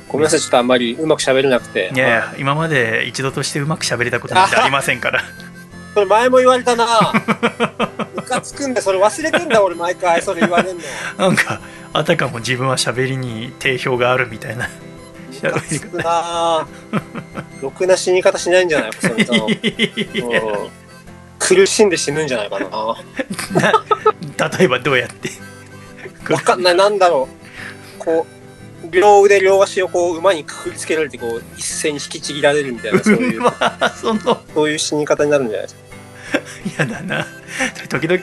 [0.08, 1.92] ごめんなさい、ちょっとあんまりうまく喋れなくて。
[1.94, 5.22] いやいや、今まで一度としてうまく喋れたことなんてありませんから。
[5.94, 6.86] それ前も言われたな。
[8.16, 10.84] ムカつくんだ、それ忘れてんだ、俺毎回それ言われんの。
[11.18, 11.60] なんか、
[11.94, 14.70] あたかも自分は喋りに定評があるみたいな。
[15.44, 16.68] ムカつくな。
[17.62, 18.92] ろくな死に方しないんじゃない？
[18.92, 19.48] か、それと。
[21.40, 22.68] 苦しんで死ぬんじゃないかな。
[24.40, 25.30] な例えばどうやって？
[26.32, 27.28] わかんない、なんだろ
[27.98, 28.00] う。
[28.00, 28.37] こう。
[28.90, 33.42] 両腕両足をこう馬にくくりつけられてこう一斉に引きちぎられるみたいなそういう。
[33.96, 34.42] その。
[34.54, 35.88] そういう死に方になるんじゃないですか。
[36.78, 37.26] 嫌だな。
[37.90, 38.22] 時々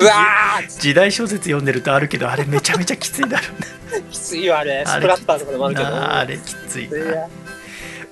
[0.68, 4.10] 時代小説読んでるとあるけどあれめちゃめちゃきついだろうな。
[4.10, 4.84] きついよあれ。
[4.86, 5.88] スプラッターとかでもあるけど。
[5.88, 7.28] あれきついな。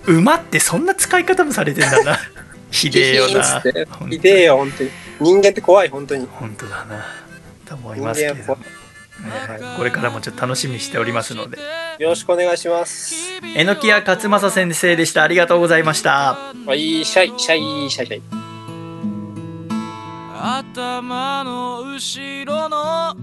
[0.07, 2.19] 馬ってそんな使い方もされてんだな。
[2.71, 3.63] ひでえよな。
[4.11, 4.91] ひでえよ本当に。
[5.21, 6.27] 人間って怖い本当に。
[6.27, 7.07] 本当だな。
[7.67, 8.59] と思いますけど
[9.77, 11.59] これからもちょっと楽しみにしておりますので。
[11.99, 13.15] よろしくお願いします。
[13.55, 15.23] 榎谷勝正先生でした。
[15.23, 16.35] ありがとうございました。
[16.67, 18.23] はいシャイシャイシャイシャイ
[20.41, 23.17] 頭の後ろの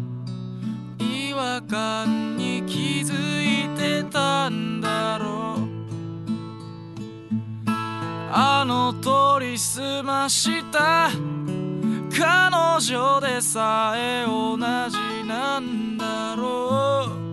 [0.99, 5.69] 違和感に気づいてたんだろう。
[8.31, 11.09] あの通りすました
[12.17, 15.88] 彼女でさえ同じなんだ
[16.35, 17.29] ろう。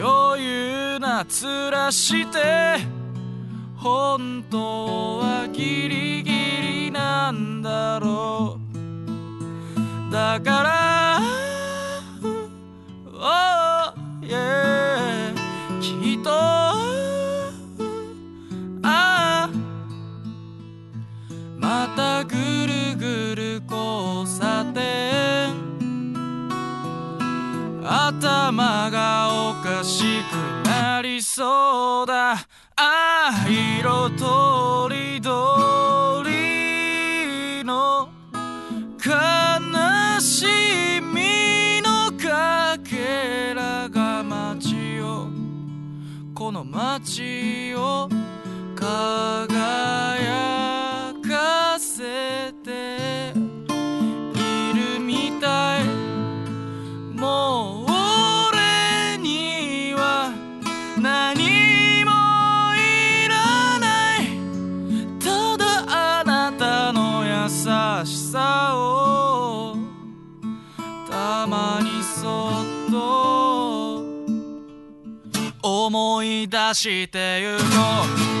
[0.00, 2.78] 余裕な面して
[3.76, 6.32] 本当はギリギ
[6.84, 8.58] リなんだろ
[10.08, 10.12] う。
[10.12, 11.20] だから
[13.12, 15.34] お h yeah
[15.80, 16.74] きっとあ
[18.82, 19.50] あ。
[21.58, 25.17] またぐるぐる交差点。
[27.90, 30.34] 頭がおかしく
[30.68, 32.32] なりそうだ。
[32.32, 32.46] あ
[32.76, 38.10] あ色とりどりの
[39.02, 40.44] 悲し
[41.00, 45.28] みのかけらが街を。
[46.34, 48.10] この街を
[48.76, 51.30] 輝く
[51.80, 53.37] せて。
[75.88, 77.62] 思い出してゆこ
[78.34, 78.38] う。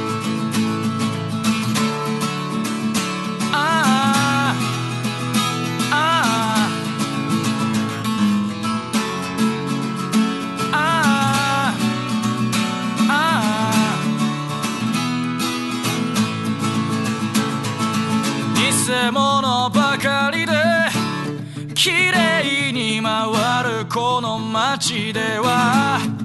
[19.10, 20.52] 物ばかりで
[21.74, 26.17] 綺麗に回るこの街では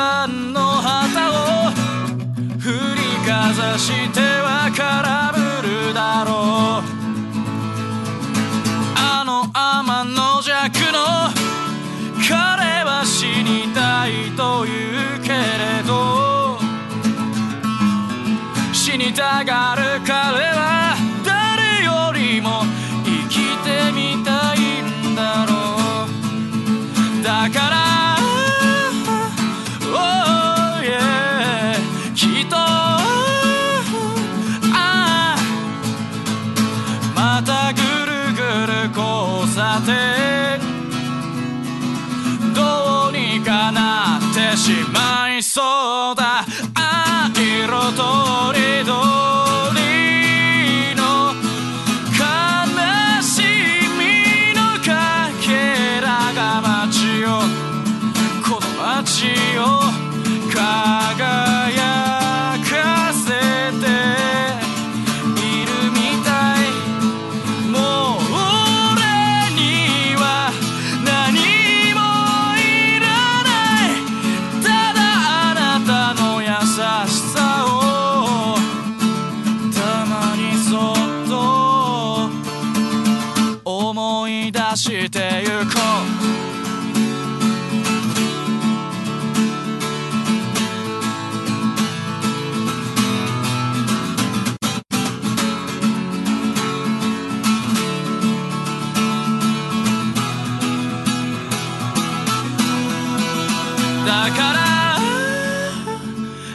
[0.00, 1.70] ラの旗を
[2.58, 5.38] 振りかざしては空振
[5.88, 6.84] るだろう。
[8.96, 10.56] あの天の弱
[10.90, 10.98] の
[12.26, 14.72] 彼は死にたいと言
[15.18, 16.58] うけれど。
[18.72, 20.14] 死にたがる彼
[20.56, 20.79] は
[45.56, 46.49] まい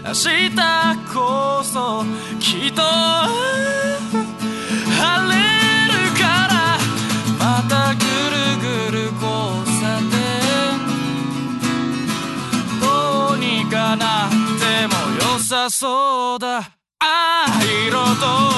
[0.08, 0.22] 明日
[1.12, 2.06] こそ
[2.40, 3.34] きっと晴
[5.32, 5.36] れ
[5.90, 6.54] るから
[7.40, 8.00] またぐ
[8.30, 9.26] るぐる交
[9.82, 10.14] 差点
[12.80, 12.84] ど
[13.34, 14.94] うにかなっても
[15.34, 16.58] 良さそうだ。
[16.58, 17.50] ああ
[17.88, 18.55] 色と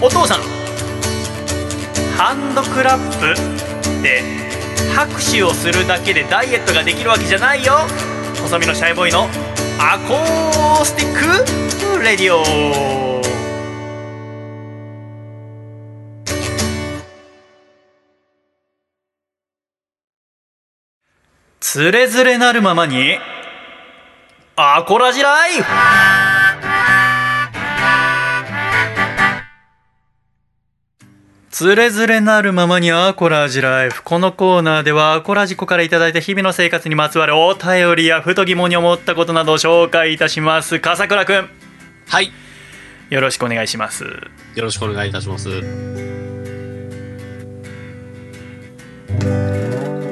[0.00, 0.40] お父さん
[2.16, 4.22] ハンドクラップって
[4.94, 7.86] 拍手をするだけでダイエットができるわけじゃないよ。
[8.42, 9.28] 細身のシャイボーイの
[9.78, 11.14] アコースティッ
[11.98, 12.42] クレディオ。
[21.60, 23.18] つれづれなるままに
[24.60, 25.64] アコラジライフ
[31.50, 41.48] つれづれなるままにアコラジライフこのコーナーではアコラジコからいただいた日々の生活にまつわるお便りやふと疑問に思ったことなどを紹介いたします笠倉くん
[42.06, 42.30] はい。
[43.08, 44.10] よろしくお願いしますよ
[44.56, 45.48] ろしくお願いいたします。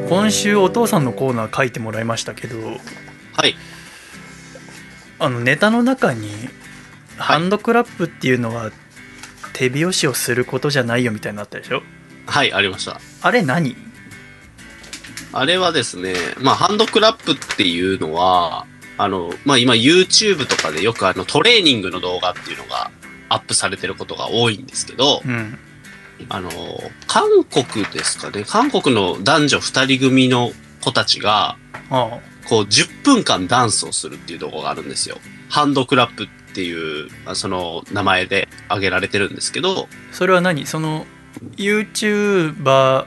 [0.09, 2.57] 今週お父さんのコーナー書いてもらいましたけど
[3.35, 3.55] はい。
[5.19, 6.29] あのネタの中に
[7.17, 8.71] ハンドクラップっていうのは
[9.53, 11.83] 手拍子をすることじゃないよみたいになったでしょ？
[12.27, 13.01] はい、ありました。
[13.23, 13.77] あれ何？
[15.33, 18.67] あれはですね、まあ、ハンドクラップっていうのは、
[18.97, 22.91] あの、まあ、今 YouTube とかでよくあのトレーニングの動画っていうのが
[23.29, 25.59] アップされてることが多いんですけど、うん。
[26.31, 26.51] あの、
[27.07, 30.51] 韓国ですかね、韓国の男女二人組の
[30.81, 31.57] 子たちが、
[31.91, 32.19] あ
[32.49, 35.19] こう10分間ダンスをするっていう動画があるんですよ。
[35.49, 40.67] ハンドクラップっていう、あその名前で挙げられてるんですけど、それは何？
[40.67, 41.07] その
[41.57, 43.07] YouTuber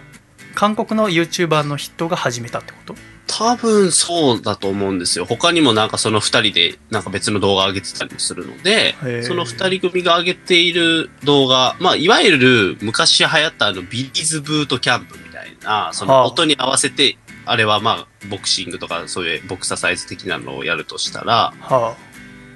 [0.53, 2.95] 韓国の YouTuber の人が始めたってこと？
[3.27, 5.25] 多分そうだと思うんですよ。
[5.25, 8.93] 他にもなんかその二人でなんか別の動画上げてたりもするので
[9.23, 16.23] その二人組が上げている動画、まあいわゆる昔流行ったあのビリーズブートキャンプみたいな、そはあ。
[16.23, 21.95] の音に合わせて、あれはまあボクシングとかそういうボクササイズ的なのをやるとしたら、は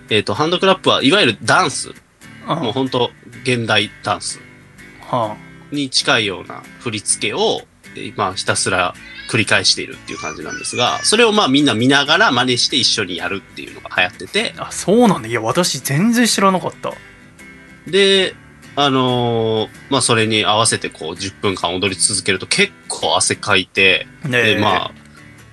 [0.10, 1.92] えっ、と、ハンドクラップはいわゆるダンス、
[2.46, 2.56] あ。
[2.56, 3.12] もう本当
[3.44, 4.40] 現代ダンス
[5.02, 5.36] は
[5.72, 7.62] に近いような振り付けを、
[7.96, 8.94] えーまあひたすら
[9.30, 14.68] 繰り返しているっていう感じなんですが、それをまあみんな見ながら真似して一緒にやるっていうのが流行ってて、あ。
[14.68, 15.28] あ、そうなんだ。
[15.28, 16.94] いや、私全然知らなかった。
[17.88, 18.36] で、
[18.78, 24.92] あのーまあそれに合わせてこう10分間踊り続けると結構汗かいて、ねで、まあ、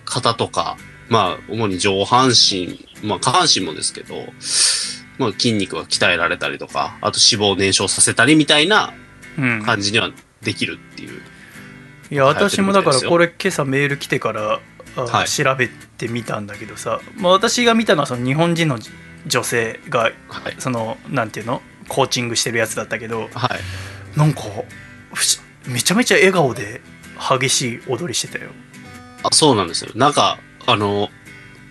[0.05, 0.77] 肩とか、
[1.09, 4.15] まあ主に上半身、まあ下半身もですけど、
[5.19, 8.93] まあ筋肉が鍛えられたりとか、あと脂肪を燃焼させたりみたいな
[9.39, 9.63] うん。
[9.63, 10.11] 感じには
[10.43, 11.21] できるっていう。
[12.11, 14.61] いや、私もだからこれ今朝メール来てから、
[14.97, 18.79] あはい調べてみたんだけどさ、まあ、私が見たのはその日本人の
[19.27, 20.13] 女性がはい。
[20.59, 21.63] そのなんていうの？
[21.89, 23.57] コーチングしてるやつだったけどは
[24.15, 24.19] い。
[24.19, 24.43] なんか
[25.67, 26.81] めちゃめちゃ笑顔で
[27.19, 28.51] 激しい踊りしてたよ
[29.23, 29.93] あ、そうなんですよ。
[29.95, 31.09] なんか、あの、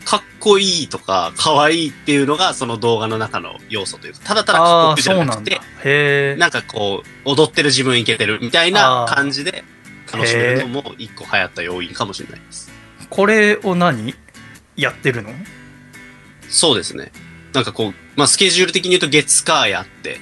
[0.05, 5.43] かっこいいとか、可愛いっていうのが、その動画の中の要素というか、ただただかっこくじゃなく
[5.83, 9.65] て、なんかこう、踊ってる自分いけてるみたいな感じで
[10.11, 12.71] 楽しめるのも一個流行った要因かもしれないです。
[13.09, 14.15] これを何？
[14.77, 15.29] やってるの？
[16.47, 17.11] そうですね。
[17.53, 20.19] なんかこう、まあスケジュール的に言うと月火やって、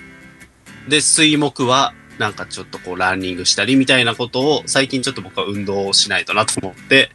[0.88, 7.12] で、水木は、なんかちょっとこうランニングしたりみたいなことを、最近ちょっと僕は運動をしないとなと思って、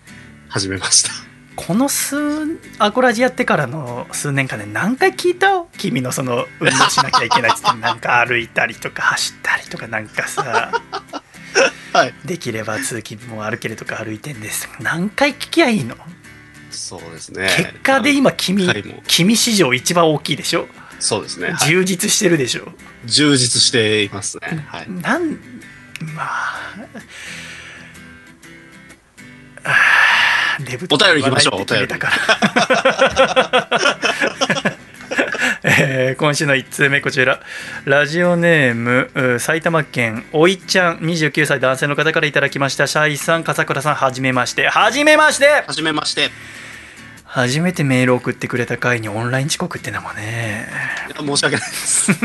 [0.48, 1.10] 始めました。
[1.56, 2.16] この数
[2.80, 10.82] アコラジやってからの数年間で何回聞いたよ君のその運動しなきゃいけないっつってなんか歩いたりとか走ったりとかなんかさ
[11.94, 12.14] はい。
[12.24, 15.96] できれば通勤も歩けるとか歩いてんです何回聞きゃいいの？
[16.76, 17.48] そうですね。
[17.56, 18.66] 結果で今君
[19.06, 20.66] 君史上一番大きいでしょ？
[21.00, 21.48] そうですね。
[21.48, 22.68] はい充実してるでしょ？
[23.04, 24.64] 充実していますね。
[24.68, 24.90] はい。
[24.90, 25.32] なん
[26.14, 26.60] まあ
[29.64, 32.10] あーデブお便り行きましょう言わないって決めたか
[34.60, 34.74] ら
[35.64, 37.40] えー今週の1通目こちら
[37.86, 46.30] ラジオネームう埼玉県おいちゃん29歳男性の方からいただきましたシャイさん笠倉さんはじめましてはじめましてはじめまして。
[47.34, 50.68] い初めてメールを送ってくれた回にオンライン遅刻ってのもね。
[51.08, 52.12] や申し訳ないです。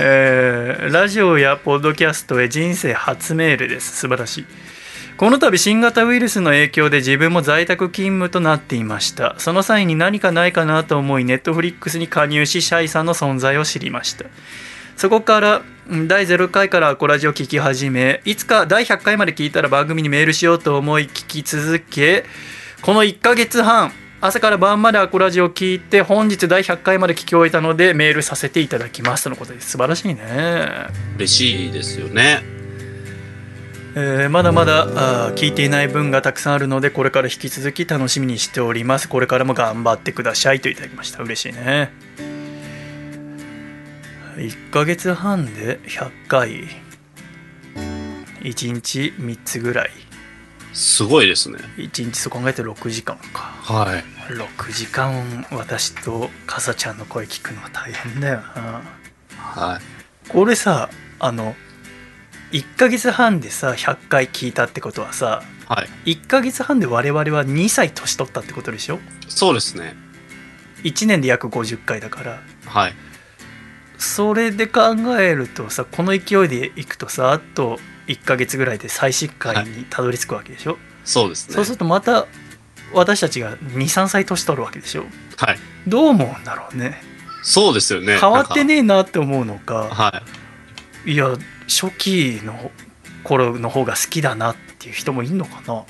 [0.00, 3.96] えーラジオやポッドキャストへ人生初メールです。
[3.96, 4.46] 素晴らしい。
[5.16, 9.36] この度新型ウイルスの影響で自分も在宅勤務となっていました。
[9.38, 14.24] その際に何かないかなと思いネットフリックスに加入しシャイさんの存在を知りました。
[14.96, 22.24] そこからうん第0回からアコラジを聞き始めいつか第100回まで聞いたら番組にメールしようと思い聞き続け
[22.84, 29.24] この1ヶ月半朝から晩までアコラジを聞いて本日第100回まで聞き終えたのでメールさせていただきます。
[29.24, 29.70] とのことです。
[29.70, 30.68] 素晴らしいね、
[31.16, 32.42] 嬉しいですよね。
[33.96, 39.08] えーまだまだあー聞いていない分がたくさんあるのでこれから引き続き楽しみにしております。
[39.08, 40.60] これからも頑張ってください。
[40.60, 41.22] といただきました。
[41.22, 41.90] 嬉しいね。
[44.36, 46.68] 1ヶ月半で100回。
[48.42, 49.90] 1日3つぐらい
[50.74, 51.58] すごいですね。
[51.76, 54.04] 1日そう考えて6時間かはい。
[54.32, 58.82] 6時間私とかさちゃんの声聞くのは大変だよな
[59.38, 60.28] はい。
[60.28, 60.90] これさ
[61.20, 61.54] あの
[62.52, 66.12] 1ヶ月半でさ100回聞いたってことはさはい。
[66.16, 68.98] 1ヶ月半で我々は2歳年取ったってことでしょ？
[69.28, 69.94] そうですね。
[70.82, 72.94] 1年で約50回だからはい。
[73.96, 81.54] それで考えるとさこの勢いでいくとさあと1ヶ月ぐらいで最新回にたどり着くわけでしょ、そうですね。
[81.54, 82.26] そうするとまた
[82.92, 85.06] 私たちが23歳年取るわけでしょ？
[85.36, 85.58] はい。
[85.86, 87.02] どう思うんだろうね
[87.42, 88.18] そうですよね。
[88.18, 88.74] 変わってね。
[88.74, 90.22] ねえなって思うのかは
[91.04, 91.12] い。
[91.12, 91.36] いや
[91.66, 92.70] 初期の
[93.22, 95.84] 頃の方が好きだなっていう人もいるのかな？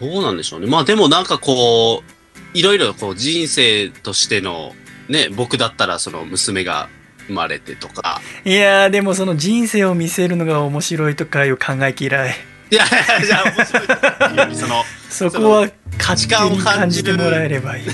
[0.00, 0.66] どうなんでしょうね。
[0.66, 4.74] まあでもなんかこう、いろいろこう人生としての、
[5.08, 6.88] ね、僕だったらその娘が
[7.26, 8.20] 生まれてとか。
[8.44, 12.34] いやーでもその人生を見せるのが面白いとかいう考え嫌い。
[12.70, 12.88] いやい
[13.20, 14.56] やじゃあ面白い。
[14.56, 15.68] その、そこは
[15.98, 17.84] 勝手に感じてもらえればいい。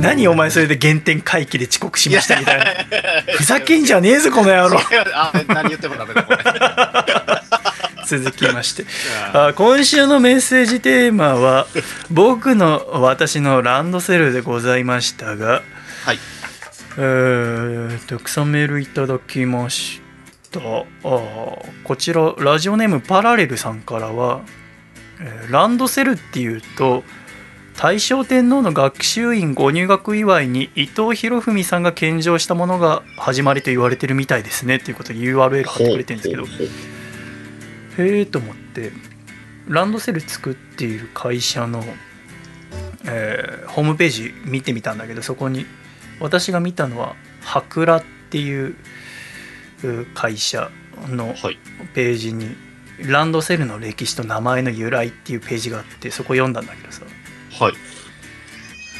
[0.00, 2.64] 何お前それで原点回帰で遅刻しましたみたいな。
[3.36, 4.78] ふざけんじゃねえぞこの野郎。
[5.14, 6.38] あ、何言ってもダメだ、これ。
[8.06, 8.84] 続きまして。
[9.32, 11.66] あ今週のメッセージテーマは
[12.10, 15.62] 僕の私のランドセルでございましたが
[16.04, 16.18] はい。
[16.96, 20.00] えーたくさんメールいただきましし
[20.50, 20.60] た。
[20.60, 24.42] あーこちらラジオネームパラレルさんからは、
[25.20, 27.02] えーランドセルっていうと
[27.76, 36.44] 大正天皇の学習院ご入学祝いに伊藤博文さんが献上したものが始まりと言われてるみたいですねっていうことで URL 貼ってくれてるんですけど
[38.04, 38.92] へえと思って
[39.66, 41.82] ランドセル作っている会社の、
[43.06, 45.66] えーホームページ見てみたんだけどそこに
[46.24, 48.76] 私が見たのはハラっていう
[49.82, 50.70] う会社
[51.08, 51.58] のはい。
[51.92, 52.56] ページに
[52.98, 57.02] ランドセルの歴史と名前の由来っていうページがあってそこ読んだんだけどさ、
[57.60, 57.74] はい。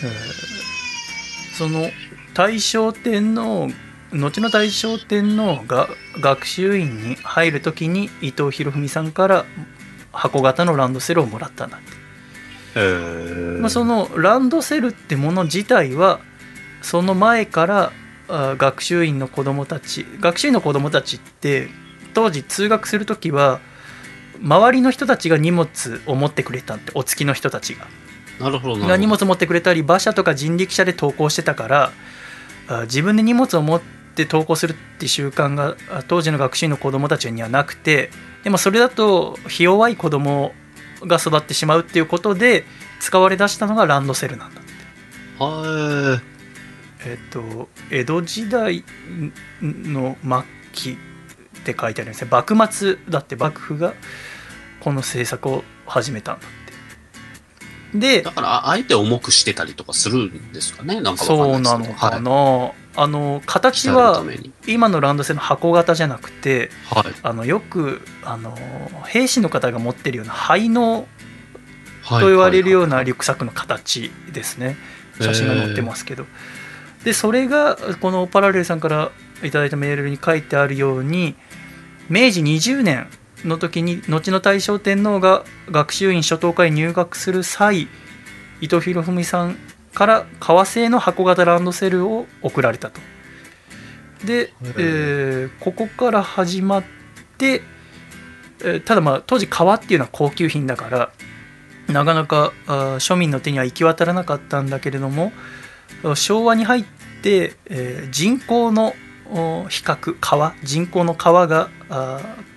[0.02, 0.64] えー
[1.54, 1.88] その
[2.34, 3.68] 大正天皇
[4.12, 5.88] 後の大正天皇が
[6.20, 9.44] 学習院に入る時に伊藤博文さんから
[10.12, 11.86] 箱型のランドセルをもらったんだって、
[12.74, 16.18] えー、まあ、そのランドセルってもの自体は
[16.84, 17.92] その前から
[18.28, 21.68] あ学習院の子供たち学習院の子供たちって
[22.12, 23.60] 当時通学する時は
[24.40, 27.86] 周りの人たちが荷物を持ってくれたってお付きの人たちが
[28.38, 28.86] なるほど。
[28.86, 31.92] が荷物持ってくれたり馬車とか人力車で登校してたから
[32.68, 33.80] あ自分で荷物を持っ
[34.14, 38.10] て登校するって習慣があ当時の学習院の子供たちにはなくて
[38.42, 40.52] でもそれだとひ弱い子供
[41.00, 42.66] が育ってしまうっていうことで
[43.00, 44.74] 使われ出したのがランドセルなんだって。
[45.38, 46.20] は
[47.04, 48.84] えっと江戸時代
[49.60, 50.98] の末期
[51.60, 53.94] って書いてあるんですね幕末だって幕府が
[54.80, 56.50] この政策を始めたんだっ
[57.92, 58.22] てでい。
[58.22, 61.00] だから、ああえて重くしてたりとかするんですかね？
[61.00, 64.22] なんかそうなのかな、はいあの形は。
[64.68, 67.04] 今のランドセルの箱型じゃなくてはい。
[67.22, 68.56] あのよくあの
[69.06, 71.06] 兵士の方が持ってるような灰の
[72.02, 72.20] はい。
[72.20, 74.76] と言われるようはないリュックサックの形ですね
[75.20, 76.26] 写真が載ってますけど、
[77.04, 79.12] でそれがこのパラレルさんから
[79.42, 81.34] いただいたメールに書いてあるように
[82.08, 83.08] 明治20年
[83.44, 87.88] の時に後の大正天皇が学習院初等科へ入学する際
[88.60, 89.56] 伊藤博文さん
[89.92, 93.00] から革製の箱型ランドセルを贈られたと。
[94.24, 96.84] で、えーここから始まっ
[97.38, 97.62] て、
[98.60, 101.12] えーただまあ当時革っていうのは高級品だから
[101.88, 105.63] なかなか庶民の手には行き渡らなかったんだけれどもあ
[106.14, 106.84] 昭和に入っ
[107.22, 108.94] て、えー人工の
[109.32, 111.70] お比較革人工の革が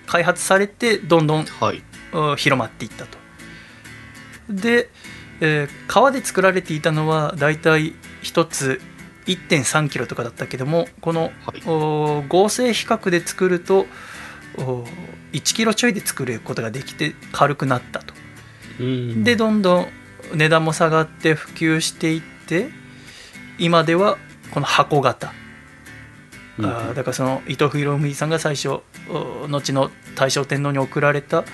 [0.06, 1.82] 開発されてどんどんはい。
[2.12, 3.18] お広まっていったと。
[4.50, 4.90] で、
[5.40, 8.80] えー革で作られていたのはだいたい1つ
[9.26, 13.86] 1.3キロとかだったけどもこの、はいお合成比較で作ると
[14.56, 14.84] お
[15.32, 18.14] 1キロちょいで作ることができて軽くなったと。
[18.80, 19.24] うん。
[19.24, 19.86] でどんどん
[20.34, 22.70] 値段も下がって普及していって
[23.58, 24.18] 今では
[24.52, 25.32] この箱型、
[26.58, 26.66] うん。
[26.66, 28.68] あーだからその伊藤博文さんが最初
[29.10, 31.44] お後の大正天皇に贈られた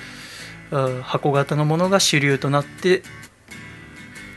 [1.02, 3.02] 箱型のものが主流となって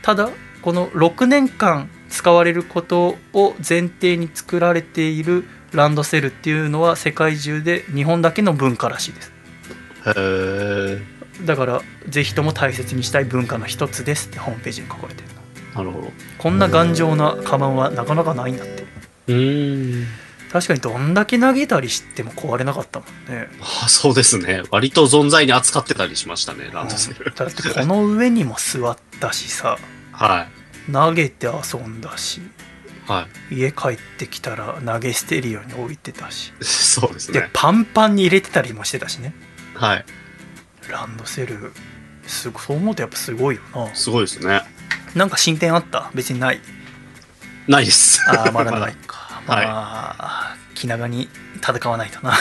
[0.02, 0.30] ただ
[0.62, 9.32] この6年間使われることを前提に作られているランドセルっていうのは世界中で日本だけの文化らしいです。
[11.46, 15.28] だからぜひとも大切にしたい文化の一つですってホームページに書かれてる。
[15.30, 15.37] の
[15.78, 16.12] なるほど。
[16.38, 18.84] こんな頑丈なカバンはなかなかないんだって
[19.28, 20.08] うーん。
[20.52, 23.50] 確かにどんだけ投げたりしても壊れなかったもんね
[23.84, 24.64] あそうですね。
[24.72, 27.34] 割と存在に扱ってたりしましたね、ランドセル。
[27.36, 29.78] だってこの上にも座ったしさ
[30.14, 30.48] は
[30.90, 30.92] い。
[30.92, 32.42] 投げて遊んだし
[33.08, 33.56] はい。
[33.56, 37.42] 家帰ってきたら投げ捨てるように置いてたしそうですね。
[37.42, 39.34] でパンパンに入れてたりもしてたしね
[39.76, 40.06] はい。
[40.90, 41.74] ランドセル
[42.26, 44.62] すごそう思うとやっぱすごいよなすごいですね。
[45.16, 46.12] なんか進展あった？
[46.14, 46.60] 別にない？
[47.68, 48.22] ないです。
[48.30, 49.42] ああまだないか。
[49.48, 49.66] まはい。
[49.70, 52.34] あ、気長に戦わないとな。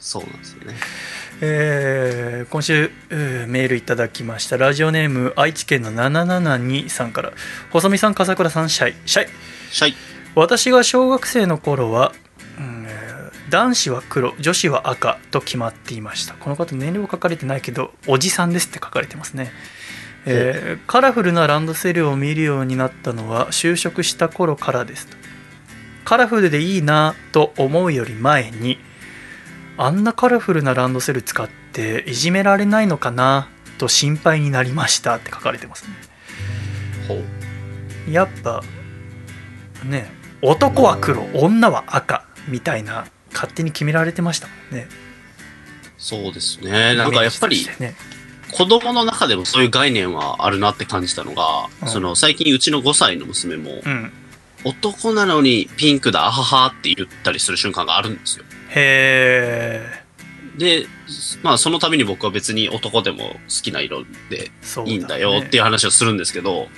[0.00, 0.76] そうなんですよね。
[1.40, 4.56] えー今週、えーメールいただきました。
[4.56, 7.32] ラジオネーム愛知県の772さんから。
[7.70, 8.94] 細見さん笠倉さんシャイ。
[9.06, 9.28] シャイ。
[9.70, 9.96] シャイ。
[10.34, 12.12] 私が小学生の頃は、
[12.58, 13.14] うんえー
[13.50, 16.34] 男子は黒女子は赤と決まっていました。
[16.34, 19.52] この方年齢は書かれてないけどおじさんですって書かれてますね、
[20.26, 25.06] えーカラフルなランドセルを見るようになったのは就職した頃からです。
[25.06, 25.16] と
[26.04, 28.78] カラフルでいいなと思うより前に
[29.76, 33.48] あんなカラフルなランドセル使っていじめられないのかな
[33.78, 35.90] と心配になりましたって書かれてますね。
[37.08, 38.10] ほう。
[38.10, 38.62] やっぱ
[39.84, 40.10] ね
[40.42, 44.88] 男は黒女は赤みたいな勝手に決められてましたもんね。
[45.96, 46.94] そうですね。
[46.94, 47.96] なんかやっぱりね
[48.54, 54.12] 子供の中でもそういう概念はあるなって感じたのが、うんその最近うちの5歳の娘も、うん
[54.66, 58.46] 男なのにピンクだ、あははって言ったりする瞬間があるんですよ。
[58.70, 59.82] へ
[60.56, 60.86] で、
[61.42, 64.50] まあそのために僕は別に男でも好きな色で
[64.86, 66.68] いいんだよっていう話をするんですけど、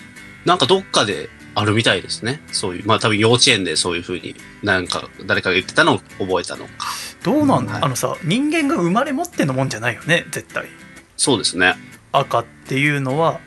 [0.44, 2.40] なんかどっかであるみたいですね。
[2.50, 4.34] そういう、まあ多分幼稚園でそういう風に
[4.64, 6.88] なんか誰かが言ってたのを覚えたのか。
[7.22, 10.68] どうなんだ、はいあのさ人間が生まれ持ってのもんじゃないよね絶対
[11.16, 11.74] そうですね。
[12.12, 13.40] 赤っていうのは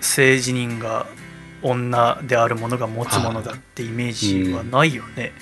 [0.00, 1.06] 性自認が
[1.62, 5.32] 女であるものが持つものだってイメージはないよね、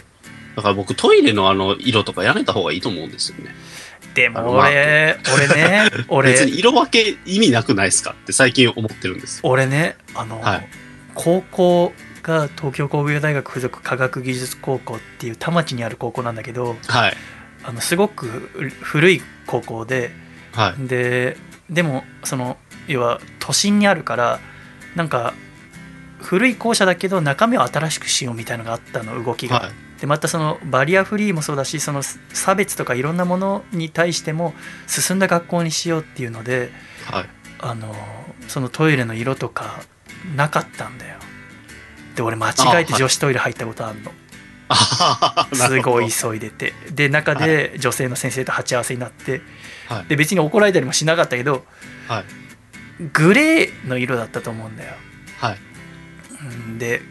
[0.56, 3.55] だから僕トイレのあの色とかやめた方がいいと思うんですよね。
[4.14, 9.51] でも俺俺ね俺別に色分け意味なくないですかって最近思ってるんですよ。
[9.51, 10.68] 俺ねあの、はい
[11.16, 11.92] 高校
[12.24, 17.16] が東京工業大学附属科学技術高校っていう田町にある高校なんだけどはい。
[17.62, 20.10] あのすごく古い高校で
[20.52, 20.88] はい。
[20.88, 21.36] で
[21.70, 24.41] でもその要は都心にあるから
[24.95, 25.35] なんか
[26.19, 29.73] 古い校舎だけど中身を新しくしようみたいなのがあったの動きが、はい。
[30.01, 34.53] でまたそのバリアフリーもそうだしその差別とかいろんなものに対しても
[34.86, 36.70] 進んだ学校にしようっていうので
[37.07, 37.28] はい。
[37.61, 37.95] あの
[38.49, 39.82] そのトイレの色とか
[40.36, 41.19] なかったんだよ
[42.15, 44.12] で俺間違えて女子トイレ入ったことあるの、
[45.53, 46.73] すごい急いでて。
[46.91, 49.41] で中で女性の先生と鉢合わせになって、
[49.89, 50.07] はい。
[50.07, 51.65] で別に怒られたりもしなかったけど
[52.09, 52.24] はい。
[53.12, 54.95] グレーの色だったと思うんだよ。
[55.39, 55.59] はい。
[56.41, 57.03] うんで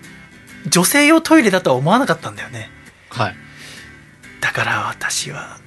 [0.68, 2.70] 女性用トイレだとは思わなかったんだよね。
[3.10, 3.36] はい。
[4.40, 5.58] だから私は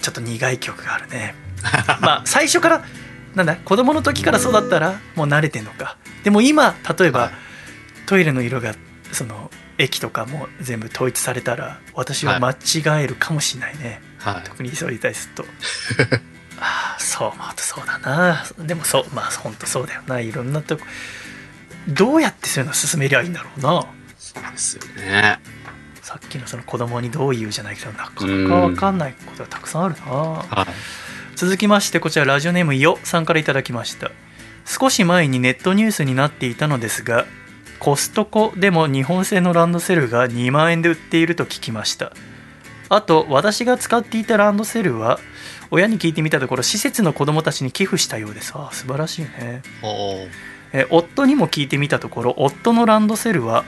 [0.00, 1.34] ちょっと苦い曲があるね。
[2.00, 2.84] まあ最初から
[3.34, 5.96] なんだ子供の時からそうだったらもう慣れてんのか。
[6.22, 7.32] でも今例えば、はい。
[8.06, 8.74] トイレの色が
[9.12, 9.50] その
[9.82, 14.44] 駅とかも全部統一されたら私は間違えるかもしれないね、はい。
[14.44, 15.44] 特に急いでたりすると。
[16.60, 18.44] ああそうまあそうだな。
[18.58, 20.20] でもそうまあ本当そうだよな。
[20.20, 20.84] いろんなとこ。
[21.88, 23.84] どうやってそういうの進めりゃいいんだろうな。
[24.16, 25.40] そうですよね。
[26.00, 30.12] さっきのその子供にどう言うじゃないけどなかなか分かんないことがたくさんあるな。
[30.12, 31.34] はい。
[31.34, 34.12] 続きましてこちらラジオネームよさんからいただきました。
[34.64, 37.26] 少し前にネットニュースになっていたのですが
[37.82, 42.12] コストコでも日本製のランドセルが2万円で売っていると聞きました。
[42.88, 45.18] あと私が使っていたランドセルは
[45.72, 48.52] 親に聞いてみたところ施設の子供たちに寄付したようです。
[48.54, 49.62] ああ素晴らしいね。
[50.72, 53.64] え夫にも聞いてみたところ夫のランドセルは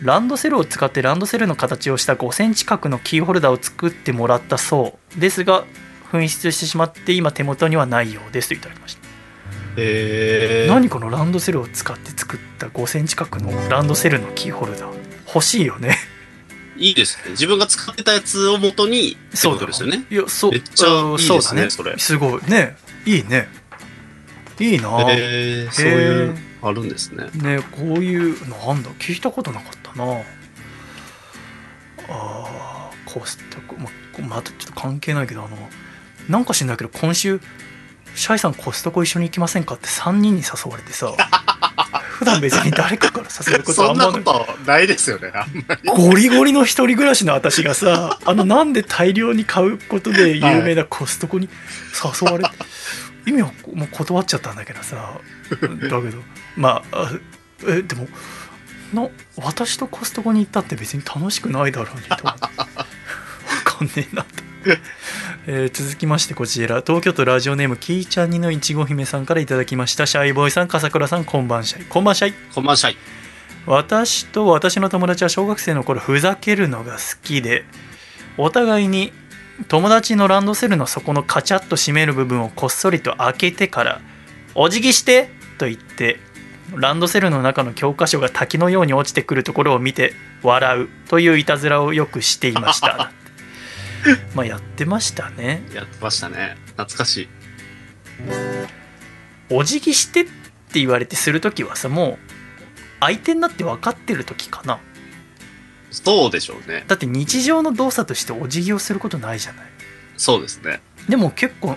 [0.00, 5.64] ランドセルを使ってランドセルの形をした5センチ角のキーホルダーを作ってもらったそうですが
[6.12, 9.03] 紛失してしまって今手元にはないようですといただきました、
[9.76, 10.72] えー。
[10.72, 14.94] 何このランドセルを使って作った5センチ角のランドセルのキーホルダー。
[15.26, 15.96] 欲しいよね。
[16.76, 17.30] いいですね。
[17.30, 20.04] 自分が使ってたやつを元にってことですよね。
[20.10, 21.98] いやそうめっちゃあいいですねそうだそれ。
[21.98, 22.42] すごい。
[22.48, 22.76] ね。
[23.06, 23.48] いいね。
[24.58, 25.06] いいな。
[25.10, 27.26] えー、そういう、あるんですね。
[27.34, 28.90] ねこういうなんだ。
[28.98, 30.22] 聞いたことなかったな。
[32.08, 33.76] あーコストコ。
[33.76, 33.90] ま
[34.36, 35.56] またちょっと関係ないけどあの
[36.28, 37.40] なんか知んないけど今週
[38.14, 41.12] シャイさんコストコ一緒に行きませんかって3人に誘われてさ
[42.14, 44.12] 普段別に誰かから誘うことあそんんまない。
[44.12, 45.32] なことないですよね。
[45.84, 51.48] ゴリゴリの一人暮らしの私がさ あのなんで大量に買うことで有名なコストコに
[52.22, 52.50] 誘われて、
[53.26, 55.18] 意味はもう断っちゃったんだけどさ
[55.50, 56.00] だけど。
[56.56, 57.10] まああ
[57.66, 58.06] えでも
[58.92, 62.42] な私とコストコに行ったって別に楽しくないだろうにと思って。
[62.44, 62.60] わ
[63.64, 64.28] かんねえなと、
[65.46, 72.96] えー続きましてこちら東京都ラジオネームキーちゃんにのいちご姫さんからいただきましたシャイボーイさん笠倉さんこんばんシャイこんばんシャイこんばんしゃい。
[73.66, 77.64] 私と私の友達は小学生の頃ふざけるのが好きで
[78.36, 79.12] お互いに
[79.68, 84.00] 友達のランドセルの底のカチャッと閉める部分をこっそりと開けてから
[84.54, 86.20] 「お辞儀して!」と言って
[86.74, 93.12] ランドセルの中の教科書が滝のように落ちてくるところを見て笑うといういたずらをよくしていました
[94.34, 96.56] まあやってましたねやってましたね。
[96.76, 97.28] 懐かしい。
[99.50, 100.30] お辞儀してって
[100.74, 102.18] 言われてする時はさもう
[103.00, 104.80] 相手になって分かってる時かな
[105.90, 106.84] そうでしょうね。
[106.88, 109.66] だって日常の動作としてお辞儀をすることないじゃない
[110.16, 110.80] そうですね。
[111.08, 111.76] でも結構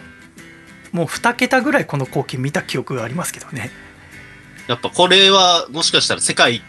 [0.91, 3.69] もう2桁ぐらいこの光景見た記憶がありますけどね
[4.67, 6.61] やっぱこれはもしかしたら世界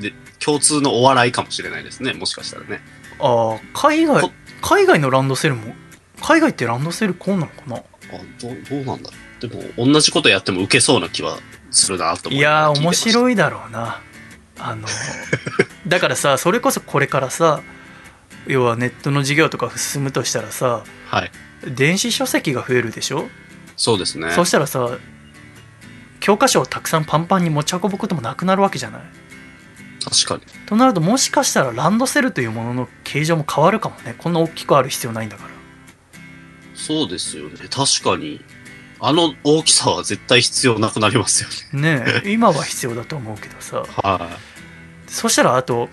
[0.00, 2.12] で共通のお笑いかもしれないですね。
[2.12, 2.80] もしかしたらね。
[3.18, 4.32] ああ海外こ
[4.62, 5.74] 海外のランドセルも
[6.22, 7.76] 海外ってランドセルこうなのかな？
[7.76, 7.82] あ
[8.40, 9.10] どうどうなんだ？
[9.40, 11.38] でも同じことやっても受けそうな気は
[11.70, 12.94] するなと思いやー面い。
[12.94, 14.00] 白いだろうな
[14.58, 14.86] あの
[15.88, 17.60] だからさそれこそこれからさ
[18.46, 21.30] 要はネットの授業とか進むとしたらさはい。
[21.66, 23.28] 電子書籍が増えるでしょ、
[23.76, 24.32] そうですね。
[24.32, 24.98] そしたらさ
[26.20, 29.02] 教科書をたくさんパンパンに持ち運ぶこともなくなるわけじゃない？
[30.04, 30.66] 確かに。
[30.66, 35.50] となるともしかしたらランドセルというものの形状も変わるかもねこんな大きくある必要ないんだから
[36.74, 37.56] そうですよね。
[37.70, 38.40] 確かに。
[39.04, 41.98] あの大きさは絶対必要なくなりますよね。
[42.04, 44.38] ねえ今は必要だと思うけどさ は
[45.08, 45.88] そしたらあと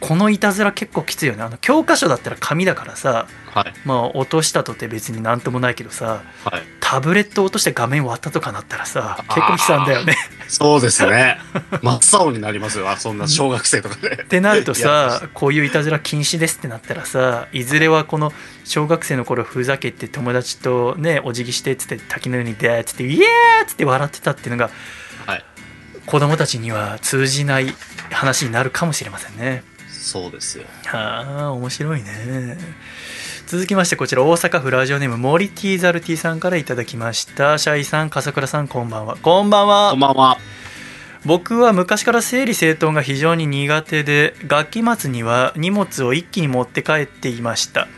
[0.00, 3.58] このいたずら結構きついよねあの教科書だったら紙だからさい。
[3.58, 3.72] はい。
[3.84, 6.62] まあ落としたとて別になんともないけどさはい。
[6.80, 10.14] タブレット落として画面割ったとかなったらさ結構悲惨だよね
[10.48, 11.38] そうですね。
[11.82, 12.88] 真っ青になりますよ。
[12.88, 14.22] あそんな小学生とかで。
[14.22, 18.32] ってなるといさこういういたずら禁止ですってなったらさいずれはこの
[18.64, 24.70] 小学生の頃ふざけて友達とねお辞儀してっつって滝のようにでーっつってイエーっつって笑ってたっていうのが
[25.26, 25.44] はい。
[26.04, 27.74] 子供たちには通じない
[28.12, 29.64] 話になるかもしれませんね
[30.06, 30.64] そうですよ。
[30.84, 32.56] はあ面白いね。
[33.48, 37.58] 続きましてこちら大阪府ラジオネームモリティザルティさんからいただきました。
[37.58, 39.16] シャイさん笠倉さんこんばんは。
[39.16, 39.90] こんばんは。
[39.90, 40.38] こんばんは。
[41.24, 47.88] 僕は昔から整理整頓が非常に苦手で学期末には荷物を一気に持って帰っていました。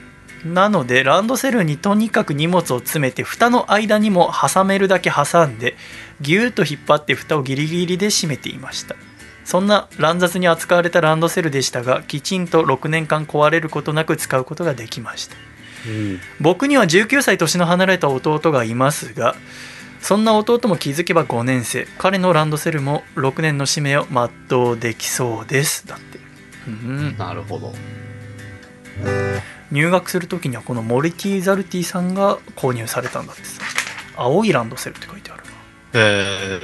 [0.47, 5.77] なのでランドセルにとにかく荷物を詰めて蓋の間にも挟めるだけ挟んで
[6.23, 8.95] ギューッと引っ張って蓋をギリギリで閉めていました
[9.49, 15.37] そんな乱雑に扱われたランドセルでしたがきちんと6年間壊れることなく使うことができました。
[15.87, 16.21] うん。
[16.39, 19.35] 僕には19歳年の離れた弟がいますが
[20.03, 21.87] そんな弟も気づけば5年生。
[21.97, 25.87] 彼のランドセルも6年の使命を全うできそうです。
[25.87, 26.19] だって。
[26.67, 27.17] うん。
[27.17, 27.73] なるほど。
[29.73, 33.63] 入学する時にはこのモリティ・ザルティさんが購入されたんだってさ。
[34.15, 35.18] 青いランドセルって書い
[35.95, 36.61] え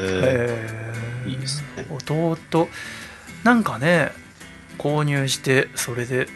[1.25, 1.87] ー、へいいですね。
[1.91, 2.69] 弟。
[3.43, 4.13] なんかね
[4.79, 6.29] 購入してそれで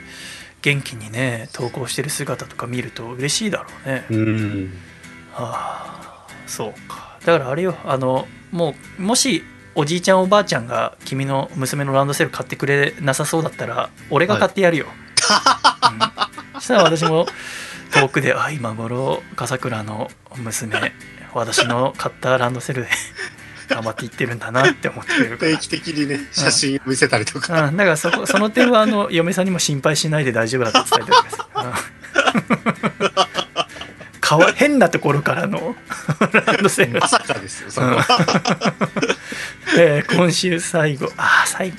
[0.62, 4.04] 元気にね投稿してる姿とか見ると嬉しいだろうね。
[4.10, 4.72] うん。
[5.34, 6.28] ああ。
[6.46, 7.18] そうか。
[7.24, 9.44] だからあれよあのもうもし
[9.74, 17.26] おじいちゃんおばあちゃんが君の娘のランドセル買ってくれなさそうだったら俺が買ってやるよ、うん、そしたら私も
[17.92, 20.92] 遠くであ今頃笠倉の娘
[21.34, 22.88] 私の買ったランドセルで
[23.68, 27.66] 頑張っていってるんだなって思ってる定期的にね、写真を見せたりとか。
[27.68, 31.38] うん、だからそこその点はあの嫁さんにも心配しないで大丈夫だと伝えておきます。
[31.56, 33.08] うん。
[34.20, 35.74] かわ変なところからの
[36.32, 37.00] ランドセル。
[37.00, 38.04] ま、さかですよ、それは。
[39.78, 41.10] えー今週最後。
[41.16, 41.76] あー最後、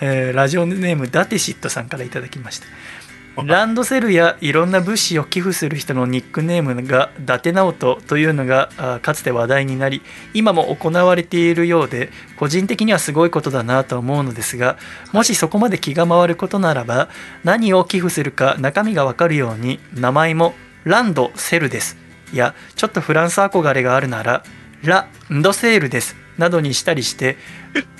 [0.00, 2.66] えーラジオネームダテシットさんからいただきました
[3.36, 10.02] ランドセルやいろんな物資を寄付する人のニックネームが伊達直人というのがかつて話題になり
[10.34, 14.76] 今も行われているようで個人的にはすごいことだなと思うのですが
[15.12, 17.08] もしそこまで気が回ることならば
[17.42, 20.52] 何を寄付するか中身がわかるように名前も
[20.84, 21.96] ランドセルです。
[22.34, 24.42] やちょっとフランス憧れがあるなら
[24.82, 26.21] ランドセールです。
[26.38, 27.36] などにしたりして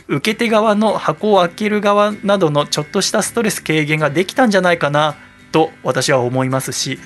[0.08, 5.16] 受け手側の箱を開ける側などのちょっとしたストレス軽減ができたんじゃないかな
[5.52, 6.98] と私は思いますし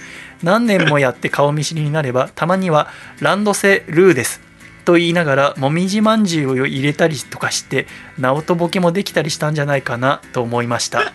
[0.42, 2.88] 何年もやって顔見知りになればたまには
[3.20, 4.40] ランドセルーです
[4.84, 7.86] と言いながらもみじまんじゅうを入れたりとかして
[8.18, 11.12] 直人ボケもできたりしたんじゃないかなと思いました。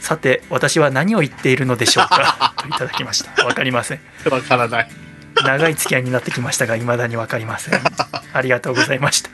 [0.00, 2.54] さて私は何を言っているのでしょうか？
[2.56, 3.44] といただきました。
[3.44, 4.00] わかりません。
[4.30, 5.07] わからない。
[5.44, 7.80] 長い付き合いになってきましたが未だに分かりません。
[8.32, 9.30] ありがとうございました。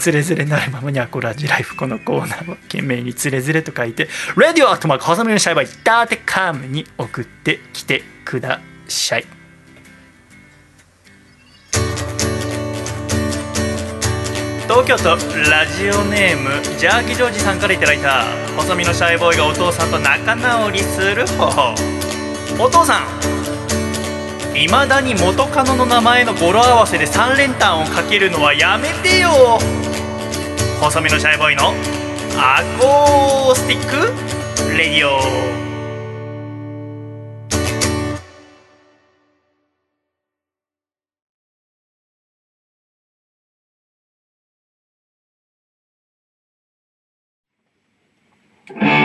[0.00, 9.26] つれづれなるままにアコラジライフこのコーナーは懸命につれづれと書いて「ラディオアットマーク細身のシャイバイダーテカム」に送ってきてください。
[14.68, 15.16] 東京都
[15.50, 18.24] ラジオネームジャーキジョージさんからいただいた
[18.54, 21.74] 細身のシャイボーイがお父さんと仲直りする方法。
[22.58, 23.57] お父さん
[24.58, 29.30] いまだに元カノの名前の語呂合わせで3連単をかけるのはやめてよ。
[30.80, 31.68] 細身のシャイボーイの
[32.36, 35.58] アコースティックレディオ。
[48.74, 48.97] ライ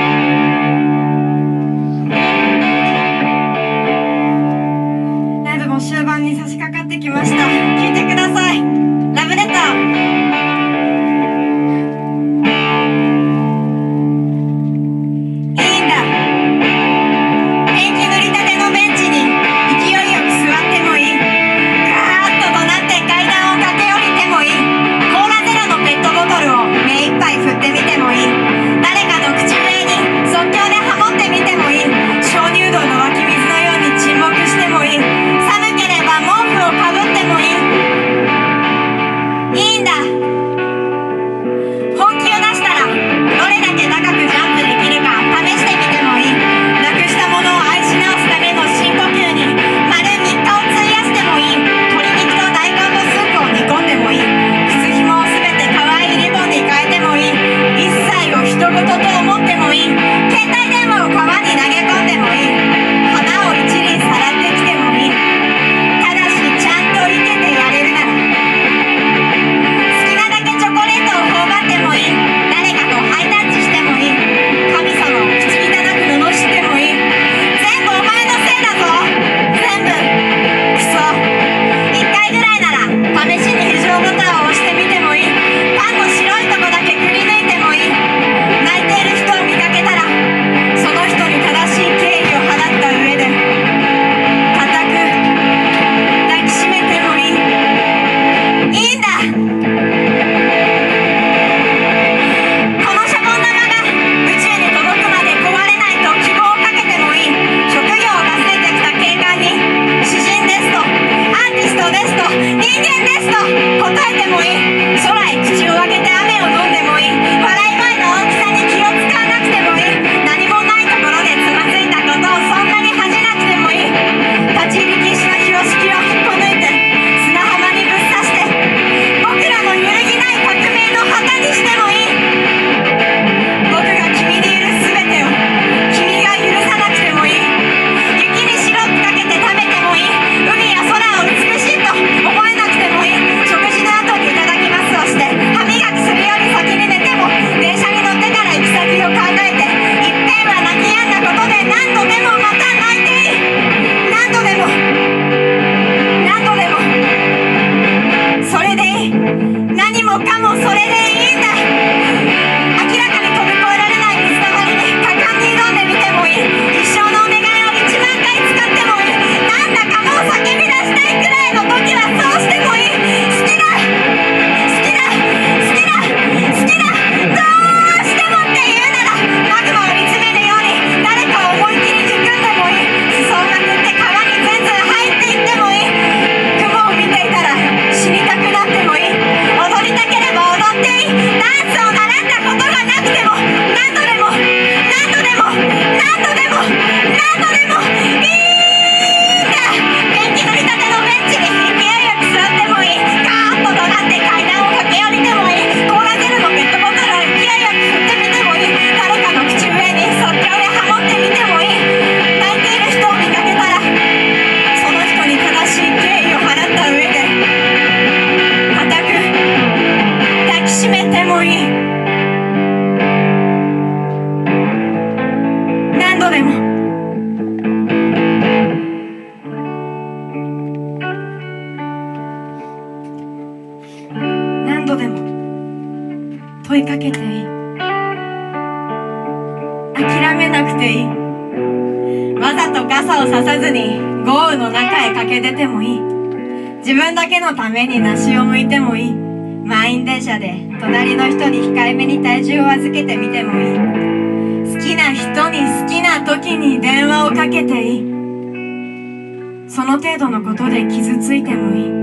[247.44, 249.14] のために梨を剥いてもいい。
[249.14, 254.74] 満員電車で隣の人に控えめに体重を預けてみてもいい。
[254.74, 259.70] 好きな人に好きな時に電話をかけていい。
[259.70, 262.03] その程度のことで傷ついてもいい。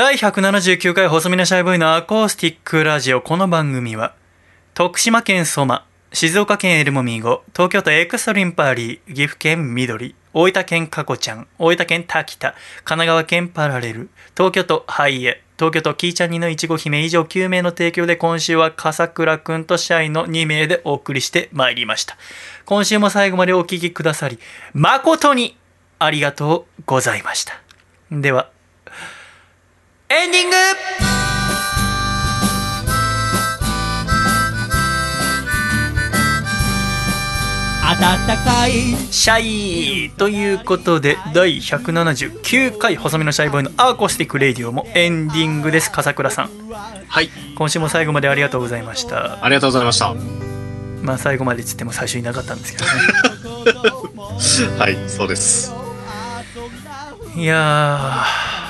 [0.00, 3.20] 第179回細身のシャイボーイのアコースティックラジオ。
[3.20, 4.14] この番組は
[4.72, 22.16] 徳島県ソマ静岡県エルモミーゴ東京都エクストリンパーリー岐阜県緑大分県カコちゃん大分県タキタ神奈川県パラレル東京都ハイエ東京都キーちゃん2のいちご姫以上9名の提供で今週は笠倉くんとシャイの2名でお送りしてまいりました。
[22.64, 24.38] 今週も最後までお聞きくださり
[24.72, 25.58] 誠に
[25.98, 27.60] ありがとうございました。
[28.10, 28.48] では
[30.12, 30.56] エンディング。
[38.00, 38.72] 暖かい。
[39.12, 39.40] シャ
[40.08, 40.10] イ。
[40.10, 45.92] ということで第179回細身のシャイボーイのアーコースティックレディオもエンディングです。
[45.92, 46.50] 笠倉さん。
[46.72, 47.30] はい。
[47.56, 49.44] 今週も最後までありがとうございました。
[49.44, 50.12] ありがとうございました。
[51.02, 52.90] まあ最後までっつっても最初いなかったんですけどね。
[54.76, 55.72] はいそうです。
[57.36, 58.69] いやー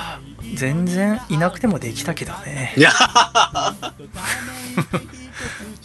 [0.55, 2.73] 全然いなくてもできたけどね。
[2.77, 2.91] いや。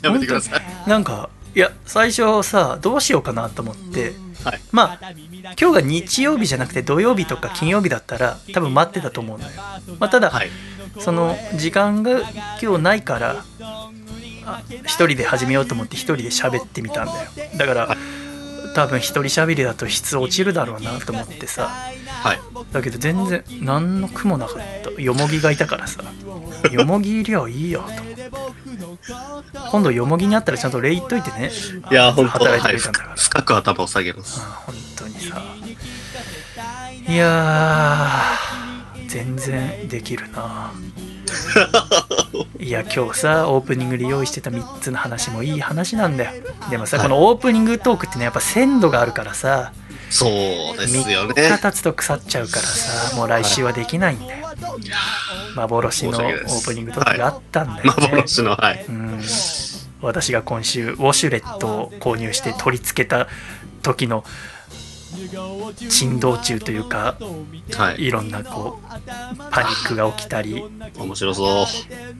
[0.02, 0.62] やめてください。
[0.88, 4.14] なんかいや最初さどうしようかなと思って、
[4.44, 4.60] はい。
[4.72, 5.12] まあ
[5.59, 9.51] 今日が日曜日じゃなくて土曜日とか金曜日だったら多分待ってたと思うのよ、
[9.98, 10.51] まあ、ただ、はい。
[10.98, 12.20] その時間が
[12.62, 13.44] 今日ないから
[14.47, 17.30] あ一人で始めようと思って一人で喋ってみたんだよ。
[17.56, 17.97] だから
[18.77, 21.66] 多分一人喋りだと質落ちるだろうなと思ってさ。
[21.66, 22.40] はい。
[22.73, 25.01] だけど全然何の苦もなかった。
[25.01, 26.05] よもぎがいたからさ。
[26.70, 28.31] よもぎいりゃいいよと思って。
[29.70, 31.51] 今度よもぎに会ったらちゃんと礼言っといてね。
[31.90, 34.40] いや本当働いてはいくれたんだから、深く頭を下げます。
[34.40, 35.43] 本当にさ。
[37.09, 40.70] いやー全然できるな
[42.66, 46.43] いや今日さオープニングで用意してた3つの話もいい話なんだよ。
[46.68, 47.06] でもさ、はい。
[47.06, 49.72] このオープニングトークってねやっぱ鮮度があるからさ
[50.10, 50.30] そう
[50.76, 54.48] ですよ3ね日経つと腐っちゃうからさもう来週はできないんだよ、
[55.55, 58.84] 幻のオープニングトークがあったんだよね、幻のはい。
[58.88, 59.20] うん。
[60.02, 63.28] 私が今週ウォシュレットを購入して取り付けた
[63.82, 64.24] 時の
[65.89, 67.16] 珍道中というか
[67.77, 68.05] はい。
[68.07, 68.86] いろんなこう
[69.51, 70.62] パニックが起きたり
[70.98, 71.66] 面白そう。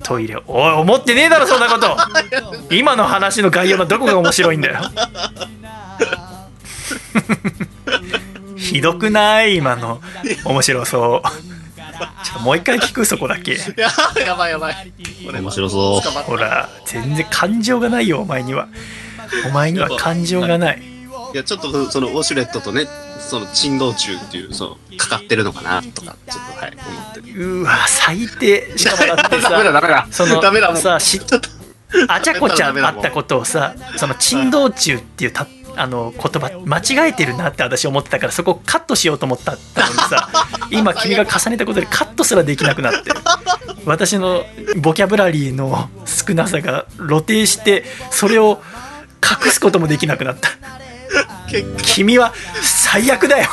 [0.03, 1.97] トイレおい思ってねえだろそんなこと。
[2.75, 4.81] 今の話の概要のどこが面白いんだよ。
[8.57, 9.57] ひどくない？
[9.57, 10.01] 今の。
[10.45, 11.29] 面白そう。
[12.25, 13.05] ちょっともう一回聞く？
[13.05, 13.53] そこだけ。
[13.77, 14.93] やばいやばい。
[15.33, 16.11] 面白そう。
[16.23, 18.69] ほら全然感情がないよお前には。
[19.49, 20.83] お前には感情がない
[21.37, 22.87] いやちょっとそのウォシュレットとね
[23.19, 27.31] その珍道中っていうそのかかってるのかなとかちょっとはい思って。
[27.31, 28.79] るうわ最低。
[28.79, 30.07] しかもだってダメだダメだ。
[30.11, 31.21] さそのダメだもうさし
[32.09, 32.79] あちゃこちゃん。
[32.79, 35.47] あったことをさその珍道中っていうた
[35.77, 39.63] あの言葉間違えてるなって私思ってたからそこをカットしようと思ったのに
[40.09, 40.31] さ
[40.73, 43.13] 今君が重ねたことでカットすらできなくなって
[43.85, 44.47] 私の
[44.79, 48.63] ボキャブラリーの少なさが露呈してそれを
[49.23, 50.49] 隠すこともできなくなった
[51.83, 52.33] 君は
[52.63, 53.49] 最悪だよ。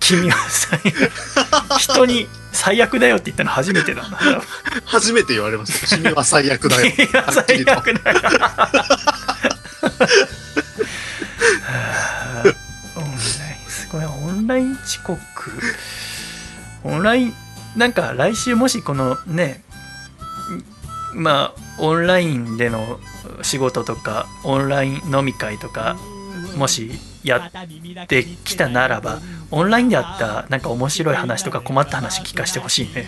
[0.00, 0.78] 君は最
[1.78, 4.02] 人に最悪だよって言ったの初めてだ
[4.84, 5.96] 初めて言われました。
[5.96, 6.92] 君は最悪だよ。
[6.92, 8.18] 君は最悪だよ
[12.96, 14.04] オンラインすごい。
[14.04, 15.18] オンライン遅刻。
[16.84, 17.34] オンライン
[17.76, 19.62] なんか来週もしこのね
[21.14, 22.98] まあオンラインでの
[23.42, 25.96] 仕事とかオンライン飲み会とか
[26.56, 26.90] もし
[27.24, 27.50] や
[28.04, 33.06] ってきたならばオンラインであったなんか面白い話とか困った話聞かせてほしいね。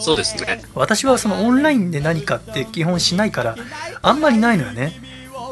[0.00, 0.62] そうですね。
[0.74, 3.56] 私はそのオンラインで何かって基本しないから
[4.02, 4.92] あんまりないのよね。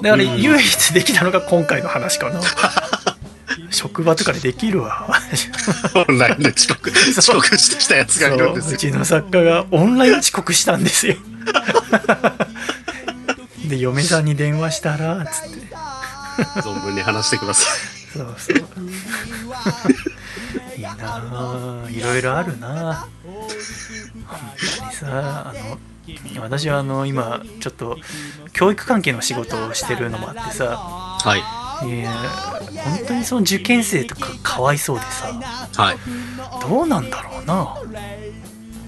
[0.03, 2.41] だから唯一できたのが今回の話かな。
[3.71, 5.09] 職場とかでできるわ。
[6.09, 8.75] オンラインで遅刻、遅刻してきたやつがいるんですよ。
[8.75, 11.17] うちの作家がオンライン遅刻したんですよ
[13.69, 15.67] で嫁さんに電話したらつって。
[16.63, 17.65] 存分に話してくださ
[18.13, 18.57] そうそう。
[20.77, 21.87] いいなあ。
[21.91, 23.07] いろいろあるな。
[23.25, 23.49] 本
[24.79, 25.79] 当にさあの
[26.43, 27.99] 私はあの今ちょっと
[28.53, 31.19] 教育関係の仕事をしてるのもあってさ。
[31.25, 31.29] い。
[31.29, 31.43] はい。
[31.89, 32.11] いや
[32.85, 35.31] 本当にその受験生とかかわいそうでさ。
[35.83, 35.99] はい。
[36.61, 37.77] どうなんだろうな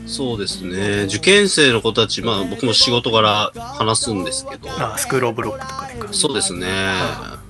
[0.09, 1.05] そうですね。
[1.05, 6.67] 受験生の子たち、まあ僕も仕事から話すんですけど、あスクールオブロックとかでかそうですね。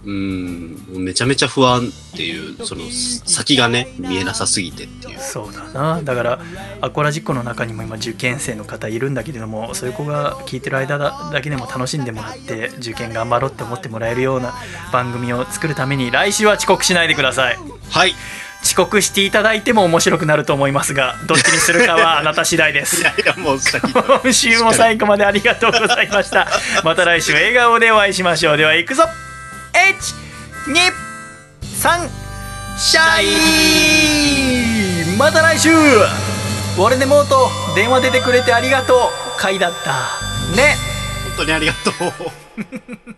[0.05, 5.19] うん、めちゃめちゃ不安っていう、その先がね、見えなさすぎてっていう。
[5.21, 6.39] そうだなだから
[6.81, 14.55] アコラジックの中にも今受験生の方いるんだけれどもそういう子が聞いてる間だだけでも楽しんでもらって受験頑張ろうって思ってもらえるような
[14.93, 17.59] 番組を作るために来週は遅刻しないでください
[17.91, 18.15] はい。
[18.63, 23.01] 遅刻していただいても面白くなると思いますがどっちにするかはあなた次第です。
[23.03, 23.59] いやいや、もう。
[24.23, 26.49] 今週も最後までありがとうございました。
[26.85, 28.57] また来週笑顔でお会いしましょう。
[28.57, 29.05] では行くぞ。
[30.67, 32.09] 123
[32.77, 33.23] シャ
[35.15, 35.71] イまた来週。
[36.79, 38.99] 俺でもうと電話出てくれてありがとう。
[39.39, 39.93] 回だった。
[40.57, 40.77] ね。
[41.37, 41.95] 本当にありがとう。